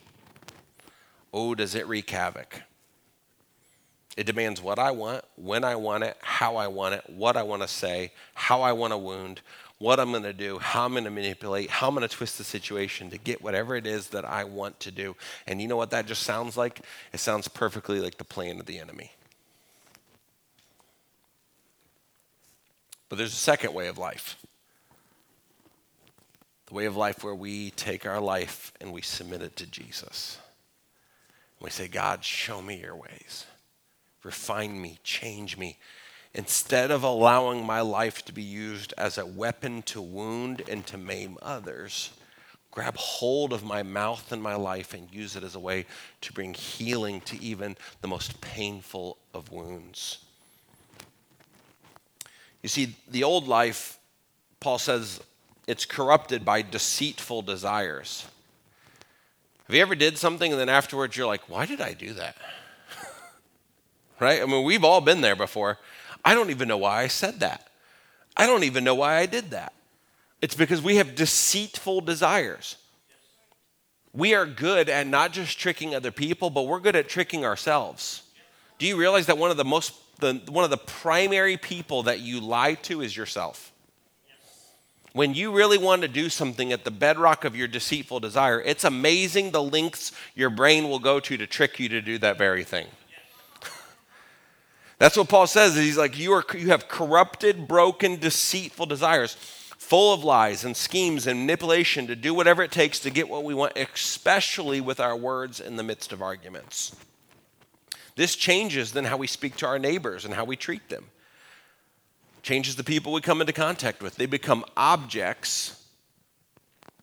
oh, 1.30 1.54
does 1.54 1.74
it 1.74 1.86
wreak 1.86 2.08
havoc? 2.08 2.62
It 4.18 4.26
demands 4.26 4.60
what 4.60 4.80
I 4.80 4.90
want, 4.90 5.24
when 5.36 5.62
I 5.62 5.76
want 5.76 6.02
it, 6.02 6.16
how 6.20 6.56
I 6.56 6.66
want 6.66 6.96
it, 6.96 7.04
what 7.06 7.36
I 7.36 7.44
want 7.44 7.62
to 7.62 7.68
say, 7.68 8.10
how 8.34 8.62
I 8.62 8.72
want 8.72 8.92
to 8.92 8.98
wound, 8.98 9.42
what 9.78 10.00
I'm 10.00 10.10
going 10.10 10.24
to 10.24 10.32
do, 10.32 10.58
how 10.58 10.86
I'm 10.86 10.90
going 10.90 11.04
to 11.04 11.10
manipulate, 11.10 11.70
how 11.70 11.86
I'm 11.86 11.94
going 11.94 12.06
to 12.06 12.12
twist 12.12 12.36
the 12.36 12.42
situation 12.42 13.10
to 13.10 13.16
get 13.16 13.42
whatever 13.42 13.76
it 13.76 13.86
is 13.86 14.08
that 14.08 14.24
I 14.24 14.42
want 14.42 14.80
to 14.80 14.90
do. 14.90 15.14
And 15.46 15.62
you 15.62 15.68
know 15.68 15.76
what 15.76 15.90
that 15.90 16.06
just 16.06 16.24
sounds 16.24 16.56
like? 16.56 16.80
It 17.12 17.20
sounds 17.20 17.46
perfectly 17.46 18.00
like 18.00 18.18
the 18.18 18.24
plan 18.24 18.58
of 18.58 18.66
the 18.66 18.80
enemy. 18.80 19.12
But 23.08 23.18
there's 23.18 23.34
a 23.34 23.36
second 23.36 23.72
way 23.72 23.86
of 23.86 23.98
life 23.98 24.36
the 26.66 26.74
way 26.74 26.86
of 26.86 26.96
life 26.96 27.22
where 27.22 27.36
we 27.36 27.70
take 27.70 28.04
our 28.04 28.20
life 28.20 28.72
and 28.80 28.92
we 28.92 29.00
submit 29.00 29.42
it 29.42 29.54
to 29.56 29.64
Jesus. 29.64 30.38
And 31.58 31.66
We 31.66 31.70
say, 31.70 31.86
God, 31.86 32.24
show 32.24 32.60
me 32.60 32.80
your 32.80 32.96
ways 32.96 33.46
refine 34.22 34.80
me, 34.80 34.98
change 35.02 35.56
me. 35.56 35.78
Instead 36.34 36.90
of 36.90 37.02
allowing 37.02 37.64
my 37.64 37.80
life 37.80 38.24
to 38.26 38.32
be 38.32 38.42
used 38.42 38.92
as 38.98 39.18
a 39.18 39.26
weapon 39.26 39.82
to 39.82 40.00
wound 40.00 40.62
and 40.68 40.86
to 40.86 40.98
maim 40.98 41.38
others, 41.42 42.10
grab 42.70 42.96
hold 42.96 43.52
of 43.52 43.64
my 43.64 43.82
mouth 43.82 44.30
and 44.30 44.42
my 44.42 44.54
life 44.54 44.94
and 44.94 45.12
use 45.12 45.36
it 45.36 45.42
as 45.42 45.54
a 45.54 45.60
way 45.60 45.86
to 46.20 46.32
bring 46.32 46.54
healing 46.54 47.20
to 47.22 47.42
even 47.42 47.76
the 48.02 48.08
most 48.08 48.40
painful 48.40 49.16
of 49.32 49.50
wounds. 49.50 50.18
You 52.62 52.68
see, 52.68 52.94
the 53.08 53.24
old 53.24 53.48
life, 53.48 53.98
Paul 54.60 54.78
says, 54.78 55.20
it's 55.66 55.84
corrupted 55.84 56.44
by 56.44 56.62
deceitful 56.62 57.42
desires. 57.42 58.26
Have 59.66 59.76
you 59.76 59.82
ever 59.82 59.94
did 59.94 60.16
something 60.16 60.52
and 60.52 60.60
then 60.60 60.68
afterwards 60.68 61.16
you're 61.16 61.26
like, 61.26 61.48
why 61.48 61.66
did 61.66 61.80
I 61.80 61.92
do 61.92 62.14
that? 62.14 62.36
Right? 64.20 64.42
I 64.42 64.46
mean, 64.46 64.64
we've 64.64 64.84
all 64.84 65.00
been 65.00 65.20
there 65.20 65.36
before. 65.36 65.78
I 66.24 66.34
don't 66.34 66.50
even 66.50 66.68
know 66.68 66.78
why 66.78 67.02
I 67.02 67.08
said 67.08 67.40
that. 67.40 67.68
I 68.36 68.46
don't 68.46 68.64
even 68.64 68.84
know 68.84 68.94
why 68.94 69.16
I 69.16 69.26
did 69.26 69.50
that. 69.50 69.72
It's 70.40 70.54
because 70.54 70.80
we 70.80 70.96
have 70.96 71.14
deceitful 71.14 72.02
desires. 72.02 72.76
We 74.12 74.34
are 74.34 74.46
good 74.46 74.88
at 74.88 75.06
not 75.06 75.32
just 75.32 75.58
tricking 75.58 75.94
other 75.94 76.10
people, 76.10 76.50
but 76.50 76.62
we're 76.62 76.80
good 76.80 76.96
at 76.96 77.08
tricking 77.08 77.44
ourselves. 77.44 78.22
Do 78.78 78.86
you 78.86 78.96
realize 78.96 79.26
that 79.26 79.38
one 79.38 79.50
of 79.50 79.56
the 79.56 79.64
most 79.64 79.94
the, 80.20 80.40
one 80.48 80.64
of 80.64 80.70
the 80.70 80.76
primary 80.76 81.56
people 81.56 82.04
that 82.04 82.20
you 82.20 82.40
lie 82.40 82.74
to 82.74 83.00
is 83.00 83.16
yourself? 83.16 83.72
When 85.12 85.34
you 85.34 85.52
really 85.52 85.78
want 85.78 86.02
to 86.02 86.08
do 86.08 86.28
something 86.28 86.72
at 86.72 86.84
the 86.84 86.90
bedrock 86.90 87.44
of 87.44 87.56
your 87.56 87.66
deceitful 87.66 88.20
desire, 88.20 88.60
it's 88.60 88.84
amazing 88.84 89.50
the 89.50 89.62
lengths 89.62 90.12
your 90.34 90.50
brain 90.50 90.88
will 90.88 90.98
go 90.98 91.18
to 91.18 91.36
to 91.36 91.46
trick 91.46 91.80
you 91.80 91.88
to 91.88 92.00
do 92.00 92.18
that 92.18 92.38
very 92.38 92.64
thing. 92.64 92.86
That's 94.98 95.16
what 95.16 95.28
Paul 95.28 95.46
says. 95.46 95.76
He's 95.76 95.96
like, 95.96 96.18
you, 96.18 96.32
are, 96.32 96.44
you 96.54 96.68
have 96.68 96.88
corrupted, 96.88 97.68
broken, 97.68 98.16
deceitful 98.16 98.86
desires, 98.86 99.34
full 99.34 100.12
of 100.12 100.24
lies 100.24 100.64
and 100.64 100.76
schemes 100.76 101.26
and 101.26 101.40
manipulation 101.40 102.08
to 102.08 102.16
do 102.16 102.34
whatever 102.34 102.62
it 102.62 102.72
takes 102.72 102.98
to 103.00 103.10
get 103.10 103.28
what 103.28 103.44
we 103.44 103.54
want, 103.54 103.74
especially 103.76 104.80
with 104.80 104.98
our 104.98 105.16
words 105.16 105.60
in 105.60 105.76
the 105.76 105.84
midst 105.84 106.12
of 106.12 106.20
arguments. 106.20 106.96
This 108.16 108.34
changes 108.34 108.92
then 108.92 109.04
how 109.04 109.16
we 109.16 109.28
speak 109.28 109.54
to 109.56 109.66
our 109.66 109.78
neighbors 109.78 110.24
and 110.24 110.34
how 110.34 110.44
we 110.44 110.56
treat 110.56 110.88
them. 110.88 111.04
Changes 112.42 112.74
the 112.74 112.84
people 112.84 113.12
we 113.12 113.20
come 113.20 113.40
into 113.40 113.52
contact 113.52 114.02
with. 114.02 114.16
They 114.16 114.26
become 114.26 114.64
objects 114.76 115.84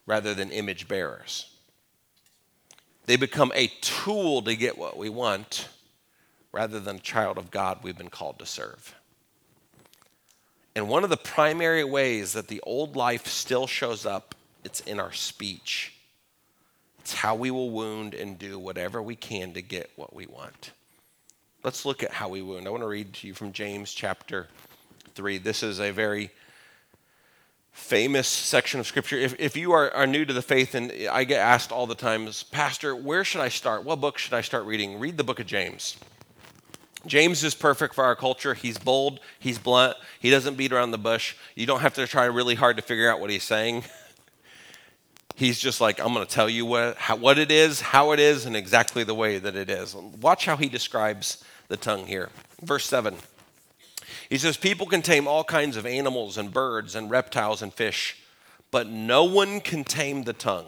rather 0.05 0.34
than 0.34 0.51
image 0.51 0.89
bearers. 0.89 1.49
They 3.05 3.15
become 3.15 3.53
a 3.55 3.67
tool 3.79 4.41
to 4.41 4.55
get 4.55 4.77
what 4.77 4.97
we 4.97 5.08
want 5.08 5.69
rather 6.55 6.79
than 6.79 6.95
a 6.95 6.99
child 6.99 7.37
of 7.37 7.51
God 7.51 7.79
we've 7.83 7.97
been 7.97 8.09
called 8.09 8.39
to 8.39 8.45
serve. 8.45 8.95
And 10.73 10.87
one 10.87 11.03
of 11.03 11.09
the 11.09 11.17
primary 11.17 11.83
ways 11.83 12.31
that 12.31 12.47
the 12.47 12.61
old 12.61 12.95
life 12.95 13.27
still 13.27 13.67
shows 13.67 14.05
up, 14.05 14.33
it's 14.63 14.79
in 14.79 14.97
our 14.97 15.11
speech. 15.11 15.93
It's 16.99 17.13
how 17.13 17.35
we 17.35 17.51
will 17.51 17.71
wound 17.71 18.13
and 18.13 18.39
do 18.39 18.57
whatever 18.57 19.01
we 19.01 19.17
can 19.17 19.51
to 19.53 19.61
get 19.61 19.91
what 19.97 20.15
we 20.15 20.27
want. 20.27 20.71
Let's 21.61 21.85
look 21.85 22.03
at 22.03 22.11
how 22.11 22.29
we 22.29 22.41
wound. 22.41 22.67
I 22.67 22.69
want 22.69 22.83
to 22.83 22.87
read 22.87 23.13
to 23.15 23.27
you 23.27 23.33
from 23.33 23.51
James 23.51 23.93
chapter 23.93 24.47
3. 25.13 25.37
This 25.39 25.61
is 25.61 25.81
a 25.81 25.91
very 25.91 26.31
famous 27.73 28.29
section 28.29 28.79
of 28.79 28.87
scripture. 28.87 29.17
If, 29.17 29.37
if 29.39 29.57
you 29.57 29.73
are, 29.73 29.91
are 29.93 30.07
new 30.07 30.23
to 30.23 30.33
the 30.33 30.41
faith, 30.41 30.73
and 30.73 30.91
I 31.11 31.25
get 31.25 31.39
asked 31.39 31.73
all 31.73 31.85
the 31.85 31.95
time, 31.95 32.29
Pastor, 32.51 32.95
where 32.95 33.25
should 33.25 33.41
I 33.41 33.49
start? 33.49 33.83
What 33.83 33.99
book 33.99 34.17
should 34.17 34.33
I 34.33 34.41
start 34.41 34.63
reading? 34.63 34.99
Read 34.99 35.17
the 35.17 35.23
book 35.25 35.41
of 35.41 35.47
James. 35.47 35.97
James 37.05 37.43
is 37.43 37.53
perfect 37.53 37.93
for 37.93 38.03
our 38.03 38.15
culture. 38.15 38.53
He's 38.53 38.77
bold, 38.77 39.19
he's 39.39 39.59
blunt, 39.59 39.97
he 40.19 40.29
doesn't 40.29 40.55
beat 40.55 40.71
around 40.71 40.91
the 40.91 40.97
bush. 40.97 41.35
You 41.55 41.65
don't 41.65 41.81
have 41.81 41.93
to 41.95 42.07
try 42.07 42.25
really 42.25 42.55
hard 42.55 42.77
to 42.77 42.81
figure 42.81 43.09
out 43.09 43.19
what 43.19 43.29
he's 43.29 43.43
saying. 43.43 43.83
He's 45.37 45.59
just 45.59 45.81
like, 45.81 45.99
I'm 45.99 46.13
going 46.13 46.25
to 46.25 46.31
tell 46.33 46.49
you 46.49 46.65
what, 46.65 46.95
how, 46.95 47.17
what 47.17 47.37
it 47.37 47.51
is, 47.51 47.81
how 47.81 48.13
it 48.13 48.21
is, 48.21 48.45
and 48.45 48.55
exactly 48.55 49.03
the 49.03 49.13
way 49.13 49.37
that 49.37 49.53
it 49.53 49.69
is. 49.69 49.93
Watch 49.93 50.45
how 50.45 50.55
he 50.55 50.69
describes 50.69 51.43
the 51.67 51.75
tongue 51.75 52.07
here. 52.07 52.29
Verse 52.61 52.85
7. 52.85 53.15
He 54.29 54.37
says, 54.37 54.55
People 54.55 54.85
can 54.87 55.01
tame 55.01 55.27
all 55.27 55.43
kinds 55.43 55.75
of 55.75 55.85
animals 55.85 56.37
and 56.37 56.53
birds 56.53 56.95
and 56.95 57.11
reptiles 57.11 57.61
and 57.61 57.73
fish, 57.73 58.17
but 58.71 58.87
no 58.87 59.25
one 59.25 59.59
can 59.59 59.83
tame 59.83 60.23
the 60.23 60.31
tongue. 60.31 60.67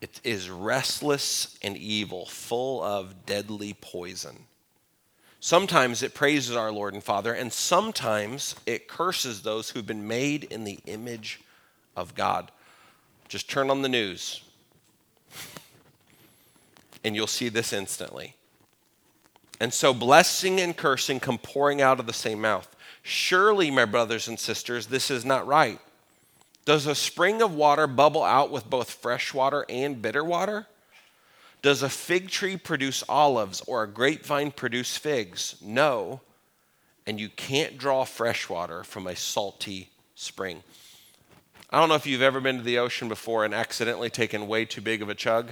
It 0.00 0.20
is 0.22 0.48
restless 0.48 1.58
and 1.60 1.76
evil, 1.76 2.26
full 2.26 2.82
of 2.82 3.26
deadly 3.26 3.74
poison. 3.74 4.44
Sometimes 5.40 6.02
it 6.02 6.14
praises 6.14 6.56
our 6.56 6.72
Lord 6.72 6.94
and 6.94 7.02
Father, 7.02 7.32
and 7.32 7.52
sometimes 7.52 8.56
it 8.66 8.88
curses 8.88 9.42
those 9.42 9.70
who've 9.70 9.86
been 9.86 10.08
made 10.08 10.44
in 10.44 10.64
the 10.64 10.80
image 10.86 11.40
of 11.96 12.14
God. 12.14 12.50
Just 13.28 13.48
turn 13.48 13.70
on 13.70 13.82
the 13.82 13.88
news, 13.88 14.42
and 17.04 17.14
you'll 17.14 17.26
see 17.26 17.48
this 17.48 17.72
instantly. 17.72 18.34
And 19.60 19.72
so, 19.72 19.92
blessing 19.92 20.60
and 20.60 20.76
cursing 20.76 21.20
come 21.20 21.38
pouring 21.38 21.80
out 21.80 22.00
of 22.00 22.06
the 22.06 22.12
same 22.12 22.40
mouth. 22.40 22.74
Surely, 23.02 23.70
my 23.70 23.84
brothers 23.84 24.28
and 24.28 24.38
sisters, 24.38 24.86
this 24.86 25.10
is 25.10 25.24
not 25.24 25.46
right. 25.46 25.80
Does 26.64 26.86
a 26.86 26.94
spring 26.94 27.42
of 27.42 27.54
water 27.54 27.86
bubble 27.86 28.22
out 28.22 28.50
with 28.50 28.68
both 28.68 28.90
fresh 28.90 29.32
water 29.32 29.64
and 29.68 30.02
bitter 30.02 30.24
water? 30.24 30.66
Does 31.60 31.82
a 31.82 31.88
fig 31.88 32.28
tree 32.30 32.56
produce 32.56 33.02
olives 33.08 33.62
or 33.66 33.82
a 33.82 33.88
grapevine 33.88 34.52
produce 34.52 34.96
figs? 34.96 35.56
No. 35.60 36.20
And 37.06 37.18
you 37.18 37.28
can't 37.28 37.78
draw 37.78 38.04
fresh 38.04 38.48
water 38.48 38.84
from 38.84 39.06
a 39.06 39.16
salty 39.16 39.90
spring. 40.14 40.62
I 41.70 41.80
don't 41.80 41.88
know 41.88 41.96
if 41.96 42.06
you've 42.06 42.22
ever 42.22 42.40
been 42.40 42.58
to 42.58 42.62
the 42.62 42.78
ocean 42.78 43.08
before 43.08 43.44
and 43.44 43.52
accidentally 43.52 44.08
taken 44.08 44.46
way 44.46 44.64
too 44.64 44.80
big 44.80 45.02
of 45.02 45.08
a 45.08 45.14
chug. 45.14 45.50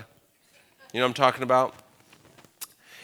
You 0.93 1.01
know 1.01 1.07
what 1.07 1.11
I'm 1.11 1.15
talking 1.15 1.43
about? 1.43 1.75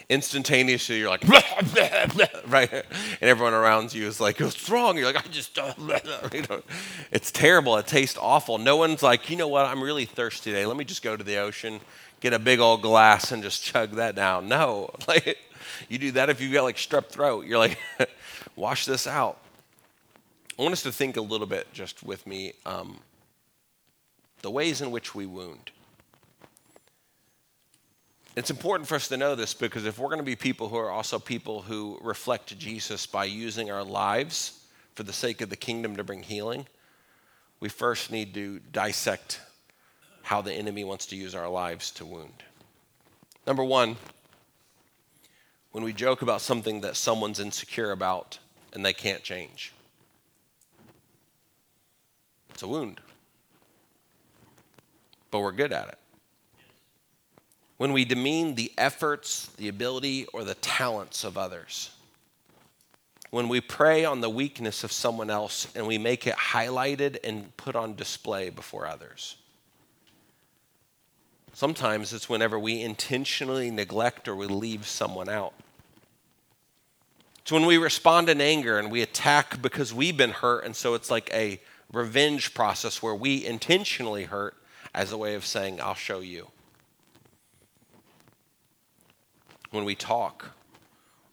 Instantaneously, 0.09 0.97
you're 0.97 1.09
like, 1.09 1.27
right? 2.47 2.71
And 2.71 3.21
everyone 3.21 3.53
around 3.53 3.93
you 3.93 4.07
is 4.07 4.19
like, 4.19 4.39
what's 4.39 4.69
wrong? 4.69 4.97
You're 4.97 5.05
like, 5.05 5.25
I 5.25 5.29
just, 5.29 5.55
you 6.33 6.41
know, 6.49 6.61
it's 7.11 7.31
terrible. 7.31 7.77
It 7.77 7.87
tastes 7.87 8.17
awful. 8.19 8.57
No 8.57 8.77
one's 8.77 9.03
like, 9.03 9.29
you 9.29 9.37
know 9.37 9.47
what? 9.47 9.65
I'm 9.65 9.83
really 9.83 10.05
thirsty 10.05 10.51
today. 10.51 10.65
Let 10.65 10.77
me 10.77 10.83
just 10.83 11.03
go 11.03 11.15
to 11.15 11.23
the 11.23 11.37
ocean 11.37 11.81
get 12.23 12.31
a 12.31 12.39
big 12.39 12.61
old 12.61 12.81
glass 12.81 13.33
and 13.33 13.43
just 13.43 13.61
chug 13.61 13.91
that 13.91 14.15
down. 14.15 14.47
No, 14.47 14.89
like 15.07 15.37
you 15.89 15.97
do 15.97 16.11
that 16.11 16.29
if 16.29 16.39
you've 16.39 16.53
got 16.53 16.63
like 16.63 16.77
strep 16.77 17.07
throat. 17.07 17.45
You're 17.45 17.59
like, 17.59 17.77
wash 18.55 18.85
this 18.85 19.05
out. 19.05 19.37
I 20.57 20.61
want 20.61 20.71
us 20.71 20.83
to 20.83 20.91
think 20.91 21.17
a 21.17 21.21
little 21.21 21.47
bit 21.47 21.71
just 21.73 22.01
with 22.01 22.25
me 22.25 22.53
um, 22.65 22.99
the 24.41 24.49
ways 24.49 24.81
in 24.81 24.89
which 24.89 25.13
we 25.13 25.25
wound. 25.25 25.71
It's 28.35 28.49
important 28.49 28.87
for 28.87 28.95
us 28.95 29.09
to 29.09 29.17
know 29.17 29.35
this 29.35 29.53
because 29.53 29.85
if 29.85 29.99
we're 29.99 30.07
going 30.07 30.17
to 30.17 30.23
be 30.23 30.35
people 30.35 30.69
who 30.69 30.77
are 30.77 30.89
also 30.89 31.19
people 31.19 31.61
who 31.61 31.99
reflect 32.01 32.57
Jesus 32.57 33.05
by 33.05 33.25
using 33.25 33.69
our 33.69 33.83
lives 33.83 34.65
for 34.95 35.03
the 35.03 35.13
sake 35.13 35.41
of 35.41 35.49
the 35.49 35.55
kingdom 35.55 35.97
to 35.97 36.03
bring 36.03 36.23
healing, 36.23 36.67
we 37.59 37.69
first 37.69 38.11
need 38.11 38.33
to 38.33 38.59
dissect 38.71 39.41
how 40.23 40.41
the 40.41 40.53
enemy 40.53 40.83
wants 40.83 41.05
to 41.07 41.15
use 41.15 41.35
our 41.35 41.49
lives 41.49 41.91
to 41.91 42.05
wound. 42.05 42.43
Number 43.45 43.63
one, 43.63 43.97
when 45.71 45.83
we 45.83 45.91
joke 45.91 46.21
about 46.21 46.41
something 46.41 46.81
that 46.81 46.95
someone's 46.95 47.39
insecure 47.39 47.91
about 47.91 48.39
and 48.71 48.85
they 48.85 48.93
can't 48.93 49.21
change, 49.21 49.73
it's 52.49 52.63
a 52.63 52.67
wound. 52.67 53.01
But 55.29 55.41
we're 55.41 55.51
good 55.51 55.73
at 55.73 55.89
it. 55.89 55.97
When 57.77 57.91
we 57.91 58.05
demean 58.05 58.55
the 58.55 58.71
efforts, 58.77 59.47
the 59.57 59.67
ability, 59.67 60.25
or 60.27 60.45
the 60.45 60.55
talents 60.55 61.25
of 61.25 61.37
others, 61.37 61.91
when 63.29 63.49
we 63.49 63.59
prey 63.59 64.05
on 64.05 64.21
the 64.21 64.29
weakness 64.29 64.85
of 64.85 64.91
someone 64.91 65.29
else 65.29 65.67
and 65.75 65.85
we 65.85 65.97
make 65.97 66.27
it 66.27 66.35
highlighted 66.35 67.17
and 67.25 67.55
put 67.57 67.75
on 67.75 67.95
display 67.95 68.49
before 68.49 68.87
others 68.87 69.35
Sometimes 71.53 72.13
it's 72.13 72.27
whenever 72.27 72.57
we 72.57 72.81
intentionally 72.81 73.69
neglect 73.69 74.27
or 74.27 74.35
we 74.35 74.47
leave 74.47 74.87
someone 74.87 75.29
out. 75.29 75.53
It's 77.43 77.51
when 77.51 77.67
we 77.67 77.77
respond 77.77 78.27
in 78.27 78.41
anger 78.41 78.79
and 78.79 78.91
we 78.91 79.01
attack 79.01 79.61
because 79.61 79.93
we've 79.93 80.17
been 80.17 80.31
hurt, 80.31 80.65
and 80.65 80.75
so 80.75 80.95
it's 80.95 81.11
like 81.11 81.31
a 81.31 81.61
revenge 81.91 82.55
process 82.55 83.03
where 83.03 83.13
we 83.13 83.45
intentionally 83.45 84.23
hurt 84.23 84.55
as 84.95 85.11
a 85.11 85.17
way 85.17 85.35
of 85.35 85.45
saying, 85.45 85.79
I'll 85.79 85.93
show 85.93 86.21
you. 86.21 86.47
When 89.69 89.85
we 89.85 89.93
talk, 89.93 90.51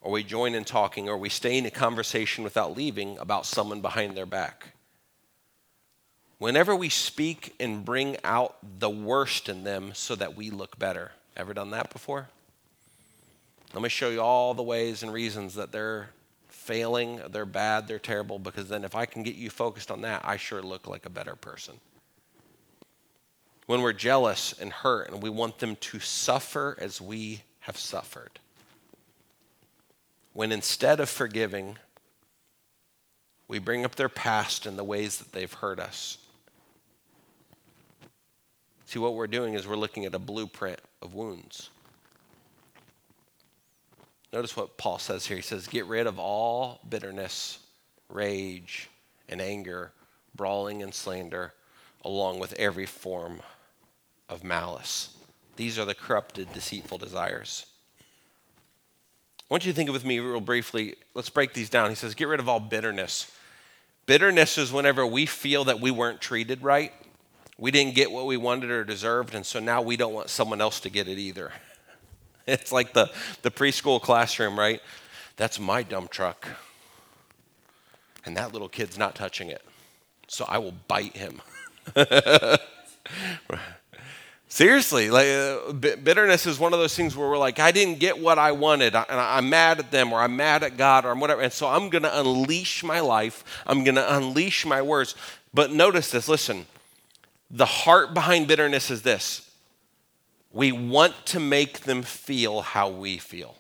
or 0.03 0.13
we 0.13 0.23
join 0.23 0.55
in 0.55 0.65
talking, 0.65 1.09
or 1.09 1.17
we 1.17 1.29
stay 1.29 1.57
in 1.57 1.65
a 1.65 1.71
conversation 1.71 2.45
without 2.45 2.77
leaving 2.77 3.17
about 3.19 3.47
someone 3.47 3.81
behind 3.81 4.17
their 4.17 4.27
back 4.27 4.75
whenever 6.41 6.75
we 6.75 6.89
speak 6.89 7.55
and 7.61 7.85
bring 7.85 8.17
out 8.25 8.57
the 8.81 8.91
worst 8.91 9.49
in 9.49 9.63
them 9.63 9.93
so 9.95 10.17
that 10.17 10.35
we 10.35 10.51
look 10.51 10.77
better. 10.79 11.13
Ever 11.37 11.55
done 11.55 11.71
that 11.71 11.93
before? 11.93 12.29
Let 13.73 13.83
me 13.83 13.89
show 13.91 14.09
you 14.09 14.21
all 14.21 14.55
the 14.55 14.63
ways 14.63 15.05
and 15.05 15.13
reasons 15.13 15.55
that 15.55 15.71
they're 15.71 16.09
failing, 16.49 17.21
they're 17.31 17.45
bad, 17.45 17.87
they're 17.87 17.99
terrible, 17.99 18.39
because 18.39 18.69
then 18.69 18.85
if 18.85 18.95
I 18.97 19.05
can 19.05 19.23
get 19.23 19.37
you 19.37 19.51
focused 19.51 19.91
on 19.91 20.01
that, 20.01 20.23
I 20.25 20.39
sure 20.39 20.63
look 20.63 20.89
like 20.89 21.05
a 21.05 21.11
better 21.11 21.37
person. 21.37 21.75
When 23.67 23.83
we're 23.83 23.93
jealous 23.93 24.55
and 24.59 24.73
hurt 24.73 25.11
and 25.11 25.23
we 25.23 25.31
want 25.31 25.59
them 25.59 25.77
to 25.77 26.01
suffer 26.01 26.75
as 26.81 27.03
we 27.03 27.43
have 27.61 27.77
suffered. 27.77 28.41
When 30.33 30.53
instead 30.53 31.01
of 31.01 31.11
forgiving, 31.11 31.77
we 33.47 33.59
bring 33.59 33.85
up 33.85 33.97
their 33.97 34.09
past 34.09 34.65
and 34.65 34.79
the 34.79 34.85
ways 34.85 35.19
that 35.19 35.33
they've 35.33 35.53
hurt 35.53 35.79
us 35.79 36.17
See, 38.91 38.99
what 38.99 39.15
we're 39.15 39.29
doing 39.29 39.55
is 39.55 39.69
we're 39.69 39.77
looking 39.77 40.05
at 40.05 40.17
a 40.17 40.19
blueprint 40.19 40.81
of 41.01 41.15
wounds. 41.15 41.71
Notice 44.33 44.57
what 44.57 44.79
Paul 44.79 44.99
says 44.99 45.25
here. 45.25 45.37
He 45.37 45.45
says, 45.45 45.69
Get 45.69 45.87
rid 45.87 46.09
of 46.09 46.19
all 46.19 46.81
bitterness, 46.89 47.61
rage, 48.09 48.91
and 49.29 49.41
anger, 49.41 49.93
brawling 50.35 50.83
and 50.83 50.93
slander, 50.93 51.55
along 52.05 52.41
with 52.41 52.53
every 52.55 52.85
form 52.85 53.43
of 54.29 54.43
malice. 54.43 55.17
These 55.55 55.79
are 55.79 55.85
the 55.85 55.95
corrupted, 55.95 56.53
deceitful 56.53 56.99
desires. 56.99 57.67
I 59.39 59.55
want 59.55 59.65
you 59.65 59.71
to 59.71 59.77
think 59.77 59.93
with 59.93 60.05
me 60.05 60.19
real 60.19 60.41
briefly. 60.41 60.97
Let's 61.15 61.31
break 61.31 61.55
these 61.55 61.71
down. 61.71 61.91
He 61.91 61.95
says, 61.95 62.17
Get 62.17 62.27
rid 62.27 62.41
of 62.41 62.49
all 62.49 62.59
bitterness. 62.59 63.31
Bitterness 64.07 64.59
is 64.59 64.73
whenever 64.73 65.07
we 65.07 65.27
feel 65.27 65.63
that 65.67 65.81
we 65.81 65.93
weren't 65.93 66.21
treated 66.21 66.65
right, 66.65 66.93
we 67.61 67.71
didn't 67.71 67.95
get 67.95 68.11
what 68.11 68.27
we 68.27 68.39
wanted 68.39 68.71
or 68.71 68.85
deserved, 68.85 69.35
and 69.35 69.45
so 69.45 69.61
now 69.61 69.83
we 69.83 69.97
don't 69.97 70.15
want 70.15 70.31
someone 70.31 70.61
else 70.63 70.81
to 70.81 70.91
get 70.91 71.07
it 71.07 71.19
either. 71.19 71.53
It's 72.47 72.73
like 72.73 72.95
the, 72.95 73.09
the 73.43 73.51
preschool 73.51 74.01
classroom, 74.03 74.59
right? 74.59 74.81
That's 75.37 75.61
my 75.61 75.85
dump 75.85 76.11
truck. 76.11 76.49
And 78.25 78.37
that 78.37 78.53
little 78.53 78.69
kid's 78.69 78.99
not 78.99 79.15
touching 79.15 79.51
it. 79.51 79.63
So 80.27 80.47
I 80.49 80.59
will 80.59 80.75
bite 80.89 81.17
him. 81.17 81.43
Seriously, 84.49 85.11
like 85.11 85.29
uh, 85.29 85.73
bitterness 85.73 86.45
is 86.47 86.59
one 86.59 86.73
of 86.73 86.81
those 86.81 86.97
things 86.97 87.15
where 87.15 87.29
we're 87.29 87.39
like, 87.39 87.61
I 87.61 87.71
didn't 87.71 88.01
get 88.01 88.19
what 88.19 88.37
I 88.37 88.51
wanted, 88.51 88.97
and 88.97 89.07
I'm 89.09 89.49
mad 89.49 89.79
at 89.79 89.93
them, 89.93 90.13
or 90.13 90.21
I'm 90.21 90.35
mad 90.35 90.65
at 90.65 90.77
God, 90.77 91.05
or 91.05 91.11
I'm 91.11 91.21
whatever, 91.21 91.43
and 91.43 91.53
so 91.53 91.69
I'm 91.69 91.89
going 91.89 92.03
to 92.03 92.21
unleash 92.21 92.83
my 92.83 92.99
life. 92.99 93.45
I'm 93.65 93.85
going 93.85 93.95
to 93.95 94.17
unleash 94.17 94.67
my 94.67 94.83
words. 94.83 95.15
But 95.55 95.71
notice 95.71 96.11
this. 96.11 96.27
Listen, 96.27 96.67
the 97.51 97.67
heart 97.67 98.15
behind 98.15 98.47
bitterness 98.47 98.91
is 98.91 99.03
this: 99.03 99.51
we 100.53 100.73
want 100.73 101.15
to 101.27 101.41
make 101.41 101.81
them 101.81 102.03
feel 102.03 102.61
how 102.63 102.89
we 102.89 103.19
feel. 103.19 103.57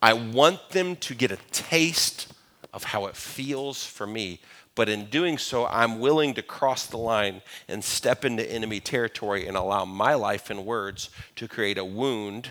I 0.00 0.14
want 0.14 0.70
them 0.70 0.96
to 0.96 1.14
get 1.14 1.30
a 1.30 1.38
taste 1.52 2.32
of 2.72 2.84
how 2.84 3.06
it 3.06 3.16
feels 3.16 3.86
for 3.86 4.06
me. 4.06 4.40
But 4.74 4.88
in 4.88 5.06
doing 5.06 5.36
so, 5.36 5.66
I'm 5.66 6.00
willing 6.00 6.32
to 6.34 6.42
cross 6.42 6.86
the 6.86 6.96
line 6.96 7.42
and 7.68 7.84
step 7.84 8.24
into 8.24 8.50
enemy 8.50 8.80
territory 8.80 9.46
and 9.46 9.56
allow 9.56 9.84
my 9.84 10.14
life 10.14 10.48
and 10.48 10.64
words 10.64 11.10
to 11.36 11.46
create 11.46 11.76
a 11.76 11.84
wound 11.84 12.50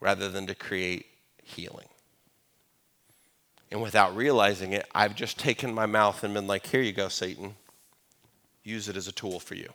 rather 0.00 0.28
than 0.28 0.46
to 0.46 0.54
create 0.54 1.06
healing. 1.42 1.88
And 3.70 3.82
without 3.82 4.16
realizing 4.16 4.72
it, 4.72 4.86
I've 4.94 5.14
just 5.14 5.38
taken 5.38 5.74
my 5.74 5.86
mouth 5.86 6.24
and 6.24 6.32
been 6.32 6.46
like, 6.46 6.66
here 6.66 6.80
you 6.80 6.92
go, 6.92 7.08
Satan. 7.08 7.56
Use 8.64 8.88
it 8.88 8.96
as 8.96 9.08
a 9.08 9.12
tool 9.12 9.40
for 9.40 9.54
you. 9.54 9.70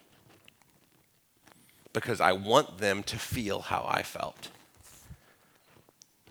Because 1.94 2.20
I 2.20 2.32
want 2.32 2.80
them 2.80 3.04
to 3.04 3.18
feel 3.18 3.62
how 3.62 3.86
I 3.88 4.02
felt. 4.02 4.50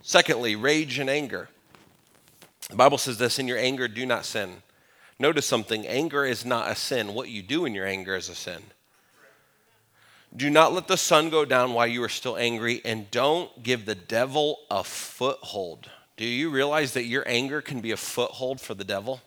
Secondly, 0.03 0.57
rage 0.57 0.99
and 0.99 1.09
anger. 1.09 1.49
The 2.69 2.77
Bible 2.77 2.99
says 2.99 3.19
this 3.19 3.39
in 3.39 3.47
your 3.47 3.59
anger, 3.59 3.87
do 3.87 4.05
not 4.05 4.25
sin. 4.25 4.63
Notice 5.19 5.47
something 5.47 5.87
anger 5.87 6.25
is 6.25 6.45
not 6.45 6.71
a 6.71 6.75
sin. 6.75 7.15
What 7.15 7.29
you 7.29 7.43
do 7.43 7.65
in 7.65 7.75
your 7.75 7.87
anger 7.87 8.17
is 8.17 8.29
a 8.29 8.35
sin. 8.35 8.63
Do 10.35 10.51
not 10.51 10.73
let 10.73 10.89
the 10.89 10.97
sun 10.97 11.31
go 11.31 11.45
down 11.45 11.75
while 11.75 11.87
you 11.87 12.03
are 12.03 12.09
still 12.09 12.37
angry, 12.37 12.81
and 12.85 13.11
don't 13.11 13.63
give 13.63 13.85
the 13.85 13.95
devil 13.95 14.61
a 14.71 14.83
foothold. 14.83 15.91
Do 16.17 16.25
you 16.25 16.51
realize 16.51 16.93
that 16.95 17.05
your 17.05 17.25
anger 17.27 17.61
can 17.61 17.81
be 17.81 17.91
a 17.91 17.97
foothold 17.97 18.61
for 18.61 18.75
the 18.75 18.85
devil? 18.85 19.21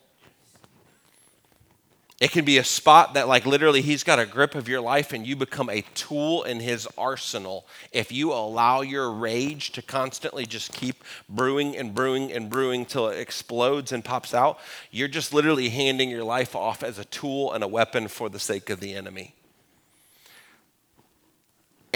It 2.18 2.30
can 2.30 2.46
be 2.46 2.56
a 2.56 2.64
spot 2.64 3.12
that, 3.12 3.28
like, 3.28 3.44
literally, 3.44 3.82
he's 3.82 4.02
got 4.02 4.18
a 4.18 4.24
grip 4.24 4.54
of 4.54 4.68
your 4.68 4.80
life 4.80 5.12
and 5.12 5.26
you 5.26 5.36
become 5.36 5.68
a 5.68 5.82
tool 5.94 6.44
in 6.44 6.60
his 6.60 6.88
arsenal. 6.96 7.66
If 7.92 8.10
you 8.10 8.32
allow 8.32 8.80
your 8.80 9.12
rage 9.12 9.72
to 9.72 9.82
constantly 9.82 10.46
just 10.46 10.72
keep 10.72 11.04
brewing 11.28 11.76
and 11.76 11.94
brewing 11.94 12.32
and 12.32 12.48
brewing 12.48 12.86
till 12.86 13.08
it 13.08 13.18
explodes 13.18 13.92
and 13.92 14.02
pops 14.02 14.32
out, 14.32 14.58
you're 14.90 15.08
just 15.08 15.34
literally 15.34 15.68
handing 15.68 16.08
your 16.08 16.24
life 16.24 16.56
off 16.56 16.82
as 16.82 16.98
a 16.98 17.04
tool 17.04 17.52
and 17.52 17.62
a 17.62 17.68
weapon 17.68 18.08
for 18.08 18.30
the 18.30 18.38
sake 18.38 18.70
of 18.70 18.80
the 18.80 18.94
enemy. 18.94 19.34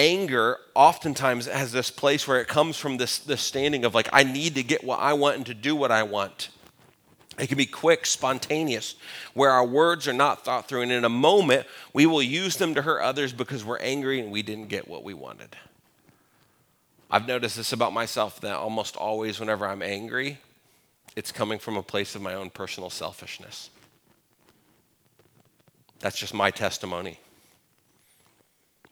Anger 0.01 0.57
oftentimes 0.75 1.45
has 1.45 1.73
this 1.73 1.91
place 1.91 2.27
where 2.27 2.41
it 2.41 2.49
comes 2.49 2.79
from 2.79 2.97
this, 2.97 3.19
this 3.19 3.43
standing 3.43 3.85
of, 3.85 3.95
like, 3.95 4.09
I 4.15 4.23
need 4.23 4.55
to 4.55 4.63
get 4.63 4.83
what 4.83 4.99
I 4.99 5.13
want 5.13 5.37
and 5.37 5.45
to 5.45 5.53
do 5.53 5.77
what 5.77 5.91
I 5.91 6.05
want. 6.05 6.49
It 7.39 7.49
can 7.49 7.59
be 7.59 7.67
quick, 7.67 8.07
spontaneous, 8.07 8.95
where 9.35 9.51
our 9.51 9.67
words 9.67 10.09
are 10.09 10.15
not 10.15 10.43
thought 10.43 10.67
through. 10.67 10.81
And 10.81 10.91
in 10.91 11.05
a 11.05 11.11
moment, 11.11 11.67
we 11.93 12.07
will 12.07 12.23
use 12.23 12.57
them 12.57 12.75
to 12.77 12.83
hurt 12.83 13.03
others 13.03 13.35
because 13.35 13.63
we're 13.63 13.79
angry 13.81 14.21
and 14.21 14.33
we 14.33 14.41
didn't 14.41 14.69
get 14.69 14.89
what 14.89 15.05
we 15.05 15.13
wanted. 15.13 15.55
I've 17.11 17.29
noticed 17.29 17.59
this 17.59 17.75
about 17.75 17.93
myself 17.93 18.41
that 18.41 18.57
almost 18.57 18.97
always, 18.97 19.39
whenever 19.39 19.67
I'm 19.67 19.83
angry, 19.83 20.39
it's 21.15 21.31
coming 21.31 21.59
from 21.59 21.77
a 21.77 21.83
place 21.83 22.15
of 22.15 22.23
my 22.23 22.33
own 22.33 22.49
personal 22.49 22.89
selfishness. 22.89 23.69
That's 25.99 26.19
just 26.19 26.33
my 26.33 26.51
testimony. 26.51 27.19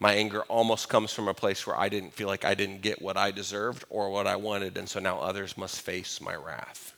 My 0.00 0.14
anger 0.14 0.42
almost 0.42 0.88
comes 0.88 1.12
from 1.12 1.26
a 1.26 1.34
place 1.34 1.66
where 1.66 1.78
I 1.78 1.88
didn't 1.88 2.12
feel 2.12 2.28
like 2.28 2.44
I 2.44 2.54
didn't 2.54 2.82
get 2.82 3.02
what 3.02 3.16
I 3.16 3.32
deserved 3.32 3.84
or 3.90 4.10
what 4.10 4.26
I 4.26 4.36
wanted, 4.36 4.76
and 4.76 4.88
so 4.88 5.00
now 5.00 5.18
others 5.18 5.56
must 5.56 5.80
face 5.80 6.20
my 6.20 6.36
wrath. 6.36 6.94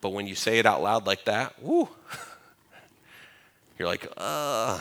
But 0.00 0.10
when 0.10 0.26
you 0.26 0.34
say 0.34 0.58
it 0.58 0.66
out 0.66 0.82
loud 0.82 1.06
like 1.06 1.24
that, 1.24 1.60
whoo, 1.62 1.88
you're 3.78 3.88
like, 3.88 4.06
uh, 4.16 4.78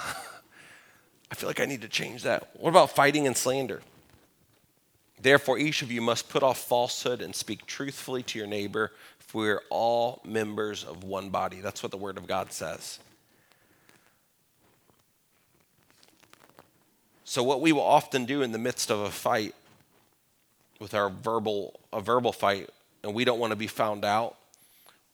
I 1.32 1.36
feel 1.36 1.48
like 1.48 1.62
I 1.62 1.66
need 1.66 1.82
to 1.82 1.88
change 1.88 2.24
that. 2.24 2.50
What 2.54 2.70
about 2.70 2.92
fighting 2.92 3.28
and 3.28 3.36
slander? 3.36 3.82
Therefore, 5.20 5.58
each 5.58 5.82
of 5.82 5.92
you 5.92 6.02
must 6.02 6.30
put 6.30 6.44
off 6.44 6.60
falsehood 6.60 7.22
and 7.22 7.34
speak 7.34 7.66
truthfully 7.66 8.24
to 8.24 8.38
your 8.38 8.48
neighbor, 8.48 8.92
for 9.20 9.42
we 9.42 9.50
are 9.50 9.64
all 9.70 10.22
members 10.24 10.84
of 10.84 11.04
one 11.04 11.30
body. 11.30 11.60
That's 11.60 11.82
what 11.82 11.92
the 11.92 11.98
Word 11.98 12.18
of 12.18 12.28
God 12.28 12.52
says. 12.52 13.00
So, 17.30 17.44
what 17.44 17.60
we 17.60 17.74
will 17.74 17.82
often 17.82 18.24
do 18.24 18.42
in 18.42 18.54
the 18.54 18.58
midst 18.58 18.90
of 18.90 19.02
a 19.02 19.12
fight, 19.12 19.54
with 20.80 20.94
our 20.94 21.10
verbal, 21.10 21.78
a 21.92 22.00
verbal 22.00 22.32
fight, 22.32 22.70
and 23.04 23.14
we 23.14 23.26
don't 23.26 23.38
want 23.38 23.52
to 23.52 23.58
be 23.58 23.68
found 23.68 24.06
out, 24.06 24.38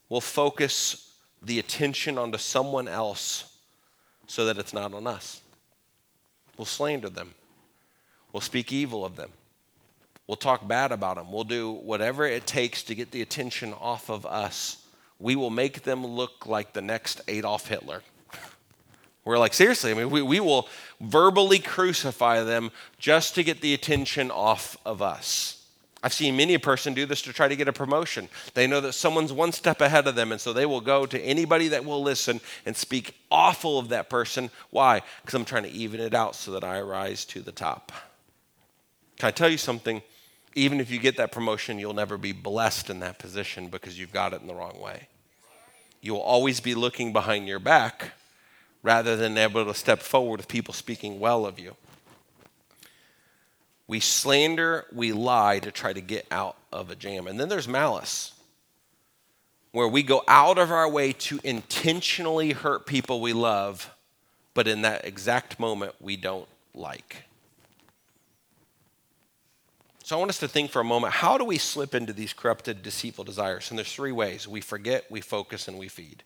we'll 0.09 0.21
focus 0.21 1.11
the 1.41 1.57
attention 1.57 2.19
onto 2.19 2.37
someone 2.37 2.87
else 2.87 3.57
so 4.27 4.45
that 4.45 4.59
it's 4.59 4.73
not 4.73 4.93
on 4.93 5.07
us. 5.07 5.41
We'll 6.55 6.65
slander 6.65 7.09
them. 7.09 7.33
We'll 8.31 8.41
speak 8.41 8.71
evil 8.71 9.03
of 9.03 9.15
them. 9.15 9.31
We'll 10.27 10.35
talk 10.35 10.67
bad 10.67 10.91
about 10.91 11.15
them. 11.15 11.31
We'll 11.31 11.45
do 11.45 11.71
whatever 11.71 12.27
it 12.27 12.45
takes 12.45 12.83
to 12.83 12.95
get 12.95 13.09
the 13.09 13.23
attention 13.23 13.73
off 13.73 14.11
of 14.11 14.23
us. 14.27 14.85
We 15.17 15.35
will 15.35 15.49
make 15.49 15.81
them 15.81 16.05
look 16.05 16.45
like 16.45 16.73
the 16.73 16.81
next 16.83 17.21
Adolf 17.27 17.69
Hitler. 17.69 18.03
We're 19.25 19.37
like, 19.37 19.53
seriously, 19.53 19.91
I 19.91 19.93
mean, 19.93 20.09
we, 20.09 20.21
we 20.21 20.39
will 20.39 20.67
verbally 20.99 21.59
crucify 21.59 22.43
them 22.43 22.71
just 22.99 23.35
to 23.35 23.43
get 23.43 23.61
the 23.61 23.73
attention 23.73 24.29
off 24.29 24.75
of 24.85 25.01
us. 25.01 25.65
I've 26.05 26.13
seen 26.13 26.35
many 26.35 26.53
a 26.53 26.59
person 26.59 26.93
do 26.93 27.05
this 27.05 27.21
to 27.21 27.31
try 27.31 27.47
to 27.47 27.55
get 27.55 27.69
a 27.69 27.73
promotion. 27.73 28.27
They 28.53 28.67
know 28.67 28.81
that 28.81 28.91
someone's 28.91 29.31
one 29.31 29.53
step 29.53 29.79
ahead 29.79 30.05
of 30.05 30.15
them, 30.15 30.33
and 30.33 30.41
so 30.41 30.51
they 30.51 30.65
will 30.65 30.81
go 30.81 31.05
to 31.05 31.19
anybody 31.21 31.69
that 31.69 31.85
will 31.85 32.03
listen 32.03 32.41
and 32.65 32.75
speak 32.75 33.15
awful 33.31 33.79
of 33.79 33.87
that 33.89 34.09
person. 34.09 34.51
Why? 34.69 35.01
Because 35.21 35.35
I'm 35.35 35.45
trying 35.45 35.63
to 35.63 35.71
even 35.71 36.01
it 36.01 36.13
out 36.13 36.35
so 36.35 36.51
that 36.51 36.65
I 36.65 36.81
rise 36.81 37.23
to 37.25 37.39
the 37.39 37.53
top. 37.53 37.93
Can 39.17 39.27
I 39.29 39.31
tell 39.31 39.47
you 39.47 39.57
something? 39.57 40.01
Even 40.55 40.81
if 40.81 40.91
you 40.91 40.99
get 40.99 41.15
that 41.15 41.31
promotion, 41.31 41.79
you'll 41.79 41.93
never 41.93 42.17
be 42.17 42.33
blessed 42.33 42.89
in 42.89 42.99
that 42.99 43.17
position 43.17 43.69
because 43.69 43.97
you've 43.97 44.11
got 44.11 44.33
it 44.33 44.41
in 44.41 44.47
the 44.47 44.53
wrong 44.53 44.81
way. 44.81 45.07
You'll 46.01 46.17
always 46.17 46.59
be 46.59 46.75
looking 46.75 47.13
behind 47.13 47.47
your 47.47 47.59
back 47.59 48.11
rather 48.83 49.15
than 49.15 49.37
able 49.37 49.65
to 49.65 49.73
step 49.73 49.99
forward 49.99 50.37
with 50.37 50.47
people 50.47 50.73
speaking 50.73 51.19
well 51.19 51.45
of 51.45 51.57
you. 51.57 51.75
We 53.87 53.99
slander, 53.99 54.85
we 54.93 55.13
lie 55.13 55.59
to 55.59 55.71
try 55.71 55.93
to 55.93 56.01
get 56.01 56.27
out 56.29 56.57
of 56.71 56.89
a 56.89 56.95
jam. 56.95 57.27
And 57.27 57.39
then 57.39 57.49
there's 57.49 57.67
malice, 57.67 58.33
where 59.71 59.87
we 59.87 60.03
go 60.03 60.23
out 60.27 60.57
of 60.57 60.71
our 60.71 60.89
way 60.89 61.13
to 61.13 61.39
intentionally 61.43 62.51
hurt 62.51 62.85
people 62.85 63.21
we 63.21 63.33
love, 63.33 63.93
but 64.53 64.67
in 64.67 64.83
that 64.83 65.05
exact 65.05 65.59
moment 65.59 65.95
we 65.99 66.15
don't 66.15 66.47
like. 66.73 67.23
So 70.03 70.17
I 70.17 70.19
want 70.19 70.29
us 70.29 70.39
to 70.39 70.49
think 70.49 70.69
for 70.69 70.81
a 70.81 70.85
moment 70.85 71.13
how 71.13 71.37
do 71.37 71.45
we 71.45 71.57
slip 71.57 71.95
into 71.95 72.11
these 72.11 72.33
corrupted, 72.33 72.83
deceitful 72.83 73.23
desires? 73.23 73.69
And 73.69 73.77
there's 73.77 73.93
three 73.93 74.11
ways 74.11 74.47
we 74.47 74.59
forget, 74.59 75.09
we 75.09 75.21
focus, 75.21 75.67
and 75.67 75.79
we 75.79 75.87
feed. 75.87 76.23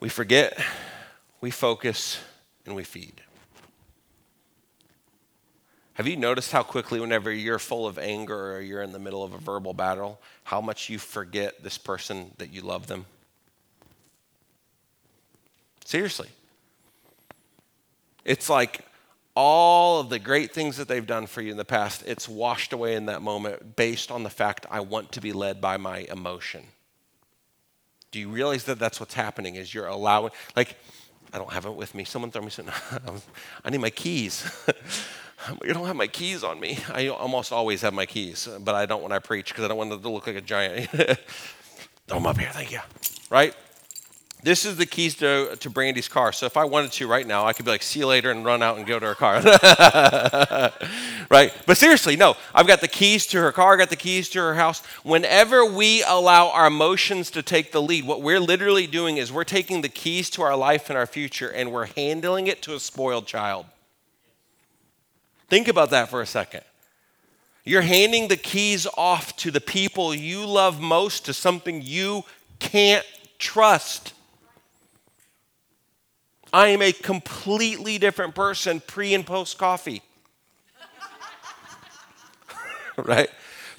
We 0.00 0.08
forget, 0.08 0.58
we 1.42 1.50
focus, 1.50 2.18
and 2.64 2.74
we 2.74 2.84
feed. 2.84 3.20
Have 5.94 6.06
you 6.06 6.16
noticed 6.16 6.52
how 6.52 6.62
quickly, 6.62 6.98
whenever 6.98 7.30
you're 7.30 7.58
full 7.58 7.86
of 7.86 7.98
anger 7.98 8.56
or 8.56 8.60
you're 8.62 8.82
in 8.82 8.92
the 8.92 8.98
middle 8.98 9.22
of 9.22 9.34
a 9.34 9.38
verbal 9.38 9.74
battle, 9.74 10.18
how 10.44 10.62
much 10.62 10.88
you 10.88 10.98
forget 10.98 11.62
this 11.62 11.76
person 11.76 12.30
that 12.38 12.50
you 12.50 12.62
love 12.62 12.86
them? 12.86 13.04
Seriously. 15.84 16.28
It's 18.24 18.48
like 18.48 18.86
all 19.34 20.00
of 20.00 20.08
the 20.08 20.18
great 20.18 20.52
things 20.52 20.78
that 20.78 20.88
they've 20.88 21.06
done 21.06 21.26
for 21.26 21.42
you 21.42 21.50
in 21.50 21.58
the 21.58 21.64
past, 21.66 22.02
it's 22.06 22.28
washed 22.28 22.72
away 22.72 22.94
in 22.94 23.06
that 23.06 23.20
moment 23.20 23.76
based 23.76 24.10
on 24.10 24.22
the 24.22 24.30
fact 24.30 24.64
I 24.70 24.80
want 24.80 25.12
to 25.12 25.20
be 25.20 25.32
led 25.32 25.60
by 25.60 25.76
my 25.76 26.06
emotion. 26.10 26.64
Do 28.10 28.18
you 28.18 28.28
realize 28.28 28.64
that 28.64 28.78
that's 28.78 28.98
what's 28.98 29.14
happening? 29.14 29.54
Is 29.54 29.72
you're 29.72 29.86
allowing, 29.86 30.32
like, 30.56 30.76
I 31.32 31.38
don't 31.38 31.52
have 31.52 31.66
it 31.66 31.74
with 31.74 31.94
me. 31.94 32.04
Someone 32.04 32.30
throw 32.30 32.42
me 32.42 32.50
something. 32.50 32.74
I 33.64 33.70
need 33.70 33.80
my 33.80 33.90
keys. 33.90 34.50
you 35.64 35.72
don't 35.72 35.86
have 35.86 35.96
my 35.96 36.08
keys 36.08 36.42
on 36.42 36.58
me. 36.58 36.78
I 36.92 37.08
almost 37.08 37.52
always 37.52 37.82
have 37.82 37.94
my 37.94 38.06
keys, 38.06 38.48
but 38.60 38.74
I 38.74 38.86
don't 38.86 39.02
when 39.02 39.12
I 39.12 39.20
preach 39.20 39.48
because 39.48 39.64
I 39.64 39.68
don't 39.68 39.78
want 39.78 39.90
to 39.90 40.08
look 40.08 40.26
like 40.26 40.36
a 40.36 40.40
giant. 40.40 40.90
throw 40.90 42.18
them 42.18 42.26
up 42.26 42.38
here. 42.38 42.50
Thank 42.52 42.72
you. 42.72 42.80
Right? 43.30 43.54
This 44.42 44.64
is 44.64 44.76
the 44.76 44.86
keys 44.86 45.16
to, 45.16 45.56
to 45.56 45.68
Brandy's 45.68 46.08
car. 46.08 46.32
So 46.32 46.46
if 46.46 46.56
I 46.56 46.64
wanted 46.64 46.92
to 46.92 47.06
right 47.06 47.26
now, 47.26 47.44
I 47.44 47.52
could 47.52 47.66
be 47.66 47.70
like, 47.70 47.82
see 47.82 48.00
you 48.00 48.06
later 48.06 48.30
and 48.30 48.44
run 48.44 48.62
out 48.62 48.78
and 48.78 48.86
go 48.86 48.98
to 48.98 49.06
her 49.06 49.14
car. 49.14 49.42
right? 51.30 51.52
But 51.66 51.76
seriously, 51.76 52.16
no. 52.16 52.36
I've 52.54 52.66
got 52.66 52.80
the 52.80 52.88
keys 52.88 53.26
to 53.28 53.40
her 53.40 53.52
car, 53.52 53.74
I 53.74 53.76
got 53.76 53.90
the 53.90 53.96
keys 53.96 54.30
to 54.30 54.38
her 54.38 54.54
house. 54.54 54.84
Whenever 55.02 55.64
we 55.64 56.02
allow 56.04 56.48
our 56.48 56.68
emotions 56.68 57.30
to 57.32 57.42
take 57.42 57.72
the 57.72 57.82
lead, 57.82 58.06
what 58.06 58.22
we're 58.22 58.40
literally 58.40 58.86
doing 58.86 59.18
is 59.18 59.30
we're 59.30 59.44
taking 59.44 59.82
the 59.82 59.88
keys 59.88 60.30
to 60.30 60.42
our 60.42 60.56
life 60.56 60.88
and 60.88 60.98
our 60.98 61.06
future 61.06 61.50
and 61.50 61.70
we're 61.70 61.86
handling 61.86 62.46
it 62.46 62.62
to 62.62 62.74
a 62.74 62.80
spoiled 62.80 63.26
child. 63.26 63.66
Think 65.48 65.68
about 65.68 65.90
that 65.90 66.08
for 66.08 66.22
a 66.22 66.26
second. 66.26 66.62
You're 67.64 67.82
handing 67.82 68.28
the 68.28 68.36
keys 68.36 68.86
off 68.96 69.36
to 69.36 69.50
the 69.50 69.60
people 69.60 70.14
you 70.14 70.46
love 70.46 70.80
most 70.80 71.26
to 71.26 71.34
something 71.34 71.82
you 71.82 72.22
can't 72.58 73.04
trust. 73.38 74.14
I 76.52 76.68
am 76.68 76.82
a 76.82 76.92
completely 76.92 77.98
different 77.98 78.34
person 78.34 78.80
pre 78.80 79.14
and 79.14 79.26
post 79.26 79.58
coffee. 79.58 80.02
right? 82.96 83.28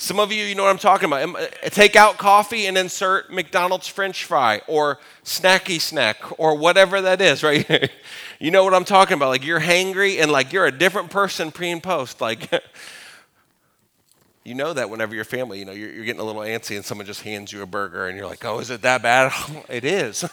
Some 0.01 0.19
of 0.19 0.31
you, 0.31 0.43
you 0.45 0.55
know 0.55 0.63
what 0.63 0.71
I'm 0.71 0.79
talking 0.79 1.05
about. 1.05 1.36
Uh, 1.36 1.47
take 1.69 1.95
out 1.95 2.17
coffee 2.17 2.65
and 2.65 2.75
insert 2.75 3.31
McDonald's 3.31 3.88
French 3.88 4.25
fry 4.25 4.62
or 4.67 4.97
snacky 5.23 5.79
snack 5.79 6.39
or 6.39 6.55
whatever 6.55 7.01
that 7.01 7.21
is, 7.21 7.43
right? 7.43 7.91
you 8.39 8.49
know 8.49 8.63
what 8.63 8.73
I'm 8.73 8.84
talking 8.84 9.13
about. 9.15 9.29
Like 9.29 9.45
you're 9.45 9.60
hangry 9.60 10.19
and 10.19 10.31
like 10.31 10.53
you're 10.53 10.65
a 10.65 10.71
different 10.71 11.12
person 11.12 11.51
pre 11.51 11.69
and 11.69 11.84
post. 11.84 12.19
Like 12.19 12.49
you 14.43 14.55
know 14.55 14.73
that 14.73 14.89
whenever 14.89 15.13
your 15.13 15.23
family, 15.23 15.60
you 15.60 15.65
know, 15.65 15.71
you're, 15.71 15.91
you're, 15.91 16.05
getting 16.05 16.21
a 16.21 16.25
little 16.25 16.41
antsy 16.41 16.77
and 16.77 16.84
someone 16.84 17.05
just 17.05 17.21
hands 17.21 17.53
you 17.53 17.62
a 17.62 17.67
burger 17.67 18.07
and 18.07 18.17
you're 18.17 18.25
like, 18.25 18.43
oh, 18.43 18.57
is 18.57 18.71
it 18.71 18.81
that 18.81 19.03
bad? 19.03 19.31
it 19.69 19.86
is. 19.86 20.25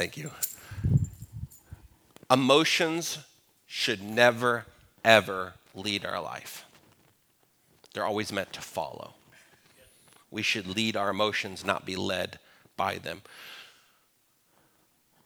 Thank 0.00 0.16
you. 0.16 0.30
Emotions 2.30 3.18
should 3.66 4.02
never, 4.02 4.64
ever 5.04 5.52
lead 5.74 6.06
our 6.06 6.22
life. 6.22 6.64
They're 7.92 8.06
always 8.06 8.32
meant 8.32 8.50
to 8.54 8.62
follow. 8.62 9.12
We 10.30 10.40
should 10.40 10.66
lead 10.66 10.96
our 10.96 11.10
emotions, 11.10 11.66
not 11.66 11.84
be 11.84 11.96
led 11.96 12.38
by 12.78 12.96
them. 12.96 13.20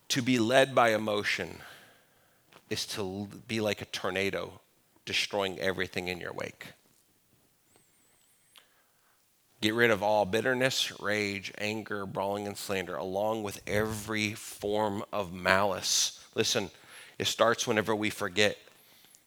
To 0.08 0.22
be 0.22 0.40
led 0.40 0.74
by 0.74 0.92
emotion 0.92 1.58
is 2.68 2.84
to 2.86 3.28
be 3.46 3.60
like 3.60 3.80
a 3.80 3.84
tornado, 3.84 4.58
destroying 5.04 5.56
everything 5.60 6.08
in 6.08 6.18
your 6.18 6.32
wake. 6.32 6.72
Get 9.64 9.72
rid 9.72 9.90
of 9.90 10.02
all 10.02 10.26
bitterness, 10.26 10.92
rage, 11.00 11.50
anger, 11.56 12.04
brawling, 12.04 12.46
and 12.46 12.54
slander, 12.54 12.96
along 12.96 13.44
with 13.44 13.62
every 13.66 14.34
form 14.34 15.02
of 15.10 15.32
malice. 15.32 16.20
Listen, 16.34 16.68
it 17.18 17.26
starts 17.28 17.66
whenever 17.66 17.96
we 17.96 18.10
forget. 18.10 18.58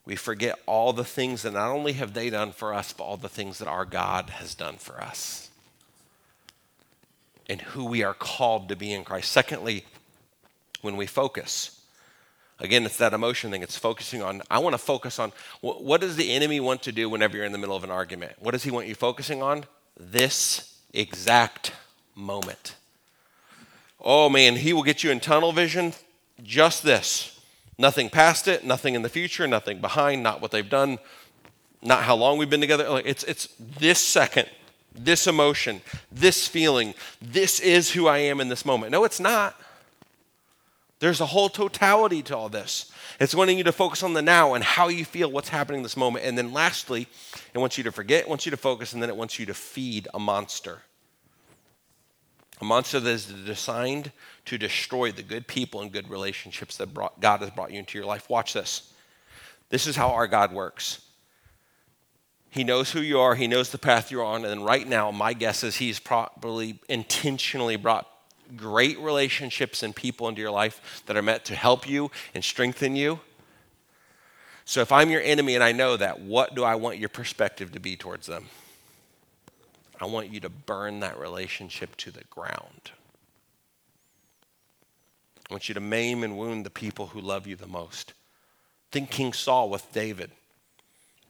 We 0.06 0.15
forget 0.15 0.60
all 0.67 0.93
the 0.93 1.04
things 1.04 1.41
that 1.41 1.54
not 1.54 1.71
only 1.71 1.93
have 1.93 2.13
they 2.13 2.30
done 2.30 2.52
for 2.52 2.71
us, 2.71 2.93
but 2.93 3.04
all 3.04 3.17
the 3.17 3.28
things 3.28 3.58
that 3.58 3.67
our 3.67 3.84
God 3.84 4.30
has 4.30 4.54
done 4.54 4.76
for 4.76 5.02
us 5.02 5.50
and 7.50 7.60
who 7.60 7.86
we 7.86 8.04
are 8.04 8.13
called 8.13 8.69
to 8.69 8.76
be 8.76 8.93
in 8.93 9.04
Christ. 9.04 9.32
Secondly, 9.32 9.86
when 10.84 10.97
we 10.97 11.08
focus, 11.08 11.82
again, 12.60 12.86
it's 12.86 12.97
that 12.97 13.12
emotion 13.12 13.50
thing. 13.50 13.63
It's 13.63 13.76
focusing 13.76 14.21
on, 14.21 14.43
I 14.52 14.60
want 14.60 14.76
to 14.76 14.78
focus 14.78 15.17
on 15.17 15.32
what 15.62 16.00
does 16.00 16.15
the 16.15 16.32
enemy 16.32 16.60
want 16.60 16.84
to 16.84 16.91
do 16.91 17.10
whenever 17.10 17.38
you're 17.38 17.45
in 17.47 17.54
the 17.54 17.58
middle 17.58 17.76
of 17.76 17.84
an 17.84 17.89
argument? 17.89 18.34
What 18.38 18.52
does 18.52 18.62
he 18.62 18.69
want 18.69 18.86
you 18.86 18.93
focusing 18.93 19.41
on? 19.41 19.65
This 19.99 20.79
exact 20.93 21.73
moment. 22.15 22.75
Oh 23.99 24.29
man, 24.29 24.55
he 24.55 24.73
will 24.73 24.83
get 24.83 25.03
you 25.03 25.12
in 25.12 25.19
tunnel 25.19 25.51
vision, 25.51 25.93
just 26.43 26.83
this. 26.83 27.39
Nothing 27.77 28.10
past 28.10 28.47
it, 28.47 28.63
nothing 28.63 28.95
in 28.95 29.01
the 29.01 29.10
future, 29.10 29.47
nothing 29.47 29.79
behind, 29.79 30.23
not 30.23 30.41
what 30.41 30.51
they've 30.51 30.69
done, 30.69 30.97
not 31.81 32.03
how 32.03 32.15
long 32.15 32.38
we've 32.38 32.49
been 32.49 32.62
together. 32.62 33.01
It's, 33.05 33.23
it's 33.23 33.49
this 33.60 33.99
second, 33.99 34.49
this 34.95 35.27
emotion, 35.27 35.81
this 36.12 36.47
feeling. 36.47 36.95
This 37.21 37.60
is 37.60 37.91
who 37.91 38.07
I 38.07 38.17
am 38.19 38.41
in 38.41 38.49
this 38.49 38.65
moment. 38.65 38.91
No, 38.91 39.03
it's 39.03 39.19
not. 39.19 39.60
There's 40.99 41.21
a 41.21 41.27
whole 41.27 41.49
totality 41.49 42.23
to 42.23 42.36
all 42.36 42.49
this. 42.49 42.91
It's 43.19 43.36
wanting 43.36 43.57
you 43.57 43.63
to 43.65 43.71
focus 43.71 44.01
on 44.01 44.13
the 44.13 44.21
now 44.21 44.55
and 44.55 44.63
how 44.63 44.88
you 44.88 45.05
feel, 45.05 45.31
what's 45.31 45.49
happening 45.49 45.79
in 45.79 45.83
this 45.83 45.97
moment. 45.97 46.25
And 46.25 46.38
then 46.38 46.53
lastly, 46.53 47.07
it 47.53 47.60
wants 47.60 47.77
you 47.77 47.83
to 47.83 47.91
forget, 47.91 48.23
it 48.23 48.29
wants 48.29 48.45
you 48.45 48.51
to 48.51 48.57
focus, 48.57 48.93
and 48.93 49.01
then 49.01 49.10
it 49.10 49.15
wants 49.15 49.38
you 49.38 49.45
to 49.45 49.53
feed 49.53 50.07
a 50.13 50.19
monster. 50.19 50.81
A 52.60 52.65
monster 52.65 52.99
that 52.99 53.10
is 53.10 53.25
designed 53.25 54.12
to 54.45 54.57
destroy 54.57 55.12
the 55.12 55.21
good 55.21 55.47
people 55.47 55.81
and 55.81 55.91
good 55.91 56.10
relationships 56.10 56.77
that 56.77 56.93
brought, 56.93 57.19
God 57.19 57.41
has 57.41 57.51
brought 57.51 57.71
you 57.71 57.79
into 57.79 57.97
your 57.97 58.07
life. 58.07 58.29
Watch 58.29 58.53
this. 58.53 58.91
This 59.69 59.86
is 59.86 59.95
how 59.95 60.10
our 60.10 60.27
God 60.27 60.51
works. 60.51 61.01
He 62.49 62.63
knows 62.63 62.91
who 62.91 63.01
you 63.01 63.19
are, 63.19 63.36
He 63.36 63.47
knows 63.47 63.69
the 63.69 63.77
path 63.77 64.10
you're 64.10 64.23
on, 64.23 64.45
and 64.45 64.65
right 64.65 64.88
now, 64.88 65.12
my 65.12 65.33
guess 65.33 65.63
is 65.63 65.75
He's 65.75 65.99
probably 65.99 66.79
intentionally 66.89 67.75
brought 67.75 68.07
great 68.55 68.97
relationships 68.99 69.83
and 69.83 69.95
people 69.95 70.27
into 70.27 70.41
your 70.41 70.51
life 70.51 71.03
that 71.05 71.17
are 71.17 71.21
meant 71.21 71.45
to 71.45 71.55
help 71.55 71.89
you 71.89 72.12
and 72.33 72.43
strengthen 72.43 72.95
you. 72.95 73.19
So 74.65 74.81
if 74.81 74.91
I'm 74.91 75.10
your 75.10 75.21
enemy 75.21 75.55
and 75.55 75.63
I 75.63 75.71
know 75.71 75.97
that, 75.97 76.19
what 76.19 76.55
do 76.55 76.63
I 76.63 76.75
want 76.75 76.97
your 76.97 77.10
perspective 77.10 77.71
to 77.71 77.79
be 77.79 77.95
towards 77.95 78.27
them? 78.27 78.47
I 79.99 80.05
want 80.05 80.31
you 80.31 80.39
to 80.41 80.49
burn 80.49 80.99
that 80.99 81.17
relationship 81.19 81.95
to 81.97 82.12
the 82.12 82.23
ground. 82.29 82.91
I 85.49 85.53
want 85.53 85.69
you 85.69 85.73
to 85.73 85.79
maim 85.79 86.23
and 86.23 86.38
wound 86.38 86.65
the 86.65 86.69
people 86.69 87.07
who 87.07 87.21
love 87.21 87.47
you 87.47 87.55
the 87.55 87.67
most. 87.67 88.13
Think 88.91 89.10
King 89.10 89.33
Saul 89.33 89.69
with 89.69 89.91
David. 89.93 90.31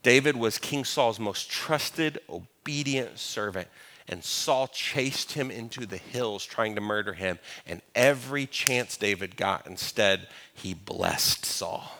David 0.02 0.36
was 0.36 0.58
King 0.58 0.84
Saul's 0.84 1.20
most 1.20 1.50
trusted, 1.50 2.18
obedient 2.28 3.18
servant 3.18 3.68
and 4.08 4.24
Saul 4.24 4.68
chased 4.68 5.32
him 5.32 5.50
into 5.50 5.84
the 5.84 5.98
hills 5.98 6.46
trying 6.46 6.74
to 6.76 6.80
murder 6.80 7.12
him. 7.12 7.38
And 7.66 7.82
every 7.94 8.46
chance 8.46 8.96
David 8.96 9.36
got, 9.36 9.66
instead, 9.66 10.28
he 10.54 10.72
blessed 10.72 11.44
Saul. 11.44 11.92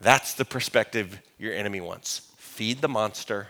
That's 0.00 0.32
the 0.32 0.46
perspective 0.46 1.20
your 1.38 1.52
enemy 1.52 1.80
wants. 1.80 2.30
Feed 2.38 2.80
the 2.80 2.88
monster, 2.88 3.48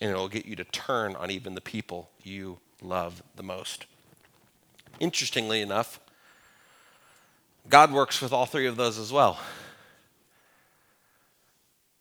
and 0.00 0.10
it'll 0.10 0.28
get 0.28 0.46
you 0.46 0.56
to 0.56 0.64
turn 0.64 1.14
on 1.16 1.30
even 1.30 1.54
the 1.54 1.60
people 1.60 2.08
you 2.22 2.58
love 2.80 3.22
the 3.36 3.42
most. 3.42 3.84
Interestingly 4.98 5.60
enough, 5.60 6.00
God 7.68 7.92
works 7.92 8.22
with 8.22 8.32
all 8.32 8.46
three 8.46 8.66
of 8.66 8.76
those 8.76 8.98
as 8.98 9.12
well. 9.12 9.38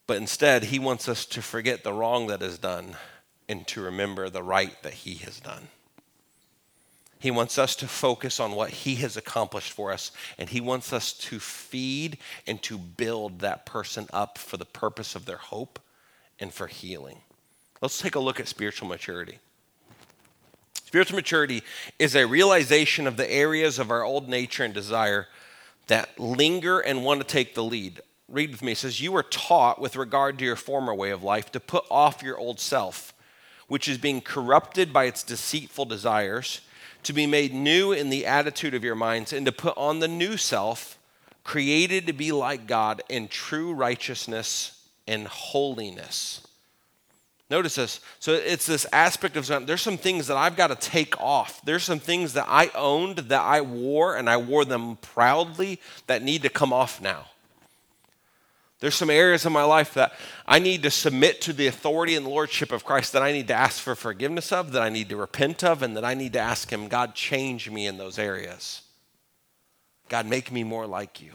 But 0.08 0.17
instead, 0.17 0.65
He 0.65 0.79
wants 0.79 1.10
us 1.10 1.25
to 1.27 1.41
forget 1.41 1.84
the 1.84 1.93
wrong 1.93 2.27
that 2.27 2.41
is 2.41 2.58
done 2.58 2.95
and 3.53 3.67
to 3.67 3.81
remember 3.81 4.29
the 4.29 4.41
right 4.41 4.81
that 4.81 4.93
He 4.93 5.13
has 5.15 5.39
done. 5.39 5.67
He 7.19 7.29
wants 7.29 7.59
us 7.59 7.75
to 7.77 7.87
focus 7.87 8.39
on 8.39 8.53
what 8.53 8.71
He 8.71 8.95
has 8.95 9.15
accomplished 9.15 9.71
for 9.71 9.93
us, 9.93 10.11
and 10.39 10.49
He 10.49 10.59
wants 10.59 10.91
us 10.91 11.13
to 11.13 11.39
feed 11.39 12.17
and 12.47 12.61
to 12.63 12.79
build 12.79 13.39
that 13.39 13.65
person 13.65 14.07
up 14.11 14.39
for 14.39 14.57
the 14.57 14.65
purpose 14.65 15.15
of 15.15 15.25
their 15.25 15.37
hope 15.37 15.79
and 16.39 16.51
for 16.51 16.65
healing. 16.65 17.19
Let's 17.79 17.99
take 18.01 18.15
a 18.15 18.19
look 18.19 18.39
at 18.39 18.47
spiritual 18.47 18.87
maturity. 18.87 19.37
Spiritual 20.73 21.17
maturity 21.17 21.61
is 21.99 22.15
a 22.15 22.25
realization 22.25 23.05
of 23.05 23.17
the 23.17 23.32
areas 23.32 23.78
of 23.78 23.91
our 23.91 24.03
old 24.03 24.28
nature 24.28 24.63
and 24.63 24.73
desire 24.73 25.28
that 25.88 26.19
linger 26.19 26.80
and 26.80 27.05
want 27.05 27.21
to 27.21 27.28
take 27.28 27.53
the 27.53 27.63
lead. 27.63 28.01
Read 28.28 28.49
with 28.49 28.63
me. 28.63 28.71
It 28.71 28.80
says, 28.80 28.99
You 28.99 29.11
were 29.11 29.23
taught 29.23 29.80
with 29.80 29.95
regard 29.95 30.39
to 30.39 30.45
your 30.45 30.55
former 30.55 30.93
way 30.93 31.11
of 31.11 31.23
life 31.23 31.51
to 31.51 31.59
put 31.59 31.86
off 31.91 32.23
your 32.23 32.39
old 32.39 32.59
self 32.59 33.12
which 33.74 33.88
is 33.88 33.97
being 33.97 34.21
corrupted 34.21 34.93
by 34.93 35.05
its 35.05 35.24
deceitful 35.24 35.86
desires, 35.86 36.61
to 37.01 37.11
be 37.11 37.26
made 37.26 37.51
new 37.51 37.91
in 37.91 38.11
the 38.11 38.24
attitude 38.24 38.76
of 38.76 38.84
your 38.84 38.93
minds, 38.93 39.34
and 39.34 39.47
to 39.47 39.51
put 39.51 39.76
on 39.76 39.97
the 39.97 40.07
new 40.07 40.38
self, 40.38 40.99
created 41.43 42.05
to 42.05 42.13
be 42.13 42.32
like 42.32 42.67
God 42.67 43.01
in 43.09 43.28
true 43.28 43.74
righteousness 43.74 44.88
and 45.07 45.28
holiness. 45.28 46.45
Notice 47.49 47.74
this. 47.74 47.99
So 48.19 48.34
it's 48.34 48.67
this 48.67 48.86
aspect 48.93 49.38
of 49.38 49.47
there's 49.65 49.82
some 49.82 49.97
things 49.97 50.28
that 50.28 50.38
I've 50.38 50.55
got 50.55 50.67
to 50.67 50.76
take 50.76 51.19
off. 51.19 51.59
There's 51.65 51.84
some 51.84 51.97
things 51.97 52.34
that 52.34 52.45
I 52.47 52.69
owned 52.76 53.17
that 53.17 53.41
I 53.41 53.61
wore 53.61 54.15
and 54.15 54.30
I 54.30 54.38
wore 54.38 54.65
them 54.65 54.97
proudly 54.97 55.82
that 56.05 56.21
need 56.21 56.43
to 56.43 56.49
come 56.49 56.71
off 56.71 57.01
now. 57.01 57.26
There's 58.84 58.95
some 58.95 59.09
areas 59.09 59.45
in 59.45 59.53
my 59.53 59.63
life 59.63 59.93
that 59.93 60.11
I 60.45 60.59
need 60.59 60.84
to 60.84 60.91
submit 60.91 61.39
to 61.43 61.53
the 61.53 61.67
authority 61.67 62.15
and 62.15 62.27
lordship 62.27 62.73
of 62.73 62.84
Christ 62.84 63.13
that 63.13 63.21
I 63.21 63.31
need 63.31 63.47
to 63.47 63.53
ask 63.53 63.81
for 63.81 63.95
forgiveness 63.95 64.51
of, 64.51 64.73
that 64.73 64.81
I 64.81 64.89
need 64.89 65.07
to 65.07 65.15
repent 65.15 65.63
of, 65.63 65.81
and 65.81 65.95
that 65.95 66.03
I 66.03 66.15
need 66.15 66.34
to 66.34 66.41
ask 66.41 66.69
Him, 66.69 66.89
God, 66.89 67.15
change 67.15 67.71
me 67.71 67.88
in 67.88 67.97
those 67.97 68.19
areas. 68.19 68.81
God, 70.09 70.25
make 70.25 70.51
me 70.51 70.65
more 70.65 70.86
like 70.86 71.21
you. 71.21 71.31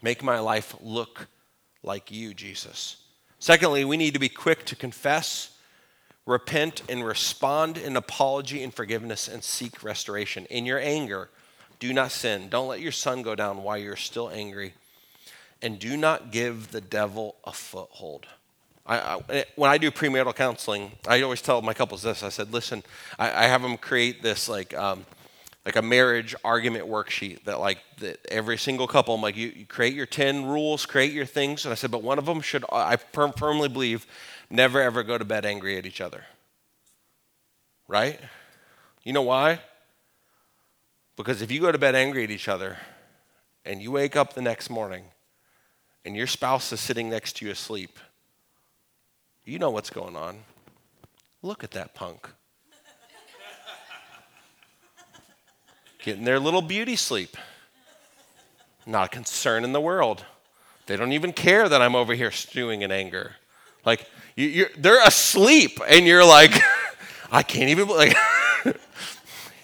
Make 0.00 0.22
my 0.22 0.38
life 0.38 0.74
look 0.80 1.28
like 1.82 2.10
you, 2.10 2.32
Jesus. 2.32 2.96
Secondly, 3.38 3.84
we 3.84 3.98
need 3.98 4.14
to 4.14 4.18
be 4.18 4.30
quick 4.30 4.64
to 4.64 4.74
confess, 4.74 5.50
repent, 6.24 6.80
and 6.88 7.04
respond 7.04 7.76
in 7.76 7.94
apology 7.94 8.62
and 8.62 8.72
forgiveness 8.72 9.28
and 9.28 9.44
seek 9.44 9.82
restoration. 9.82 10.46
In 10.46 10.64
your 10.64 10.78
anger, 10.78 11.28
do 11.78 11.92
not 11.92 12.10
sin. 12.10 12.48
Don't 12.48 12.68
let 12.68 12.80
your 12.80 12.90
sun 12.90 13.20
go 13.20 13.34
down 13.34 13.62
while 13.62 13.76
you're 13.76 13.96
still 13.96 14.30
angry 14.30 14.72
and 15.66 15.80
do 15.80 15.96
not 15.96 16.30
give 16.30 16.70
the 16.70 16.80
devil 16.80 17.34
a 17.42 17.52
foothold. 17.52 18.26
I, 18.86 18.98
I, 18.98 19.44
when 19.56 19.68
I 19.68 19.78
do 19.78 19.90
premarital 19.90 20.36
counseling, 20.36 20.92
I 21.08 21.22
always 21.22 21.42
tell 21.42 21.60
my 21.60 21.74
couples 21.74 22.02
this. 22.02 22.22
I 22.22 22.28
said, 22.28 22.52
listen, 22.52 22.84
I, 23.18 23.44
I 23.44 23.48
have 23.48 23.62
them 23.62 23.76
create 23.76 24.22
this 24.22 24.48
like 24.48 24.72
um, 24.74 25.04
like 25.64 25.74
a 25.74 25.82
marriage 25.82 26.36
argument 26.44 26.86
worksheet 26.86 27.42
that 27.46 27.58
like 27.58 27.78
that 27.98 28.24
every 28.30 28.56
single 28.56 28.86
couple, 28.86 29.16
I'm 29.16 29.20
like, 29.20 29.36
you, 29.36 29.48
you, 29.56 29.66
create 29.66 29.92
your 29.92 30.06
10 30.06 30.46
rules, 30.46 30.86
create 30.86 31.12
your 31.12 31.26
things. 31.26 31.64
And 31.64 31.72
I 31.72 31.74
said, 31.74 31.90
but 31.90 32.04
one 32.04 32.20
of 32.20 32.26
them 32.26 32.42
should, 32.42 32.64
I 32.70 32.94
firm, 32.94 33.32
firmly 33.32 33.68
believe, 33.68 34.06
never 34.48 34.80
ever 34.80 35.02
go 35.02 35.18
to 35.18 35.24
bed 35.24 35.44
angry 35.44 35.76
at 35.76 35.84
each 35.84 36.00
other. 36.00 36.26
Right? 37.88 38.20
You 39.02 39.12
know 39.12 39.22
why? 39.22 39.58
Because 41.16 41.42
if 41.42 41.50
you 41.50 41.60
go 41.60 41.72
to 41.72 41.78
bed 41.78 41.96
angry 41.96 42.22
at 42.22 42.30
each 42.30 42.46
other 42.46 42.78
and 43.64 43.82
you 43.82 43.90
wake 43.90 44.14
up 44.14 44.34
the 44.34 44.42
next 44.42 44.70
morning 44.70 45.06
and 46.06 46.16
your 46.16 46.28
spouse 46.28 46.72
is 46.72 46.78
sitting 46.78 47.10
next 47.10 47.36
to 47.36 47.44
you 47.44 47.50
asleep, 47.50 47.98
you 49.44 49.58
know 49.58 49.70
what's 49.70 49.90
going 49.90 50.14
on. 50.14 50.38
Look 51.42 51.64
at 51.64 51.72
that 51.72 51.94
punk. 51.94 52.28
Getting 56.04 56.24
their 56.24 56.38
little 56.38 56.62
beauty 56.62 56.94
sleep. 56.94 57.36
Not 58.86 59.06
a 59.06 59.08
concern 59.08 59.64
in 59.64 59.72
the 59.72 59.80
world. 59.80 60.24
They 60.86 60.96
don't 60.96 61.12
even 61.12 61.32
care 61.32 61.68
that 61.68 61.82
I'm 61.82 61.96
over 61.96 62.14
here 62.14 62.30
stewing 62.30 62.82
in 62.82 62.92
anger. 62.92 63.34
Like, 63.84 64.08
you, 64.36 64.66
are 64.66 64.70
they're 64.78 65.04
asleep, 65.04 65.80
and 65.88 66.06
you're 66.06 66.24
like, 66.24 66.52
I 67.32 67.42
can't 67.42 67.70
even, 67.70 67.88
like, 67.88 68.16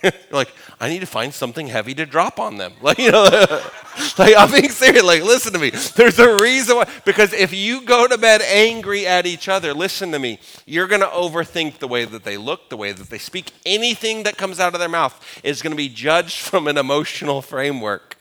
like, 0.31 0.53
I 0.81 0.89
need 0.89 1.01
to 1.01 1.07
find 1.07 1.33
something 1.33 1.69
heavy 1.69 1.95
to 1.95 2.07
drop 2.07 2.39
on 2.39 2.57
them. 2.57 2.73
Like, 2.83 2.99
you 2.99 3.13
know, 3.13 3.23
like 4.19 4.35
I'm 4.37 4.51
being 4.51 4.71
serious. 4.71 5.05
Like, 5.05 5.23
listen 5.23 5.53
to 5.53 5.59
me. 5.59 5.71
There's 5.71 6.19
a 6.19 6.37
reason 6.37 6.77
why. 6.77 6.89
Because 7.05 7.33
if 7.33 7.53
you 7.53 7.83
go 7.83 8.09
to 8.09 8.19
bed 8.19 8.43
angry 8.43 9.07
at 9.07 9.25
each 9.25 9.49
other, 9.49 9.73
listen 9.73 10.11
to 10.13 10.19
me, 10.19 10.41
you're 10.67 10.89
going 10.89 11.01
to 11.01 11.07
overthink 11.07 11.79
the 11.79 11.87
way 11.87 12.05
that 12.05 12.25
they 12.25 12.37
look, 12.37 12.69
the 12.71 12.77
way 12.77 12.91
that 12.93 13.09
they 13.09 13.19
speak. 13.19 13.53
Anything 13.65 14.25
that 14.25 14.37
comes 14.37 14.59
out 14.59 14.75
of 14.75 14.81
their 14.81 14.89
mouth 14.89 15.41
is 15.45 15.63
going 15.63 15.71
to 15.71 15.77
be 15.77 15.89
judged 15.89 16.41
from 16.41 16.67
an 16.67 16.77
emotional 16.77 17.41
framework. 17.41 18.17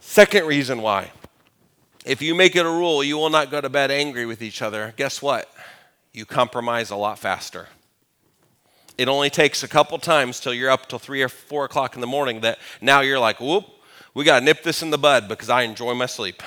Second 0.00 0.46
reason 0.46 0.80
why. 0.80 1.12
If 2.06 2.22
you 2.22 2.34
make 2.34 2.56
it 2.56 2.64
a 2.64 2.70
rule, 2.70 3.04
you 3.04 3.18
will 3.18 3.30
not 3.30 3.50
go 3.50 3.60
to 3.60 3.68
bed 3.68 3.90
angry 3.90 4.24
with 4.24 4.40
each 4.40 4.62
other. 4.62 4.94
Guess 4.96 5.20
what? 5.20 5.52
You 6.12 6.24
compromise 6.24 6.90
a 6.90 6.96
lot 6.96 7.18
faster 7.18 7.68
it 8.98 9.08
only 9.08 9.30
takes 9.30 9.62
a 9.62 9.68
couple 9.68 9.98
times 9.98 10.40
till 10.40 10.54
you're 10.54 10.70
up 10.70 10.88
till 10.88 10.98
three 10.98 11.22
or 11.22 11.28
four 11.28 11.64
o'clock 11.64 11.94
in 11.94 12.00
the 12.00 12.06
morning 12.06 12.40
that 12.40 12.58
now 12.80 13.00
you're 13.00 13.18
like, 13.18 13.40
whoop, 13.40 13.64
we 14.14 14.24
got 14.24 14.38
to 14.38 14.44
nip 14.44 14.62
this 14.62 14.82
in 14.82 14.90
the 14.90 14.98
bud 14.98 15.28
because 15.28 15.50
I 15.50 15.62
enjoy 15.62 15.94
my 15.94 16.06
sleep. 16.06 16.42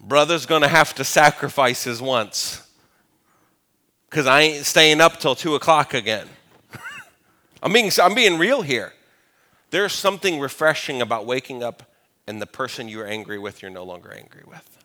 Brother's 0.00 0.46
going 0.46 0.62
to 0.62 0.68
have 0.68 0.94
to 0.96 1.04
sacrifice 1.04 1.84
his 1.84 2.02
once 2.02 2.62
because 4.10 4.26
I 4.26 4.42
ain't 4.42 4.66
staying 4.66 5.00
up 5.00 5.18
till 5.18 5.34
two 5.34 5.54
o'clock 5.54 5.94
again. 5.94 6.28
I'm, 7.62 7.72
being, 7.72 7.90
I'm 8.00 8.14
being 8.14 8.38
real 8.38 8.62
here. 8.62 8.92
There's 9.70 9.92
something 9.92 10.38
refreshing 10.38 11.00
about 11.02 11.26
waking 11.26 11.62
up 11.62 11.82
and 12.26 12.40
the 12.42 12.46
person 12.46 12.88
you're 12.88 13.06
angry 13.06 13.38
with, 13.38 13.62
you're 13.62 13.70
no 13.70 13.84
longer 13.84 14.12
angry 14.12 14.42
with 14.46 14.76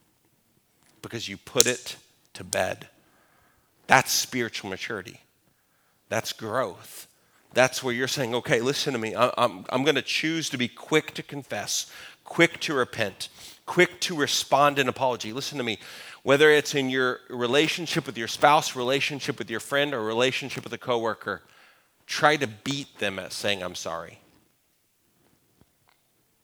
because 1.01 1.27
you 1.27 1.37
put 1.37 1.65
it 1.65 1.97
to 2.33 2.43
bed. 2.43 2.87
That's 3.87 4.11
spiritual 4.11 4.69
maturity. 4.69 5.21
That's 6.11 6.33
growth. 6.33 7.07
That's 7.53 7.81
where 7.81 7.93
you're 7.93 8.09
saying, 8.09 8.35
okay, 8.35 8.59
listen 8.59 8.91
to 8.91 8.99
me. 8.99 9.15
I'm, 9.15 9.65
I'm 9.69 9.85
going 9.85 9.95
to 9.95 10.01
choose 10.01 10.49
to 10.49 10.57
be 10.57 10.67
quick 10.67 11.13
to 11.13 11.23
confess, 11.23 11.89
quick 12.25 12.59
to 12.61 12.73
repent, 12.73 13.29
quick 13.65 14.01
to 14.01 14.15
respond 14.17 14.77
in 14.77 14.89
apology. 14.89 15.31
Listen 15.31 15.57
to 15.57 15.63
me. 15.63 15.79
Whether 16.23 16.51
it's 16.51 16.75
in 16.75 16.89
your 16.89 17.21
relationship 17.29 18.05
with 18.05 18.17
your 18.17 18.27
spouse, 18.27 18.75
relationship 18.75 19.39
with 19.39 19.49
your 19.49 19.61
friend, 19.61 19.93
or 19.93 20.03
relationship 20.03 20.65
with 20.65 20.73
a 20.73 20.77
coworker, 20.77 21.43
try 22.07 22.35
to 22.35 22.47
beat 22.47 22.99
them 22.99 23.17
at 23.17 23.31
saying, 23.31 23.63
I'm 23.63 23.75
sorry. 23.75 24.19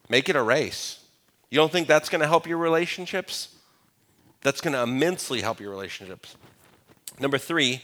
Make 0.07 0.29
it 0.29 0.37
a 0.37 0.41
race. 0.41 1.03
You 1.49 1.57
don't 1.57 1.73
think 1.73 1.89
that's 1.89 2.07
going 2.07 2.21
to 2.21 2.27
help 2.27 2.47
your 2.47 2.57
relationships? 2.57 3.49
That's 4.43 4.61
going 4.61 4.75
to 4.75 4.81
immensely 4.81 5.41
help 5.41 5.59
your 5.59 5.71
relationships. 5.71 6.37
Number 7.19 7.37
three, 7.37 7.81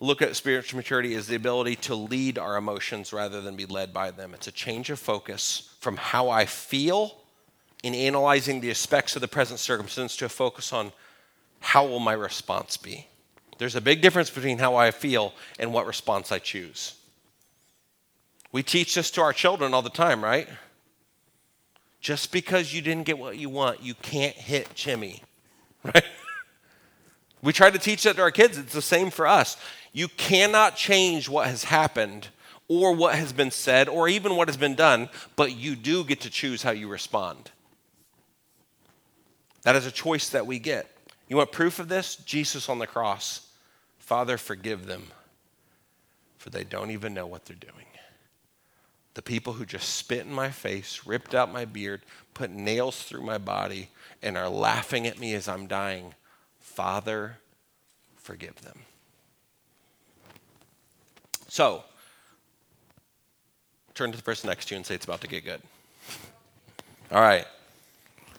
look 0.00 0.22
at 0.22 0.36
spiritual 0.36 0.76
maturity 0.76 1.14
as 1.14 1.26
the 1.26 1.34
ability 1.34 1.76
to 1.76 1.94
lead 1.94 2.38
our 2.38 2.56
emotions 2.56 3.12
rather 3.12 3.40
than 3.40 3.56
be 3.56 3.66
led 3.66 3.92
by 3.92 4.10
them. 4.10 4.32
It's 4.32 4.46
a 4.46 4.52
change 4.52 4.90
of 4.90 4.98
focus 4.98 5.74
from 5.80 5.96
how 5.96 6.30
I 6.30 6.46
feel 6.46 7.16
in 7.82 7.94
analyzing 7.94 8.60
the 8.60 8.70
aspects 8.70 9.16
of 9.16 9.22
the 9.22 9.28
present 9.28 9.60
circumstance 9.60 10.16
to 10.16 10.26
a 10.26 10.28
focus 10.28 10.72
on 10.72 10.92
how 11.60 11.86
will 11.86 12.00
my 12.00 12.12
response 12.12 12.76
be. 12.76 13.06
There's 13.58 13.74
a 13.74 13.80
big 13.80 14.00
difference 14.00 14.30
between 14.30 14.58
how 14.58 14.76
I 14.76 14.92
feel 14.92 15.34
and 15.58 15.72
what 15.72 15.86
response 15.86 16.30
I 16.30 16.38
choose. 16.38 16.94
We 18.52 18.62
teach 18.62 18.94
this 18.94 19.10
to 19.12 19.20
our 19.20 19.32
children 19.32 19.74
all 19.74 19.82
the 19.82 19.90
time, 19.90 20.22
right? 20.22 20.48
Just 22.00 22.30
because 22.30 22.72
you 22.72 22.80
didn't 22.80 23.04
get 23.04 23.18
what 23.18 23.36
you 23.36 23.48
want, 23.48 23.82
you 23.82 23.94
can't 23.94 24.36
hit 24.36 24.72
Jimmy, 24.74 25.22
right? 25.84 26.04
We 27.42 27.52
try 27.52 27.70
to 27.70 27.78
teach 27.78 28.04
that 28.04 28.16
to 28.16 28.22
our 28.22 28.30
kids. 28.30 28.58
It's 28.58 28.72
the 28.72 28.82
same 28.82 29.10
for 29.10 29.26
us. 29.26 29.56
You 29.92 30.08
cannot 30.08 30.76
change 30.76 31.28
what 31.28 31.46
has 31.46 31.64
happened 31.64 32.28
or 32.68 32.94
what 32.94 33.14
has 33.14 33.32
been 33.32 33.50
said 33.50 33.88
or 33.88 34.08
even 34.08 34.36
what 34.36 34.48
has 34.48 34.56
been 34.56 34.74
done, 34.74 35.08
but 35.36 35.56
you 35.56 35.74
do 35.74 36.04
get 36.04 36.20
to 36.20 36.30
choose 36.30 36.62
how 36.62 36.70
you 36.70 36.88
respond. 36.88 37.50
That 39.62 39.76
is 39.76 39.86
a 39.86 39.90
choice 39.90 40.30
that 40.30 40.46
we 40.46 40.58
get. 40.58 40.90
You 41.28 41.36
want 41.36 41.52
proof 41.52 41.78
of 41.78 41.88
this? 41.88 42.16
Jesus 42.16 42.68
on 42.68 42.78
the 42.78 42.86
cross. 42.86 43.48
Father, 43.98 44.38
forgive 44.38 44.86
them, 44.86 45.08
for 46.38 46.50
they 46.50 46.64
don't 46.64 46.90
even 46.90 47.12
know 47.12 47.26
what 47.26 47.44
they're 47.44 47.56
doing. 47.56 47.84
The 49.14 49.22
people 49.22 49.54
who 49.54 49.66
just 49.66 49.96
spit 49.96 50.24
in 50.24 50.32
my 50.32 50.50
face, 50.50 51.02
ripped 51.04 51.34
out 51.34 51.52
my 51.52 51.64
beard, 51.64 52.02
put 52.34 52.50
nails 52.50 53.02
through 53.02 53.22
my 53.22 53.36
body, 53.36 53.88
and 54.22 54.38
are 54.38 54.48
laughing 54.48 55.06
at 55.06 55.18
me 55.18 55.34
as 55.34 55.48
I'm 55.48 55.66
dying. 55.66 56.14
Father, 56.60 57.38
forgive 58.16 58.62
them. 58.62 58.78
So, 61.48 61.82
turn 63.94 64.12
to 64.12 64.16
the 64.16 64.22
person 64.22 64.48
next 64.48 64.68
to 64.68 64.74
you 64.74 64.76
and 64.76 64.86
say 64.86 64.94
it's 64.94 65.04
about 65.04 65.22
to 65.22 65.28
get 65.28 65.44
good. 65.44 65.62
All 67.10 67.20
right. 67.20 67.46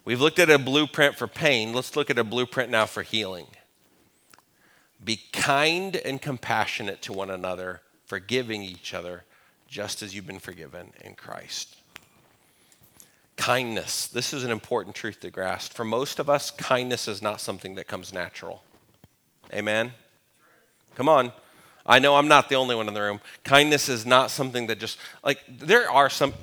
We've 0.06 0.22
looked 0.22 0.40
at 0.40 0.50
a 0.50 0.58
blueprint 0.58 1.16
for 1.16 1.28
pain. 1.28 1.74
Let's 1.74 1.96
look 1.96 2.10
at 2.10 2.18
a 2.18 2.24
blueprint 2.24 2.72
now 2.72 2.86
for 2.86 3.04
healing. 3.04 3.48
Be 5.04 5.22
kind 5.34 5.96
and 5.96 6.22
compassionate 6.22 7.02
to 7.04 7.14
one 7.14 7.30
another, 7.30 7.82
forgiving 8.06 8.64
each 8.64 8.94
other 8.94 9.24
just 9.68 10.02
as 10.02 10.16
you've 10.16 10.28
been 10.28 10.40
forgiven 10.40 10.94
in 11.02 11.16
Christ. 11.16 11.76
Kindness. 13.38 14.08
This 14.08 14.34
is 14.34 14.44
an 14.44 14.52
important 14.52 14.96
truth 14.96 15.22
to 15.22 15.30
grasp. 15.30 15.74
For 15.74 15.86
most 15.86 16.20
of 16.20 16.30
us, 16.30 16.52
kindness 16.52 17.08
is 17.08 17.22
not 17.22 17.40
something 17.40 17.76
that 17.76 17.88
comes 17.88 18.12
natural. 18.12 18.64
Amen? 19.54 19.94
Come 20.96 21.08
on. 21.08 21.32
I 21.90 21.98
know 21.98 22.16
I'm 22.16 22.28
not 22.28 22.50
the 22.50 22.56
only 22.56 22.76
one 22.76 22.88
in 22.88 22.94
the 22.94 23.02
room. 23.02 23.20
Kindness 23.44 23.90
is 23.90 24.06
not 24.06 24.30
something 24.30 24.68
that 24.68 24.80
just 24.80 25.00
like 25.24 25.44
there 25.50 25.90
are 25.90 26.10
some 26.10 26.34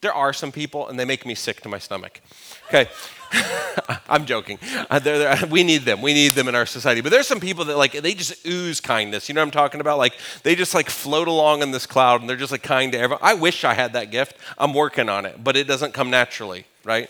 there 0.00 0.12
are 0.12 0.32
some 0.32 0.50
people 0.50 0.88
and 0.88 0.98
they 0.98 1.04
make 1.04 1.24
me 1.24 1.34
sick 1.34 1.60
to 1.60 1.68
my 1.68 1.78
stomach. 1.78 2.20
Okay. 2.68 2.88
I'm 4.08 4.26
joking. 4.26 4.58
Uh, 4.90 4.98
they're, 4.98 5.18
they're, 5.18 5.46
we 5.50 5.62
need 5.62 5.82
them. 5.82 6.02
We 6.02 6.12
need 6.12 6.32
them 6.32 6.48
in 6.48 6.56
our 6.56 6.66
society. 6.66 7.02
But 7.02 7.12
there's 7.12 7.28
some 7.28 7.38
people 7.38 7.66
that 7.66 7.76
like 7.76 7.92
they 7.92 8.14
just 8.14 8.44
ooze 8.44 8.80
kindness. 8.80 9.28
You 9.28 9.34
know 9.34 9.42
what 9.42 9.46
I'm 9.46 9.50
talking 9.52 9.80
about? 9.80 9.98
Like 9.98 10.14
they 10.42 10.56
just 10.56 10.74
like 10.74 10.90
float 10.90 11.28
along 11.28 11.62
in 11.62 11.70
this 11.70 11.86
cloud 11.86 12.20
and 12.20 12.28
they're 12.28 12.36
just 12.36 12.50
like 12.50 12.64
kind 12.64 12.90
to 12.90 12.98
everyone. 12.98 13.22
I 13.22 13.34
wish 13.34 13.62
I 13.62 13.74
had 13.74 13.92
that 13.92 14.10
gift. 14.10 14.36
I'm 14.58 14.74
working 14.74 15.08
on 15.08 15.24
it, 15.24 15.44
but 15.44 15.56
it 15.56 15.68
doesn't 15.68 15.94
come 15.94 16.10
naturally, 16.10 16.64
right? 16.82 17.08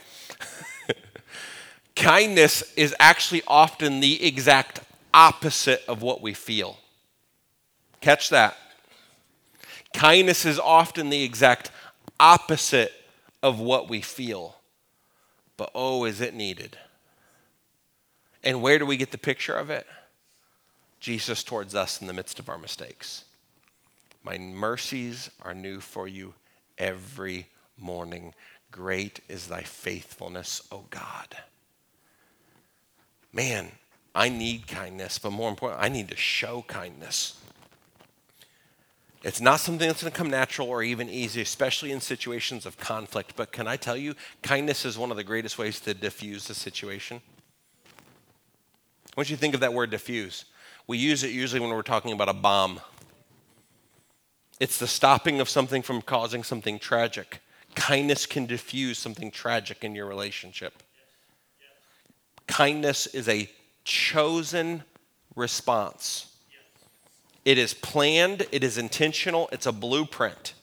Kindness 1.96 2.74
is 2.74 2.94
actually 3.00 3.42
often 3.46 4.00
the 4.00 4.22
exact 4.22 4.80
opposite 5.14 5.82
of 5.88 6.02
what 6.02 6.20
we 6.20 6.34
feel. 6.34 6.79
Catch 8.00 8.30
that. 8.30 8.56
Kindness 9.92 10.44
is 10.44 10.58
often 10.58 11.10
the 11.10 11.22
exact 11.22 11.70
opposite 12.18 12.92
of 13.42 13.60
what 13.60 13.88
we 13.88 14.00
feel. 14.00 14.56
But 15.56 15.70
oh, 15.74 16.04
is 16.04 16.20
it 16.20 16.34
needed? 16.34 16.78
And 18.42 18.62
where 18.62 18.78
do 18.78 18.86
we 18.86 18.96
get 18.96 19.10
the 19.10 19.18
picture 19.18 19.54
of 19.54 19.68
it? 19.68 19.86
Jesus 21.00 21.42
towards 21.42 21.74
us 21.74 22.00
in 22.00 22.06
the 22.06 22.12
midst 22.12 22.38
of 22.38 22.48
our 22.48 22.58
mistakes. 22.58 23.24
My 24.22 24.38
mercies 24.38 25.30
are 25.42 25.54
new 25.54 25.80
for 25.80 26.06
you 26.06 26.34
every 26.78 27.48
morning. 27.78 28.34
Great 28.70 29.20
is 29.28 29.48
thy 29.48 29.62
faithfulness, 29.62 30.62
O 30.70 30.84
God. 30.90 31.36
Man, 33.32 33.72
I 34.14 34.28
need 34.28 34.66
kindness, 34.66 35.18
but 35.18 35.30
more 35.30 35.48
important, 35.48 35.82
I 35.82 35.88
need 35.88 36.08
to 36.08 36.16
show 36.16 36.64
kindness. 36.68 37.39
It's 39.22 39.40
not 39.40 39.60
something 39.60 39.86
that's 39.86 40.02
going 40.02 40.12
to 40.12 40.16
come 40.16 40.30
natural 40.30 40.68
or 40.68 40.82
even 40.82 41.10
easy, 41.10 41.42
especially 41.42 41.92
in 41.92 42.00
situations 42.00 42.64
of 42.64 42.78
conflict. 42.78 43.34
But 43.36 43.52
can 43.52 43.68
I 43.68 43.76
tell 43.76 43.96
you, 43.96 44.14
kindness 44.42 44.86
is 44.86 44.96
one 44.96 45.10
of 45.10 45.18
the 45.18 45.24
greatest 45.24 45.58
ways 45.58 45.78
to 45.80 45.92
diffuse 45.92 46.48
a 46.48 46.54
situation? 46.54 47.20
Once 49.16 49.28
you 49.28 49.36
think 49.36 49.54
of 49.54 49.60
that 49.60 49.74
word 49.74 49.90
diffuse, 49.90 50.46
we 50.86 50.96
use 50.96 51.22
it 51.22 51.32
usually 51.32 51.60
when 51.60 51.70
we're 51.70 51.82
talking 51.82 52.12
about 52.12 52.30
a 52.30 52.34
bomb. 52.34 52.80
It's 54.58 54.78
the 54.78 54.86
stopping 54.86 55.40
of 55.40 55.48
something 55.48 55.82
from 55.82 56.00
causing 56.00 56.42
something 56.42 56.78
tragic. 56.78 57.40
Kindness 57.74 58.24
can 58.24 58.46
diffuse 58.46 58.98
something 58.98 59.30
tragic 59.30 59.84
in 59.84 59.94
your 59.94 60.06
relationship. 60.06 60.82
Kindness 62.46 63.06
is 63.06 63.28
a 63.28 63.50
chosen 63.84 64.82
response. 65.36 66.29
It 67.44 67.58
is 67.58 67.74
planned, 67.74 68.46
it 68.52 68.62
is 68.62 68.76
intentional, 68.78 69.48
it's 69.52 69.66
a 69.66 69.72
blueprint. 69.72 70.54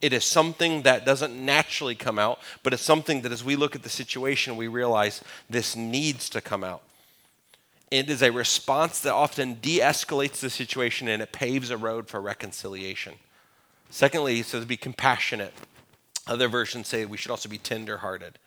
It 0.00 0.12
is 0.12 0.24
something 0.24 0.82
that 0.82 1.06
doesn't 1.06 1.34
naturally 1.34 1.94
come 1.94 2.18
out, 2.18 2.40
but 2.62 2.72
it's 2.72 2.82
something 2.82 3.22
that 3.22 3.30
as 3.32 3.44
we 3.44 3.54
look 3.54 3.76
at 3.76 3.84
the 3.84 3.88
situation, 3.88 4.56
we 4.56 4.66
realize 4.66 5.22
this 5.48 5.76
needs 5.76 6.28
to 6.30 6.40
come 6.40 6.64
out. 6.64 6.82
It 7.90 8.08
is 8.08 8.22
a 8.22 8.32
response 8.32 9.00
that 9.00 9.12
often 9.12 9.58
de 9.60 9.78
escalates 9.78 10.40
the 10.40 10.50
situation 10.50 11.08
and 11.08 11.22
it 11.22 11.30
paves 11.30 11.70
a 11.70 11.76
road 11.76 12.08
for 12.08 12.20
reconciliation. 12.20 13.14
Secondly, 13.90 14.36
he 14.36 14.42
says, 14.42 14.64
be 14.64 14.78
compassionate. 14.78 15.52
Other 16.26 16.48
versions 16.48 16.88
say 16.88 17.04
we 17.04 17.18
should 17.18 17.30
also 17.30 17.48
be 17.48 17.58
tenderhearted. 17.58 18.38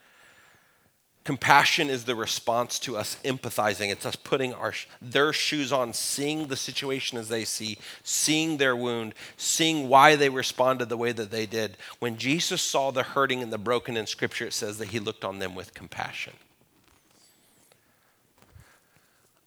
Compassion 1.26 1.90
is 1.90 2.04
the 2.04 2.14
response 2.14 2.78
to 2.78 2.96
us 2.96 3.18
empathizing. 3.24 3.90
It's 3.90 4.06
us 4.06 4.14
putting 4.14 4.54
our, 4.54 4.72
their 5.02 5.32
shoes 5.32 5.72
on, 5.72 5.92
seeing 5.92 6.46
the 6.46 6.54
situation 6.54 7.18
as 7.18 7.28
they 7.28 7.44
see, 7.44 7.78
seeing 8.04 8.58
their 8.58 8.76
wound, 8.76 9.12
seeing 9.36 9.88
why 9.88 10.14
they 10.14 10.28
responded 10.28 10.88
the 10.88 10.96
way 10.96 11.10
that 11.10 11.32
they 11.32 11.44
did. 11.44 11.78
When 11.98 12.16
Jesus 12.16 12.62
saw 12.62 12.92
the 12.92 13.02
hurting 13.02 13.42
and 13.42 13.52
the 13.52 13.58
broken 13.58 13.96
in 13.96 14.06
Scripture, 14.06 14.46
it 14.46 14.52
says 14.52 14.78
that 14.78 14.90
he 14.90 15.00
looked 15.00 15.24
on 15.24 15.40
them 15.40 15.56
with 15.56 15.74
compassion. 15.74 16.34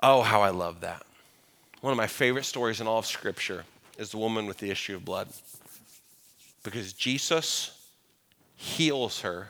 Oh, 0.03 0.21
how 0.21 0.41
I 0.41 0.49
love 0.49 0.82
that. 0.82 1.05
One 1.80 1.91
of 1.91 1.97
my 1.97 2.07
favorite 2.07 2.43
stories 2.43 2.82
in 2.82 2.88
all 2.88 2.99
of 2.99 3.05
Scripture 3.05 3.63
is 3.97 4.11
the 4.11 4.17
woman 4.17 4.47
with 4.47 4.57
the 4.57 4.69
issue 4.69 4.97
of 4.97 5.05
blood. 5.05 5.30
Because 6.61 6.91
Jesus 6.91 7.71
heals 8.57 9.21
her 9.21 9.47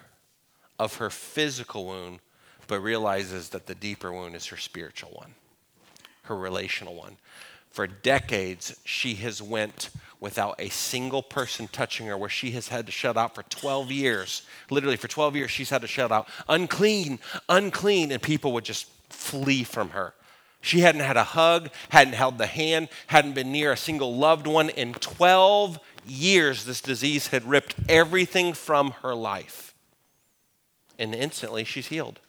of 0.79 0.95
her 0.95 1.09
physical 1.09 1.85
wound, 1.85 2.19
but 2.67 2.79
realizes 2.79 3.49
that 3.49 3.67
the 3.67 3.75
deeper 3.75 4.11
wound 4.11 4.35
is 4.35 4.47
her 4.47 4.57
spiritual 4.57 5.11
one, 5.11 5.35
her 6.23 6.35
relational 6.35 6.95
one. 6.95 7.17
For 7.69 7.85
decades, 7.85 8.79
she 8.83 9.15
has 9.15 9.41
went 9.41 9.89
without 10.19 10.55
a 10.59 10.69
single 10.69 11.21
person 11.21 11.67
touching 11.67 12.07
her, 12.07 12.17
where 12.17 12.29
she 12.29 12.51
has 12.51 12.69
had 12.69 12.85
to 12.85 12.91
shut 12.91 13.17
out 13.17 13.35
for 13.35 13.43
12 13.43 13.91
years. 13.91 14.41
Literally, 14.69 14.97
for 14.97 15.07
12 15.07 15.35
years, 15.35 15.51
she's 15.51 15.69
had 15.69 15.81
to 15.81 15.87
shut 15.87 16.11
out, 16.11 16.27
unclean, 16.47 17.19
unclean, 17.47 18.11
and 18.11 18.21
people 18.21 18.53
would 18.53 18.65
just 18.65 18.87
flee 19.09 19.63
from 19.63 19.89
her. 19.89 20.13
She 20.61 20.81
hadn't 20.81 21.01
had 21.01 21.15
a 21.15 21.23
hug, 21.23 21.69
hadn't 21.89 22.13
held 22.13 22.37
the 22.37 22.47
hand, 22.47 22.89
hadn't 23.07 23.33
been 23.33 23.51
near 23.51 23.71
a 23.71 23.77
single 23.77 24.15
loved 24.15 24.45
one. 24.45 24.69
In 24.69 24.93
12 24.93 25.79
years, 26.05 26.65
this 26.65 26.81
disease 26.81 27.27
had 27.27 27.45
ripped 27.45 27.75
everything 27.87 28.53
from 28.53 28.91
her 29.03 29.15
life 29.15 29.68
and 30.99 31.15
instantly 31.15 31.63
she's 31.63 31.87
healed. 31.87 32.19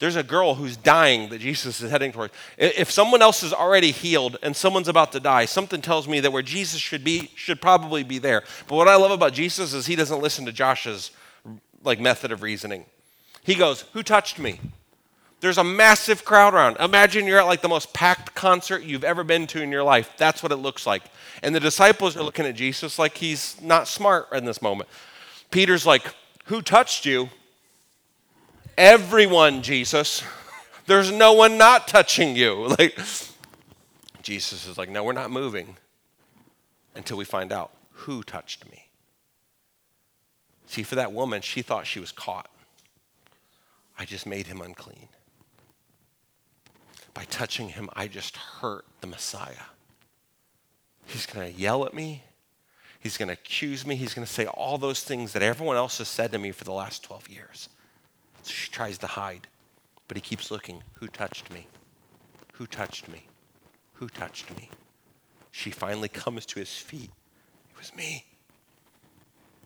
There's 0.00 0.16
a 0.16 0.22
girl 0.22 0.56
who's 0.56 0.76
dying 0.76 1.30
that 1.30 1.40
Jesus 1.40 1.80
is 1.80 1.90
heading 1.90 2.12
towards. 2.12 2.34
If 2.58 2.90
someone 2.90 3.22
else 3.22 3.42
is 3.42 3.52
already 3.52 3.90
healed 3.90 4.36
and 4.42 4.54
someone's 4.54 4.88
about 4.88 5.12
to 5.12 5.20
die, 5.20 5.44
something 5.46 5.80
tells 5.80 6.06
me 6.06 6.20
that 6.20 6.32
where 6.32 6.42
Jesus 6.42 6.80
should 6.80 7.04
be 7.04 7.30
should 7.36 7.60
probably 7.60 8.02
be 8.02 8.18
there. 8.18 8.42
But 8.66 8.76
what 8.76 8.88
I 8.88 8.96
love 8.96 9.12
about 9.12 9.32
Jesus 9.32 9.72
is 9.72 9.86
he 9.86 9.96
doesn't 9.96 10.20
listen 10.20 10.44
to 10.46 10.52
Josh's 10.52 11.10
like 11.82 12.00
method 12.00 12.32
of 12.32 12.42
reasoning. 12.42 12.86
He 13.42 13.54
goes, 13.54 13.84
"Who 13.92 14.02
touched 14.02 14.38
me?" 14.38 14.60
There's 15.40 15.58
a 15.58 15.64
massive 15.64 16.24
crowd 16.24 16.54
around. 16.54 16.78
Imagine 16.80 17.26
you're 17.26 17.40
at 17.40 17.46
like 17.46 17.62
the 17.62 17.68
most 17.68 17.92
packed 17.92 18.34
concert 18.34 18.82
you've 18.82 19.04
ever 19.04 19.22
been 19.22 19.46
to 19.48 19.62
in 19.62 19.70
your 19.70 19.84
life. 19.84 20.10
That's 20.16 20.42
what 20.42 20.52
it 20.52 20.56
looks 20.56 20.86
like. 20.86 21.04
And 21.42 21.54
the 21.54 21.60
disciples 21.60 22.16
are 22.16 22.22
looking 22.22 22.46
at 22.46 22.56
Jesus 22.56 22.98
like 22.98 23.18
he's 23.18 23.60
not 23.60 23.86
smart 23.86 24.28
in 24.32 24.44
this 24.44 24.60
moment. 24.60 24.88
Peter's 25.50 25.86
like, 25.86 26.02
"Who 26.46 26.62
touched 26.62 27.06
you?" 27.06 27.30
Everyone, 28.76 29.62
Jesus. 29.62 30.22
There's 30.86 31.10
no 31.10 31.32
one 31.32 31.56
not 31.58 31.88
touching 31.88 32.36
you. 32.36 32.74
Like 32.78 32.98
Jesus 34.22 34.66
is 34.66 34.78
like, 34.78 34.88
no, 34.88 35.04
we're 35.04 35.12
not 35.12 35.30
moving 35.30 35.76
until 36.94 37.18
we 37.18 37.26
find 37.26 37.52
out 37.52 37.72
who 37.90 38.22
touched 38.22 38.64
me. 38.70 38.88
See, 40.66 40.82
for 40.82 40.94
that 40.94 41.12
woman, 41.12 41.42
she 41.42 41.60
thought 41.60 41.86
she 41.86 42.00
was 42.00 42.10
caught. 42.10 42.48
I 43.98 44.06
just 44.06 44.26
made 44.26 44.46
him 44.46 44.62
unclean. 44.62 45.08
By 47.12 47.24
touching 47.24 47.68
him, 47.68 47.90
I 47.92 48.08
just 48.08 48.36
hurt 48.36 48.86
the 49.02 49.06
Messiah. 49.06 49.68
He's 51.06 51.26
going 51.26 51.52
to 51.52 51.60
yell 51.60 51.84
at 51.84 51.94
me. 51.94 52.22
He's 52.98 53.18
going 53.18 53.28
to 53.28 53.34
accuse 53.34 53.86
me. 53.86 53.94
He's 53.94 54.14
going 54.14 54.26
to 54.26 54.32
say 54.32 54.46
all 54.46 54.78
those 54.78 55.04
things 55.04 55.34
that 55.34 55.42
everyone 55.42 55.76
else 55.76 55.98
has 55.98 56.08
said 56.08 56.32
to 56.32 56.38
me 56.38 56.50
for 56.50 56.64
the 56.64 56.72
last 56.72 57.04
12 57.04 57.28
years. 57.28 57.68
So 58.44 58.52
she 58.52 58.70
tries 58.70 58.98
to 58.98 59.06
hide, 59.06 59.48
but 60.06 60.16
he 60.16 60.20
keeps 60.20 60.50
looking. 60.50 60.82
Who 61.00 61.08
touched 61.08 61.50
me? 61.50 61.66
Who 62.52 62.66
touched 62.66 63.08
me? 63.08 63.26
Who 63.94 64.08
touched 64.08 64.54
me? 64.56 64.68
She 65.50 65.70
finally 65.70 66.08
comes 66.22 66.44
to 66.46 66.60
his 66.60 66.72
feet. 66.72 67.10
It 67.70 67.78
was 67.78 67.94
me. 67.96 68.24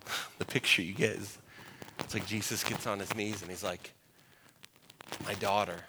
The 0.38 0.44
picture 0.44 0.80
you 0.80 0.94
get 0.94 1.10
is 1.10 1.38
it's 1.98 2.14
like 2.14 2.26
Jesus 2.26 2.62
gets 2.64 2.86
on 2.86 3.00
his 3.00 3.14
knees 3.14 3.42
and 3.42 3.50
he's 3.50 3.64
like, 3.64 3.92
My 5.26 5.34
daughter, 5.34 5.80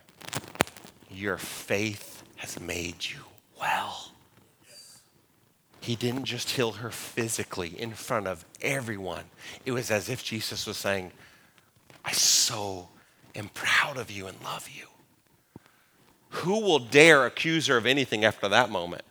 your 1.09 1.37
faith 1.37 2.23
has 2.37 2.59
made 2.59 3.05
you 3.05 3.19
well. 3.61 4.11
He 5.79 5.95
didn't 5.95 6.25
just 6.25 6.49
heal 6.49 6.73
her 6.73 6.89
physically 6.89 7.79
in 7.79 7.91
front 7.93 8.27
of 8.27 8.43
everyone. 8.61 9.25
It 9.65 9.71
was 9.71 9.91
as 9.91 10.09
if 10.09 10.23
Jesus 10.23 10.65
was 10.67 10.77
saying, 10.77 11.11
I 12.09 12.11
so 12.11 12.89
am 13.35 13.49
proud 13.49 13.97
of 13.97 14.09
you 14.09 14.25
and 14.25 14.35
love 14.43 14.67
you. 14.67 14.87
Who 16.29 16.59
will 16.59 16.79
dare 16.79 17.27
accuse 17.27 17.67
her 17.67 17.77
of 17.77 17.85
anything 17.85 18.25
after 18.25 18.49
that 18.49 18.71
moment? 18.71 19.03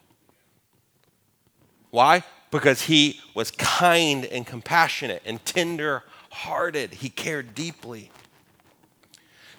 Why? 1.90 2.24
Because 2.50 2.82
he 2.82 3.20
was 3.34 3.52
kind 3.52 4.24
and 4.24 4.44
compassionate 4.44 5.22
and 5.24 5.44
tender 5.44 6.02
hearted. 6.30 6.94
He 6.94 7.08
cared 7.08 7.54
deeply. 7.54 8.10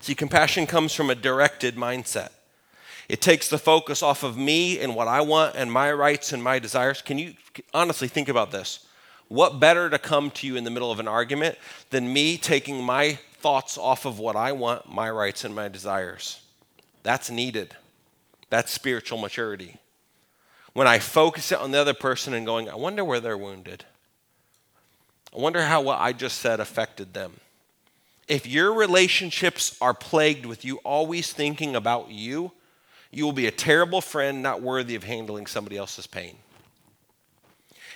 See, 0.02 0.16
compassion 0.16 0.68
comes 0.68 0.94
from 0.94 1.10
a 1.10 1.16
directed 1.16 1.78
mindset. 1.78 2.32
It 3.08 3.22
takes 3.22 3.48
the 3.48 3.58
focus 3.58 4.04
off 4.04 4.22
of 4.22 4.38
me 4.38 4.80
and 4.82 4.96
what 4.96 5.08
I 5.08 5.22
want 5.22 5.56
and 5.56 5.72
my 5.72 5.94
rights 5.94 6.34
and 6.34 6.44
my 6.44 6.60
desires. 6.60 7.02
Can 7.02 7.18
you 7.18 7.36
honestly 7.74 8.10
think 8.10 8.28
about 8.28 8.52
this? 8.52 8.86
What 9.30 9.62
better 9.62 9.90
to 9.90 9.98
come 9.98 10.30
to 10.32 10.48
you 10.48 10.58
in 10.58 10.66
the 10.66 10.72
middle 10.72 10.92
of 10.92 11.00
an 11.00 11.08
argument 11.08 11.58
than 11.90 12.12
me 12.12 12.38
taking 12.38 12.84
my 12.84 13.18
thoughts 13.40 13.78
off 13.78 14.06
of 14.06 14.20
what 14.20 14.36
I 14.36 14.52
want, 14.52 14.92
my 14.92 15.10
rights, 15.10 15.44
and 15.44 15.56
my 15.56 15.68
desires. 15.68 16.42
That's 17.04 17.30
needed. 17.30 17.76
That's 18.50 18.72
spiritual 18.72 19.18
maturity. 19.18 19.78
When 20.74 20.88
I 20.88 21.00
focus 21.00 21.52
it 21.52 21.60
on 21.60 21.72
the 21.72 21.80
other 21.80 21.94
person 21.94 22.34
and 22.34 22.46
going, 22.46 22.70
I 22.70 22.76
wonder 22.76 23.04
where 23.04 23.20
they're 23.20 23.38
wounded. 23.38 23.86
I 25.36 25.40
wonder 25.40 25.64
how 25.64 25.82
what 25.82 26.00
I 26.00 26.14
just 26.14 26.40
said 26.40 26.60
affected 26.60 27.14
them. 27.14 27.40
If 28.28 28.46
your 28.46 28.74
relationships 28.74 29.78
are 29.82 29.94
plagued 29.94 30.46
with 30.46 30.64
you 30.64 30.78
always 30.78 31.34
thinking 31.34 31.76
about 31.76 32.12
you, 32.12 32.52
you 33.12 33.26
will 33.26 33.34
be 33.34 33.48
a 33.48 33.52
terrible 33.52 34.02
friend 34.02 34.44
not 34.44 34.62
worthy 34.62 34.96
of 34.96 35.04
handling 35.04 35.48
somebody 35.48 35.78
else's 35.78 36.06
pain. 36.06 36.38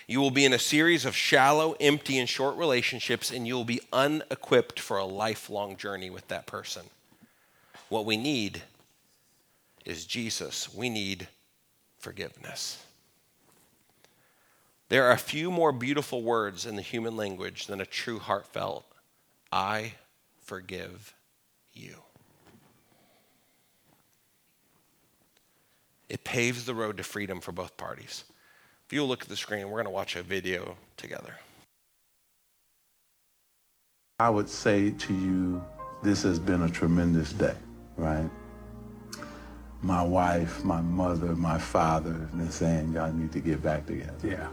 You 0.08 0.20
will 0.20 0.32
be 0.32 0.46
in 0.46 0.54
a 0.54 0.60
series 0.60 1.06
of 1.06 1.16
shallow, 1.16 1.76
empty, 1.80 2.20
and 2.20 2.28
short 2.28 2.58
relationships, 2.58 3.32
and 3.32 3.48
you 3.48 3.56
will 3.56 3.64
be 3.64 3.82
unequipped 3.94 4.80
for 4.80 4.98
a 4.98 5.06
lifelong 5.06 5.78
journey 5.78 6.10
with 6.10 6.28
that 6.28 6.46
person. 6.46 6.84
What 7.90 8.06
we 8.06 8.18
need 8.18 8.64
is 9.86 10.06
Jesus. 10.06 10.74
We 10.74 10.90
need 10.90 11.28
forgiveness. 11.98 12.84
There 14.90 15.06
are 15.06 15.12
a 15.12 15.18
few 15.18 15.50
more 15.50 15.72
beautiful 15.72 16.22
words 16.22 16.66
in 16.66 16.76
the 16.76 16.82
human 16.82 17.16
language 17.16 17.68
than 17.68 17.82
a 17.82 17.86
true 17.86 18.20
heartfelt, 18.20 18.86
I 19.52 19.94
forgive 20.42 21.14
you. 21.74 21.96
It 26.10 26.24
paves 26.24 26.66
the 26.66 26.76
road 26.76 26.98
to 26.98 27.04
freedom 27.04 27.40
for 27.40 27.52
both 27.52 27.76
parties. 27.78 28.24
If 28.88 28.94
you'll 28.94 29.08
look 29.08 29.24
at 29.24 29.30
the 29.30 29.38
screen, 29.38 29.66
we're 29.68 29.78
going 29.78 29.86
to 29.86 29.92
watch 29.92 30.16
a 30.16 30.24
video 30.24 30.76
together. 30.98 31.36
I 34.20 34.30
would 34.30 34.50
say 34.50 34.92
to 34.92 35.14
you, 35.14 35.64
this 36.04 36.24
has 36.24 36.38
been 36.38 36.64
a 36.64 36.70
tremendous 36.70 37.34
day, 37.34 37.56
right? 37.98 38.30
My 39.82 40.04
wife, 40.04 40.64
my 40.64 40.82
mother, 40.82 41.36
my 41.36 41.58
father, 41.58 42.12
been 42.12 42.52
saying 42.52 42.94
y'all 42.94 43.12
need 43.12 43.32
to 43.34 43.40
get 43.40 43.62
back 43.62 43.86
together. 43.86 44.16
Yeah. 44.24 44.48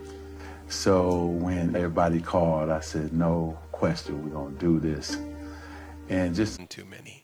So 0.69 1.27
when 1.27 1.77
everybody 1.77 2.21
called, 2.21 2.71
I 2.71 2.81
said, 2.81 3.13
no 3.13 3.59
question, 3.73 4.25
we're 4.25 4.31
gonna 4.31 4.57
do 4.57 4.79
this. 4.79 5.19
And 6.09 6.35
just 6.35 6.69
Too 6.69 6.85
many. 6.85 7.20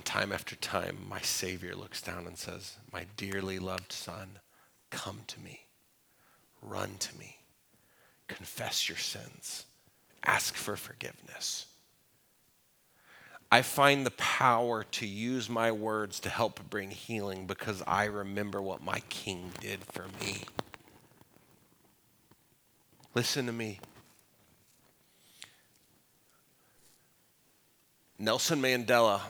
And 0.00 0.04
time 0.06 0.32
after 0.32 0.56
time, 0.56 0.96
my 1.10 1.20
Savior 1.20 1.76
looks 1.76 2.00
down 2.00 2.26
and 2.26 2.38
says, 2.38 2.78
My 2.90 3.04
dearly 3.18 3.58
loved 3.58 3.92
Son, 3.92 4.38
come 4.88 5.18
to 5.26 5.38
me, 5.40 5.66
run 6.62 6.96
to 7.00 7.18
me, 7.18 7.36
confess 8.26 8.88
your 8.88 8.96
sins, 8.96 9.66
ask 10.24 10.54
for 10.54 10.74
forgiveness. 10.74 11.66
I 13.52 13.60
find 13.60 14.06
the 14.06 14.12
power 14.12 14.84
to 14.84 15.06
use 15.06 15.50
my 15.50 15.70
words 15.70 16.18
to 16.20 16.30
help 16.30 16.70
bring 16.70 16.90
healing 16.90 17.46
because 17.46 17.82
I 17.86 18.04
remember 18.04 18.62
what 18.62 18.82
my 18.82 19.00
King 19.10 19.52
did 19.60 19.80
for 19.84 20.06
me. 20.18 20.44
Listen 23.14 23.44
to 23.44 23.52
me. 23.52 23.80
Nelson 28.18 28.62
Mandela, 28.62 29.20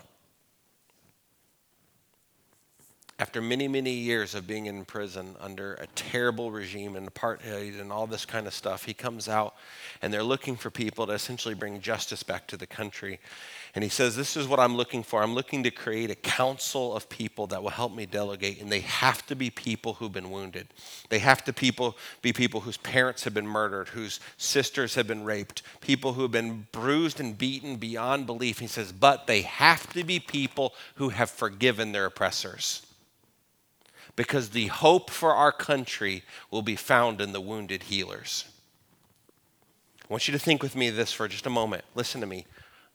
after 3.21 3.43
many, 3.43 3.69
many 3.69 3.93
years 3.93 4.35
of 4.35 4.47
being 4.47 4.65
in 4.65 4.83
prison 4.83 5.37
under 5.41 5.75
a 5.75 5.87
terrible 5.89 6.51
regime 6.51 6.97
and 6.97 7.13
apartheid 7.13 7.79
and 7.79 7.93
all 7.93 8.07
this 8.07 8.25
kind 8.25 8.47
of 8.47 8.55
stuff, 8.55 8.87
he 8.87 8.95
comes 8.95 9.29
out 9.29 9.55
and 10.01 10.11
they're 10.11 10.23
looking 10.23 10.57
for 10.57 10.71
people 10.71 11.07
to 11.07 11.13
essentially 11.13 11.55
bring 11.55 11.83
justice 11.83 12.23
back 12.23 12.47
to 12.47 12.57
the 12.57 12.67
country. 12.67 13.21
And 13.75 13.85
he 13.85 13.91
says, 13.91 14.17
This 14.17 14.39
is 14.39 14.49
what 14.49 14.59
I'm 14.59 14.75
looking 14.75 15.03
for. 15.03 15.23
I'm 15.23 15.35
looking 15.35 15.63
to 15.65 15.71
create 15.71 16.11
a 16.11 16.15
council 16.15 16.97
of 16.97 17.11
people 17.11 17.47
that 17.49 17.63
will 17.63 17.71
help 17.71 17.95
me 17.95 18.07
delegate. 18.07 18.59
And 18.63 18.73
they 18.73 18.81
have 18.81 19.27
to 19.27 19.35
be 19.35 19.51
people 19.51 19.95
who've 19.95 20.11
been 20.11 20.31
wounded. 20.31 20.69
They 21.11 21.19
have 21.19 21.45
to 21.45 21.53
people, 21.53 21.99
be 22.23 22.33
people 22.33 22.63
whose 22.63 22.79
parents 22.79 23.25
have 23.25 23.35
been 23.35 23.47
murdered, 23.47 23.89
whose 23.89 24.19
sisters 24.39 24.95
have 24.95 25.07
been 25.07 25.25
raped, 25.25 25.61
people 25.83 26.15
who 26.15 26.23
have 26.23 26.33
been 26.33 26.69
bruised 26.73 27.21
and 27.21 27.37
beaten 27.37 27.77
beyond 27.77 28.25
belief. 28.25 28.61
He 28.61 28.67
says, 28.67 28.93
But 28.93 29.27
they 29.27 29.43
have 29.43 29.93
to 29.93 30.05
be 30.05 30.21
people 30.21 30.73
who 30.95 31.11
have 31.11 31.29
forgiven 31.29 31.93
their 31.93 32.07
oppressors. 32.07 32.87
Because 34.17 34.51
the 34.51 34.67
hope 34.67 35.11
for 35.11 35.35
our 35.35 35.53
country 35.53 36.25
will 36.51 36.63
be 36.63 36.77
found 36.77 37.21
in 37.21 37.33
the 37.33 37.41
wounded 37.41 37.85
healers. 37.85 38.45
I 40.03 40.07
want 40.13 40.27
you 40.27 40.33
to 40.33 40.39
think 40.39 40.63
with 40.63 40.77
me 40.77 40.91
this 40.91 41.13
for 41.13 41.29
just 41.29 41.47
a 41.47 41.51
moment. 41.51 41.85
Listen 41.95 42.21
to 42.21 42.27
me 42.27 42.47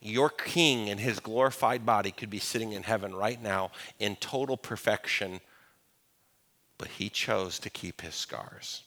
your 0.05 0.30
king 0.30 0.88
in 0.88 0.99
his 0.99 1.20
glorified 1.20 1.86
body 1.86 2.11
could 2.11 2.30
be 2.30 2.39
sitting 2.39 2.74
in 2.74 2.84
heaven 2.84 3.16
right 3.16 3.41
now 3.41 3.72
in 3.99 4.16
total 4.18 4.55
perfection, 4.55 5.41
but 6.78 6.88
he 6.88 7.09
chose 7.09 7.57
to 7.59 7.70
keep 7.70 8.01
his 8.01 8.13
scars. 8.13 8.84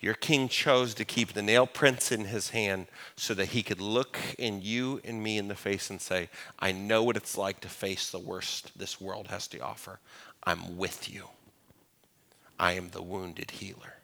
Your 0.00 0.14
king 0.14 0.48
chose 0.48 0.94
to 0.94 1.04
keep 1.04 1.34
the 1.34 1.42
nail 1.42 1.66
prints 1.66 2.10
in 2.10 2.24
his 2.24 2.50
hand 2.50 2.86
so 3.16 3.34
that 3.34 3.50
he 3.50 3.62
could 3.62 3.82
look 3.82 4.18
in 4.38 4.62
you 4.62 5.00
and 5.04 5.22
me 5.22 5.36
in 5.36 5.48
the 5.48 5.54
face 5.54 5.90
and 5.90 6.00
say, 6.00 6.30
I 6.58 6.72
know 6.72 7.02
what 7.02 7.18
it's 7.18 7.36
like 7.36 7.60
to 7.60 7.68
face 7.68 8.10
the 8.10 8.18
worst 8.18 8.78
this 8.78 8.98
world 8.98 9.28
has 9.28 9.46
to 9.48 9.58
offer. 9.58 10.00
I'm 10.42 10.78
with 10.78 11.12
you. 11.12 11.28
I 12.58 12.72
am 12.72 12.90
the 12.90 13.02
wounded 13.02 13.50
healer. 13.50 13.96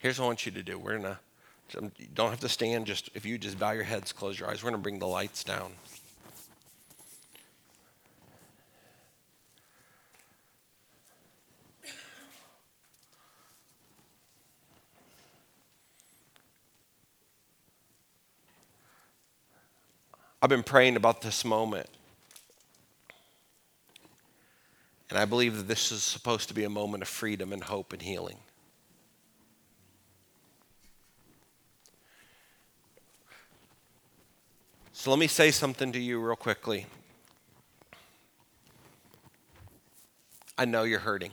Here's 0.00 0.18
what 0.18 0.24
I 0.24 0.28
want 0.28 0.46
you 0.46 0.52
to 0.52 0.62
do. 0.62 0.76
We're 0.76 0.98
going 0.98 1.16
to, 1.70 1.90
don't 2.14 2.30
have 2.30 2.40
to 2.40 2.48
stand, 2.48 2.86
just 2.86 3.10
if 3.14 3.24
you 3.24 3.38
just 3.38 3.60
bow 3.60 3.70
your 3.70 3.84
heads, 3.84 4.12
close 4.12 4.40
your 4.40 4.50
eyes. 4.50 4.64
We're 4.64 4.70
going 4.70 4.80
to 4.80 4.82
bring 4.82 4.98
the 4.98 5.06
lights 5.06 5.44
down. 5.44 5.72
I've 20.42 20.48
been 20.48 20.62
praying 20.62 20.96
about 20.96 21.20
this 21.20 21.44
moment. 21.44 21.88
And 25.10 25.18
I 25.18 25.24
believe 25.24 25.56
that 25.56 25.68
this 25.68 25.92
is 25.92 26.02
supposed 26.02 26.48
to 26.48 26.54
be 26.54 26.64
a 26.64 26.70
moment 26.70 27.02
of 27.02 27.08
freedom 27.08 27.52
and 27.52 27.62
hope 27.62 27.92
and 27.92 28.00
healing. 28.00 28.38
So 34.92 35.10
let 35.10 35.18
me 35.18 35.26
say 35.26 35.50
something 35.50 35.92
to 35.92 35.98
you 35.98 36.20
real 36.20 36.36
quickly. 36.36 36.86
I 40.56 40.66
know 40.66 40.84
you're 40.84 41.00
hurting. 41.00 41.32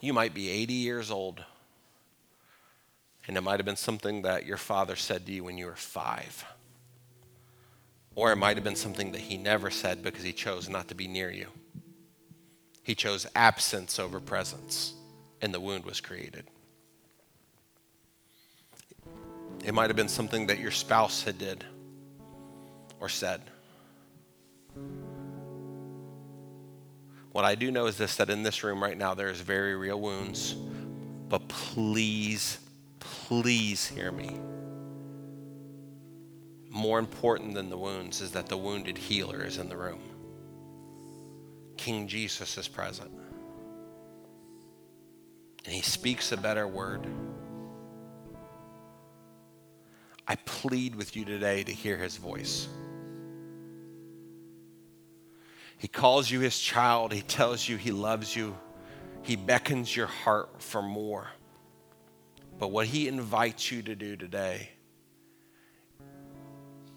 You 0.00 0.12
might 0.12 0.34
be 0.34 0.50
80 0.50 0.74
years 0.74 1.10
old, 1.10 1.42
and 3.26 3.36
it 3.36 3.40
might 3.40 3.58
have 3.58 3.66
been 3.66 3.76
something 3.76 4.22
that 4.22 4.46
your 4.46 4.56
father 4.56 4.96
said 4.96 5.26
to 5.26 5.32
you 5.32 5.44
when 5.44 5.58
you 5.58 5.66
were 5.66 5.74
five. 5.74 6.44
Or 8.14 8.32
it 8.32 8.36
might 8.36 8.56
have 8.56 8.64
been 8.64 8.76
something 8.76 9.12
that 9.12 9.20
he 9.20 9.36
never 9.36 9.70
said 9.70 10.02
because 10.02 10.24
he 10.24 10.32
chose 10.32 10.68
not 10.68 10.88
to 10.88 10.94
be 10.94 11.06
near 11.06 11.30
you. 11.30 11.48
He 12.82 12.94
chose 12.94 13.26
absence 13.34 13.98
over 13.98 14.20
presence, 14.20 14.94
and 15.42 15.52
the 15.52 15.60
wound 15.60 15.84
was 15.84 16.00
created. 16.00 16.44
It 19.64 19.74
might 19.74 19.90
have 19.90 19.96
been 19.96 20.08
something 20.08 20.46
that 20.46 20.60
your 20.60 20.70
spouse 20.70 21.24
had 21.24 21.38
did 21.38 21.64
or 23.00 23.08
said. 23.08 23.42
What 27.32 27.44
I 27.44 27.54
do 27.54 27.70
know 27.70 27.86
is 27.86 27.98
this 27.98 28.16
that 28.16 28.30
in 28.30 28.44
this 28.44 28.62
room 28.62 28.82
right 28.82 28.96
now 28.96 29.14
there 29.14 29.28
is 29.28 29.40
very 29.40 29.74
real 29.74 30.00
wounds. 30.00 30.54
But 31.28 31.48
please, 31.48 32.58
please 32.98 33.86
hear 33.86 34.12
me. 34.12 34.38
More 36.70 36.98
important 36.98 37.54
than 37.54 37.70
the 37.70 37.78
wounds 37.78 38.20
is 38.20 38.32
that 38.32 38.46
the 38.46 38.56
wounded 38.56 38.98
healer 38.98 39.42
is 39.42 39.58
in 39.58 39.68
the 39.68 39.76
room. 39.76 40.00
King 41.76 42.06
Jesus 42.06 42.58
is 42.58 42.68
present. 42.68 43.10
And 45.64 45.74
he 45.74 45.82
speaks 45.82 46.32
a 46.32 46.36
better 46.36 46.68
word. 46.68 47.06
I 50.28 50.36
plead 50.36 50.94
with 50.94 51.16
you 51.16 51.24
today 51.24 51.64
to 51.64 51.72
hear 51.72 51.96
his 51.96 52.16
voice. 52.16 52.68
He 55.78 55.88
calls 55.88 56.30
you 56.30 56.40
his 56.40 56.58
child. 56.58 57.12
He 57.12 57.22
tells 57.22 57.68
you 57.68 57.76
he 57.76 57.92
loves 57.92 58.34
you. 58.34 58.56
He 59.22 59.36
beckons 59.36 59.94
your 59.94 60.06
heart 60.06 60.62
for 60.62 60.82
more. 60.82 61.28
But 62.58 62.68
what 62.68 62.86
he 62.86 63.06
invites 63.06 63.70
you 63.70 63.82
to 63.82 63.94
do 63.94 64.16
today 64.16 64.70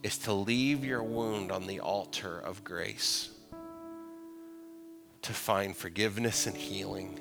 is 0.03 0.17
to 0.19 0.33
leave 0.33 0.85
your 0.85 1.03
wound 1.03 1.51
on 1.51 1.67
the 1.67 1.81
altar 1.81 2.39
of 2.39 2.63
grace, 2.63 3.29
to 5.21 5.33
find 5.33 5.75
forgiveness 5.75 6.47
and 6.47 6.55
healing, 6.55 7.19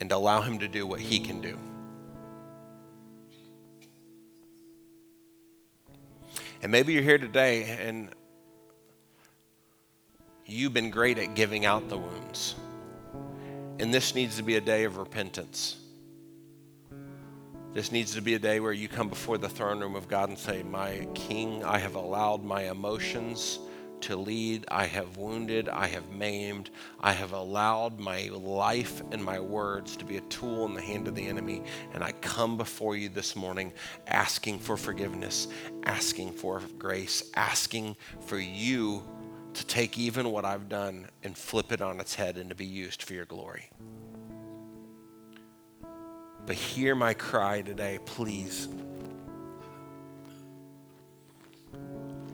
and 0.00 0.10
allow 0.10 0.40
him 0.40 0.58
to 0.58 0.66
do 0.66 0.86
what 0.86 0.98
he 0.98 1.20
can 1.20 1.40
do. 1.40 1.56
And 6.62 6.72
maybe 6.72 6.92
you're 6.92 7.02
here 7.02 7.18
today 7.18 7.78
and 7.80 8.10
you've 10.44 10.74
been 10.74 10.90
great 10.90 11.18
at 11.18 11.34
giving 11.34 11.64
out 11.64 11.88
the 11.88 11.96
wounds. 11.96 12.54
And 13.80 13.94
this 13.94 14.14
needs 14.14 14.36
to 14.36 14.42
be 14.42 14.56
a 14.56 14.60
day 14.60 14.84
of 14.84 14.98
repentance. 14.98 15.78
This 17.72 17.90
needs 17.90 18.14
to 18.14 18.20
be 18.20 18.34
a 18.34 18.38
day 18.38 18.60
where 18.60 18.74
you 18.74 18.88
come 18.88 19.08
before 19.08 19.38
the 19.38 19.48
throne 19.48 19.80
room 19.80 19.96
of 19.96 20.06
God 20.06 20.28
and 20.28 20.38
say, 20.38 20.62
My 20.62 21.08
King, 21.14 21.64
I 21.64 21.78
have 21.78 21.94
allowed 21.94 22.44
my 22.44 22.70
emotions 22.70 23.58
to 24.02 24.16
lead. 24.16 24.66
I 24.70 24.84
have 24.84 25.16
wounded. 25.16 25.70
I 25.70 25.86
have 25.86 26.10
maimed. 26.10 26.68
I 27.00 27.12
have 27.12 27.32
allowed 27.32 27.98
my 27.98 28.28
life 28.32 29.00
and 29.12 29.24
my 29.24 29.40
words 29.40 29.96
to 29.96 30.04
be 30.04 30.18
a 30.18 30.22
tool 30.22 30.66
in 30.66 30.74
the 30.74 30.82
hand 30.82 31.08
of 31.08 31.14
the 31.14 31.26
enemy. 31.26 31.62
And 31.94 32.04
I 32.04 32.12
come 32.12 32.58
before 32.58 32.96
you 32.96 33.08
this 33.08 33.34
morning 33.34 33.72
asking 34.06 34.58
for 34.58 34.76
forgiveness, 34.76 35.48
asking 35.84 36.32
for 36.32 36.60
grace, 36.78 37.30
asking 37.34 37.96
for 38.20 38.38
you 38.38 39.02
to 39.54 39.66
take 39.66 39.98
even 39.98 40.30
what 40.30 40.44
I've 40.44 40.68
done 40.68 41.08
and 41.22 41.36
flip 41.36 41.72
it 41.72 41.80
on 41.80 42.00
its 42.00 42.14
head 42.14 42.36
and 42.36 42.50
to 42.50 42.54
be 42.54 42.66
used 42.66 43.02
for 43.02 43.14
your 43.14 43.24
glory. 43.24 43.70
But 46.46 46.56
hear 46.56 46.94
my 46.94 47.14
cry 47.14 47.62
today, 47.62 47.98
please. 48.04 48.68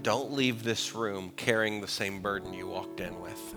Don't 0.02 0.32
leave 0.32 0.62
this 0.62 0.94
room 0.94 1.32
carrying 1.36 1.80
the 1.80 1.88
same 1.88 2.22
burden 2.22 2.54
you 2.54 2.68
walked 2.68 3.00
in 3.00 3.20
with. 3.20 3.54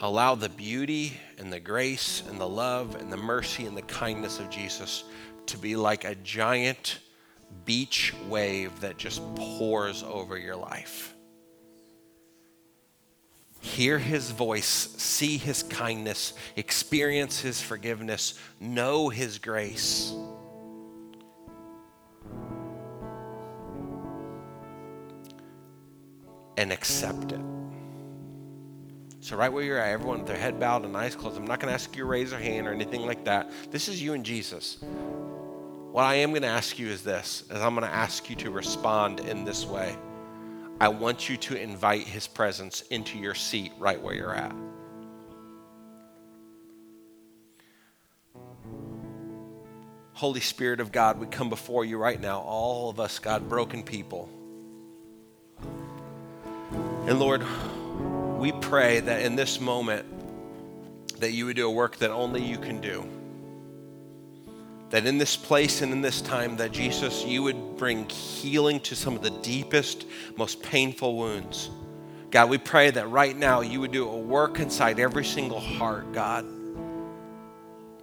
Allow 0.00 0.34
the 0.34 0.48
beauty 0.48 1.14
and 1.38 1.52
the 1.52 1.60
grace 1.60 2.22
and 2.28 2.40
the 2.40 2.48
love 2.48 2.94
and 2.96 3.12
the 3.12 3.16
mercy 3.16 3.66
and 3.66 3.76
the 3.76 3.82
kindness 3.82 4.38
of 4.38 4.50
Jesus 4.50 5.04
to 5.46 5.58
be 5.58 5.76
like 5.76 6.04
a 6.04 6.14
giant 6.16 6.98
beach 7.64 8.14
wave 8.28 8.80
that 8.80 8.96
just 8.96 9.22
pours 9.34 10.02
over 10.02 10.38
your 10.38 10.56
life. 10.56 11.14
Hear 13.60 13.98
his 13.98 14.30
voice, 14.30 14.66
see 14.98 15.38
his 15.38 15.62
kindness, 15.62 16.34
experience 16.54 17.40
his 17.40 17.62
forgiveness, 17.62 18.38
know 18.60 19.08
his 19.08 19.38
grace. 19.38 20.12
And 26.58 26.70
accept 26.70 27.32
it. 27.32 27.40
So, 29.20 29.38
right 29.38 29.50
where 29.50 29.64
you're 29.64 29.78
at, 29.78 29.88
everyone 29.88 30.18
with 30.18 30.26
their 30.26 30.36
head 30.36 30.60
bowed 30.60 30.84
and 30.84 30.94
eyes 30.94 31.16
closed, 31.16 31.38
I'm 31.38 31.46
not 31.46 31.58
going 31.58 31.70
to 31.70 31.74
ask 31.74 31.96
you 31.96 32.02
to 32.02 32.06
raise 32.06 32.32
your 32.32 32.40
hand 32.40 32.68
or 32.68 32.72
anything 32.72 33.06
like 33.06 33.24
that. 33.24 33.50
This 33.70 33.88
is 33.88 34.02
you 34.02 34.12
and 34.12 34.22
Jesus. 34.22 34.84
What 35.94 36.06
I 36.06 36.16
am 36.16 36.30
going 36.30 36.42
to 36.42 36.48
ask 36.48 36.76
you 36.76 36.88
is 36.88 37.04
this, 37.04 37.44
is 37.48 37.60
I'm 37.60 37.76
going 37.76 37.88
to 37.88 37.94
ask 37.94 38.28
you 38.28 38.34
to 38.34 38.50
respond 38.50 39.20
in 39.20 39.44
this 39.44 39.64
way. 39.64 39.96
I 40.80 40.88
want 40.88 41.28
you 41.28 41.36
to 41.36 41.56
invite 41.56 42.04
his 42.04 42.26
presence 42.26 42.80
into 42.90 43.16
your 43.16 43.36
seat 43.36 43.70
right 43.78 44.02
where 44.02 44.12
you're 44.12 44.34
at. 44.34 44.52
Holy 50.14 50.40
Spirit 50.40 50.80
of 50.80 50.90
God, 50.90 51.20
we 51.20 51.28
come 51.28 51.48
before 51.48 51.84
you 51.84 51.96
right 51.96 52.20
now, 52.20 52.40
all 52.40 52.90
of 52.90 52.98
us, 52.98 53.20
God, 53.20 53.48
broken 53.48 53.84
people. 53.84 54.28
And 57.06 57.20
Lord, 57.20 57.44
we 58.40 58.50
pray 58.50 58.98
that 58.98 59.22
in 59.22 59.36
this 59.36 59.60
moment 59.60 60.06
that 61.20 61.30
you 61.30 61.46
would 61.46 61.54
do 61.54 61.68
a 61.68 61.70
work 61.70 61.98
that 61.98 62.10
only 62.10 62.42
you 62.42 62.58
can 62.58 62.80
do 62.80 63.08
that 64.94 65.06
in 65.06 65.18
this 65.18 65.36
place 65.36 65.82
and 65.82 65.92
in 65.92 66.02
this 66.02 66.20
time 66.20 66.56
that 66.56 66.70
Jesus 66.70 67.24
you 67.24 67.42
would 67.42 67.76
bring 67.76 68.08
healing 68.08 68.78
to 68.78 68.94
some 68.94 69.16
of 69.16 69.22
the 69.22 69.30
deepest 69.42 70.06
most 70.36 70.62
painful 70.62 71.16
wounds. 71.16 71.68
God, 72.30 72.48
we 72.48 72.58
pray 72.58 72.92
that 72.92 73.10
right 73.10 73.36
now 73.36 73.60
you 73.60 73.80
would 73.80 73.90
do 73.90 74.08
a 74.08 74.16
work 74.16 74.60
inside 74.60 75.00
every 75.00 75.24
single 75.24 75.58
heart, 75.58 76.12
God 76.12 76.46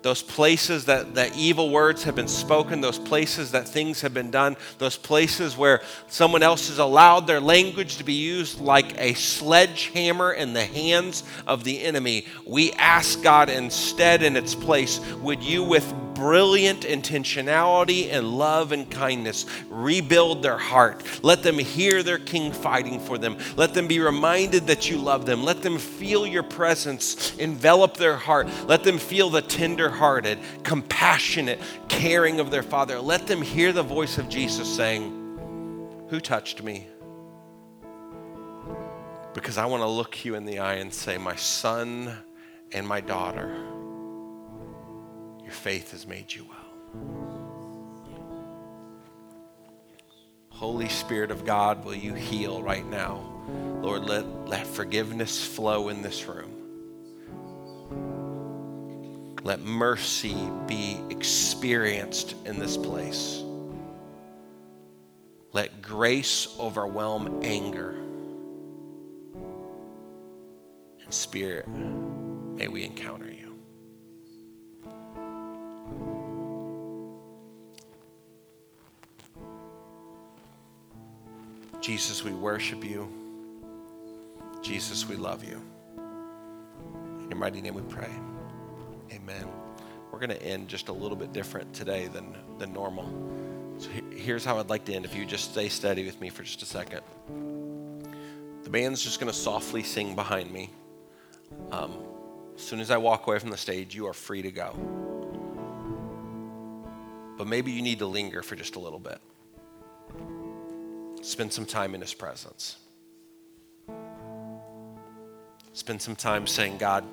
those 0.01 0.23
places 0.23 0.85
that, 0.85 1.13
that 1.15 1.37
evil 1.37 1.69
words 1.69 2.03
have 2.03 2.15
been 2.15 2.27
spoken, 2.27 2.81
those 2.81 2.97
places 2.97 3.51
that 3.51 3.67
things 3.67 4.01
have 4.01 4.13
been 4.13 4.31
done, 4.31 4.57
those 4.79 4.97
places 4.97 5.55
where 5.55 5.81
someone 6.07 6.41
else 6.41 6.69
has 6.69 6.79
allowed 6.79 7.27
their 7.27 7.39
language 7.39 7.97
to 7.97 8.03
be 8.03 8.13
used 8.13 8.59
like 8.59 8.97
a 8.99 9.13
sledgehammer 9.13 10.33
in 10.33 10.53
the 10.53 10.65
hands 10.65 11.23
of 11.45 11.63
the 11.63 11.83
enemy. 11.83 12.25
We 12.45 12.71
ask 12.73 13.21
God 13.21 13.49
instead 13.49 14.23
in 14.23 14.35
its 14.35 14.55
place, 14.55 14.99
would 15.17 15.43
you, 15.43 15.63
with 15.63 15.93
brilliant 16.13 16.81
intentionality 16.81 18.11
and 18.11 18.37
love 18.37 18.71
and 18.71 18.89
kindness, 18.89 19.45
rebuild 19.69 20.43
their 20.43 20.57
heart? 20.57 21.03
Let 21.23 21.43
them 21.43 21.57
hear 21.57 22.03
their 22.03 22.19
king 22.19 22.51
fighting 22.51 22.99
for 22.99 23.17
them. 23.17 23.37
Let 23.55 23.73
them 23.73 23.87
be 23.87 23.99
reminded 23.99 24.67
that 24.67 24.89
you 24.89 24.97
love 24.97 25.25
them. 25.25 25.43
Let 25.43 25.61
them 25.61 25.77
feel 25.77 26.25
your 26.25 26.43
presence 26.43 27.35
envelop 27.37 27.97
their 27.97 28.17
heart. 28.17 28.47
Let 28.67 28.83
them 28.83 28.97
feel 28.97 29.29
the 29.29 29.41
tender 29.41 29.89
hearted, 29.89 30.39
compassionate, 30.63 31.59
caring 31.87 32.39
of 32.39 32.51
their 32.51 32.63
Father. 32.63 32.99
Let 32.99 33.27
them 33.27 33.41
hear 33.41 33.73
the 33.73 33.83
voice 33.83 34.17
of 34.17 34.29
Jesus 34.29 34.73
saying, 34.73 36.07
Who 36.09 36.19
touched 36.19 36.63
me? 36.63 36.87
Because 39.33 39.57
I 39.57 39.65
want 39.65 39.81
to 39.81 39.87
look 39.87 40.25
you 40.25 40.35
in 40.35 40.45
the 40.45 40.59
eye 40.59 40.75
and 40.75 40.93
say, 40.93 41.17
My 41.17 41.35
son 41.35 42.17
and 42.73 42.87
my 42.87 43.01
daughter, 43.01 43.55
your 45.51 45.57
faith 45.57 45.91
has 45.91 46.07
made 46.07 46.31
you 46.31 46.45
well. 46.45 46.57
Holy 50.47 50.87
Spirit 50.87 51.29
of 51.29 51.43
God, 51.43 51.83
will 51.83 51.93
you 51.93 52.13
heal 52.13 52.63
right 52.63 52.85
now? 52.85 53.19
Lord, 53.81 54.05
let, 54.05 54.25
let 54.47 54.65
forgiveness 54.65 55.45
flow 55.45 55.89
in 55.89 56.01
this 56.01 56.25
room. 56.25 56.53
Let 59.43 59.59
mercy 59.59 60.37
be 60.67 60.97
experienced 61.09 62.33
in 62.45 62.57
this 62.57 62.77
place. 62.77 63.43
Let 65.51 65.81
grace 65.81 66.47
overwhelm 66.61 67.41
anger. 67.43 67.89
And 71.03 71.13
Spirit, 71.13 71.67
may 71.67 72.69
we 72.69 72.85
encounter 72.85 73.30
Jesus, 81.81 82.23
we 82.23 82.31
worship 82.31 82.83
you. 82.83 83.11
Jesus, 84.61 85.09
we 85.09 85.15
love 85.15 85.43
you. 85.43 85.59
In 87.19 87.27
your 87.27 87.39
mighty 87.39 87.59
name 87.59 87.73
we 87.73 87.81
pray. 87.81 88.11
Amen. 89.11 89.47
We're 90.11 90.19
going 90.19 90.29
to 90.29 90.43
end 90.43 90.67
just 90.67 90.89
a 90.89 90.93
little 90.93 91.17
bit 91.17 91.33
different 91.33 91.73
today 91.73 92.07
than, 92.07 92.35
than 92.59 92.71
normal. 92.71 93.11
So 93.79 93.89
here's 94.11 94.45
how 94.45 94.59
I'd 94.59 94.69
like 94.69 94.85
to 94.85 94.93
end 94.93 95.05
if 95.05 95.15
you 95.15 95.25
just 95.25 95.53
stay 95.53 95.69
steady 95.69 96.05
with 96.05 96.21
me 96.21 96.29
for 96.29 96.43
just 96.43 96.61
a 96.61 96.67
second. 96.67 97.01
The 98.63 98.69
band's 98.69 99.01
just 99.01 99.19
going 99.19 99.31
to 99.31 99.37
softly 99.37 99.81
sing 99.81 100.13
behind 100.15 100.51
me. 100.51 100.69
Um, 101.71 101.97
as 102.55 102.61
soon 102.61 102.79
as 102.79 102.91
I 102.91 102.97
walk 102.97 103.25
away 103.25 103.39
from 103.39 103.49
the 103.49 103.57
stage, 103.57 103.95
you 103.95 104.05
are 104.05 104.13
free 104.13 104.43
to 104.43 104.51
go. 104.51 104.75
But 107.39 107.47
maybe 107.47 107.71
you 107.71 107.81
need 107.81 107.97
to 107.99 108.05
linger 108.05 108.43
for 108.43 108.55
just 108.55 108.75
a 108.75 108.79
little 108.79 108.99
bit. 108.99 109.19
Spend 111.21 111.53
some 111.53 111.65
time 111.65 111.95
in 111.95 112.01
His 112.01 112.13
presence. 112.13 112.77
Spend 115.73 116.01
some 116.01 116.15
time 116.15 116.47
saying, 116.47 116.77
God, 116.77 117.05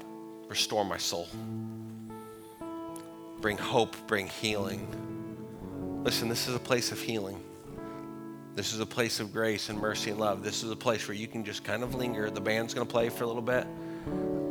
restore 0.49 0.85
my 0.85 0.99
soul 0.99 1.29
bring 3.41 3.57
hope, 3.57 3.97
bring 4.07 4.27
healing. 4.27 4.87
Listen, 6.05 6.29
this 6.29 6.49
is 6.49 6.55
a 6.55 6.61
place 6.61 6.93
of 6.93 7.01
healing. 7.01 7.43
This 8.55 8.73
is 8.73 8.81
a 8.81 8.87
place 8.87 9.21
of 9.21 9.33
grace 9.33 9.69
and 9.69 9.79
mercy 9.79 10.11
and 10.11 10.19
love. 10.19 10.43
This 10.43 10.65
is 10.65 10.71
a 10.71 10.77
place 10.77 11.07
where 11.07 11.17
you 11.17 11.29
can 11.29 11.45
just 11.45 11.63
kind 11.63 11.83
of 11.83 11.95
linger. 11.95 12.31
The 12.31 12.41
band's 12.41 12.75
going 12.75 12.87
to 12.87 12.93
play 12.93 13.09
for 13.09 13.25
a 13.25 13.27
little 13.27 13.43
bit. 13.43 13.67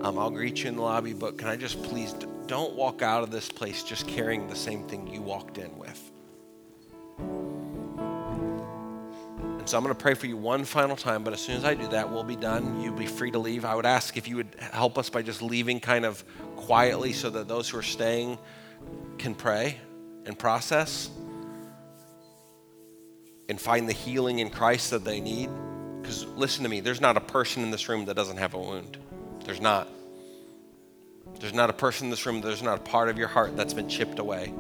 Um, 0.02 0.18
I'll 0.18 0.30
greet 0.30 0.64
you 0.64 0.70
in 0.70 0.76
the 0.76 0.82
lobby, 0.82 1.14
but 1.14 1.38
can 1.38 1.48
I 1.48 1.56
just 1.56 1.82
please 1.84 2.14
don't 2.46 2.74
walk 2.76 3.02
out 3.02 3.24
of 3.24 3.32
this 3.32 3.50
place 3.50 3.84
just 3.84 4.08
carrying 4.08 4.48
the 4.48 4.56
same 4.56 4.88
thing 4.88 5.08
you 5.08 5.22
walked 5.22 5.58
in 5.58 5.78
with. 5.78 6.07
So 9.68 9.78
I'm 9.78 9.84
going 9.84 9.94
to 9.94 10.02
pray 10.02 10.14
for 10.14 10.28
you 10.28 10.38
one 10.38 10.64
final 10.64 10.96
time, 10.96 11.24
but 11.24 11.34
as 11.34 11.42
soon 11.42 11.58
as 11.58 11.66
I 11.66 11.74
do 11.74 11.88
that, 11.90 12.10
we'll 12.10 12.24
be 12.24 12.38
done. 12.38 12.82
You'll 12.82 12.96
be 12.96 13.06
free 13.06 13.32
to 13.32 13.40
leave. 13.40 13.66
I 13.66 13.76
would 13.76 13.86
ask 13.86 14.16
if 14.16 14.28
you 14.28 14.38
would 14.38 14.56
help 14.60 14.98
us 14.98 15.10
by 15.10 15.22
just 15.22 15.42
leaving 15.42 15.82
kind 15.82 16.06
of 16.06 16.24
quietly 16.56 17.12
so 17.12 17.30
that 17.32 17.50
those 17.50 17.68
who 17.70 17.78
are 17.78 17.84
staying 17.84 18.38
can 19.18 19.36
pray 19.36 19.78
and 20.26 20.40
process 20.40 21.10
and 23.50 23.60
find 23.60 23.90
the 23.90 23.94
healing 23.94 24.40
in 24.40 24.50
Christ 24.50 24.92
that 24.92 25.04
they 25.04 25.20
need. 25.20 25.50
Because 26.02 26.26
listen 26.26 26.64
to 26.64 26.70
me, 26.70 26.80
there's 26.80 27.02
not 27.02 27.18
a 27.18 27.22
person 27.22 27.64
in 27.64 27.72
this 27.72 27.90
room 27.90 28.06
that 28.06 28.16
doesn't 28.16 28.38
have 28.38 28.54
a 28.54 28.60
wound. 28.60 28.98
There's 29.44 29.62
not. 29.62 29.90
There's 31.40 31.54
not 31.54 31.70
a 31.70 31.74
person 31.74 32.06
in 32.06 32.10
this 32.12 32.26
room, 32.26 32.40
there's 32.42 32.64
not 32.64 32.80
a 32.80 32.82
part 32.82 33.10
of 33.10 33.18
your 33.18 33.28
heart 33.28 33.58
that's 33.58 33.74
been 33.74 33.90
chipped 33.90 34.20
away. 34.20 34.54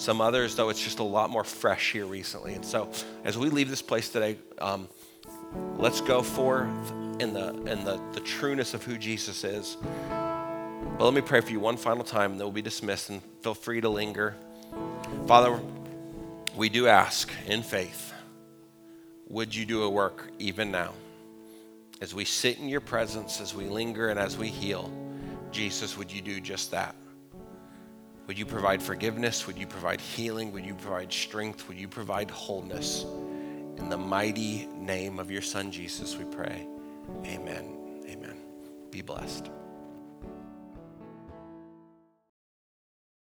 Some 0.00 0.22
others, 0.22 0.56
though, 0.56 0.70
it's 0.70 0.82
just 0.82 0.98
a 0.98 1.02
lot 1.02 1.28
more 1.28 1.44
fresh 1.44 1.92
here 1.92 2.06
recently. 2.06 2.54
And 2.54 2.64
so, 2.64 2.90
as 3.22 3.36
we 3.36 3.50
leave 3.50 3.68
this 3.68 3.82
place 3.82 4.08
today, 4.08 4.38
um, 4.58 4.88
let's 5.76 6.00
go 6.00 6.22
forth 6.22 6.90
in 7.18 7.34
the 7.34 7.48
in 7.70 7.84
the, 7.84 8.00
the 8.12 8.20
trueness 8.20 8.72
of 8.72 8.82
who 8.82 8.96
Jesus 8.96 9.44
is. 9.44 9.76
But 10.08 11.04
let 11.04 11.12
me 11.12 11.20
pray 11.20 11.42
for 11.42 11.50
you 11.50 11.60
one 11.60 11.76
final 11.76 12.02
time, 12.02 12.30
and 12.30 12.40
then 12.40 12.46
we'll 12.46 12.52
be 12.52 12.62
dismissed, 12.62 13.10
and 13.10 13.20
feel 13.42 13.52
free 13.52 13.82
to 13.82 13.90
linger. 13.90 14.36
Father, 15.26 15.60
we 16.56 16.70
do 16.70 16.88
ask 16.88 17.30
in 17.46 17.62
faith, 17.62 18.14
would 19.28 19.54
you 19.54 19.66
do 19.66 19.82
a 19.82 19.90
work 19.90 20.30
even 20.38 20.70
now? 20.70 20.94
As 22.00 22.14
we 22.14 22.24
sit 22.24 22.58
in 22.58 22.70
your 22.70 22.80
presence, 22.80 23.38
as 23.38 23.54
we 23.54 23.66
linger, 23.66 24.08
and 24.08 24.18
as 24.18 24.38
we 24.38 24.48
heal, 24.48 24.90
Jesus, 25.52 25.98
would 25.98 26.10
you 26.10 26.22
do 26.22 26.40
just 26.40 26.70
that? 26.70 26.96
Would 28.30 28.38
you 28.38 28.46
provide 28.46 28.80
forgiveness? 28.80 29.48
Would 29.48 29.58
you 29.58 29.66
provide 29.66 30.00
healing? 30.00 30.52
Would 30.52 30.64
you 30.64 30.76
provide 30.76 31.12
strength? 31.12 31.66
Would 31.66 31.76
you 31.76 31.88
provide 31.88 32.30
wholeness? 32.30 33.02
In 33.76 33.88
the 33.88 33.96
mighty 33.96 34.68
name 34.76 35.18
of 35.18 35.32
your 35.32 35.42
Son, 35.42 35.72
Jesus, 35.72 36.16
we 36.16 36.24
pray. 36.26 36.64
Amen. 37.24 38.04
Amen. 38.08 38.36
Be 38.92 39.02
blessed. 39.02 39.50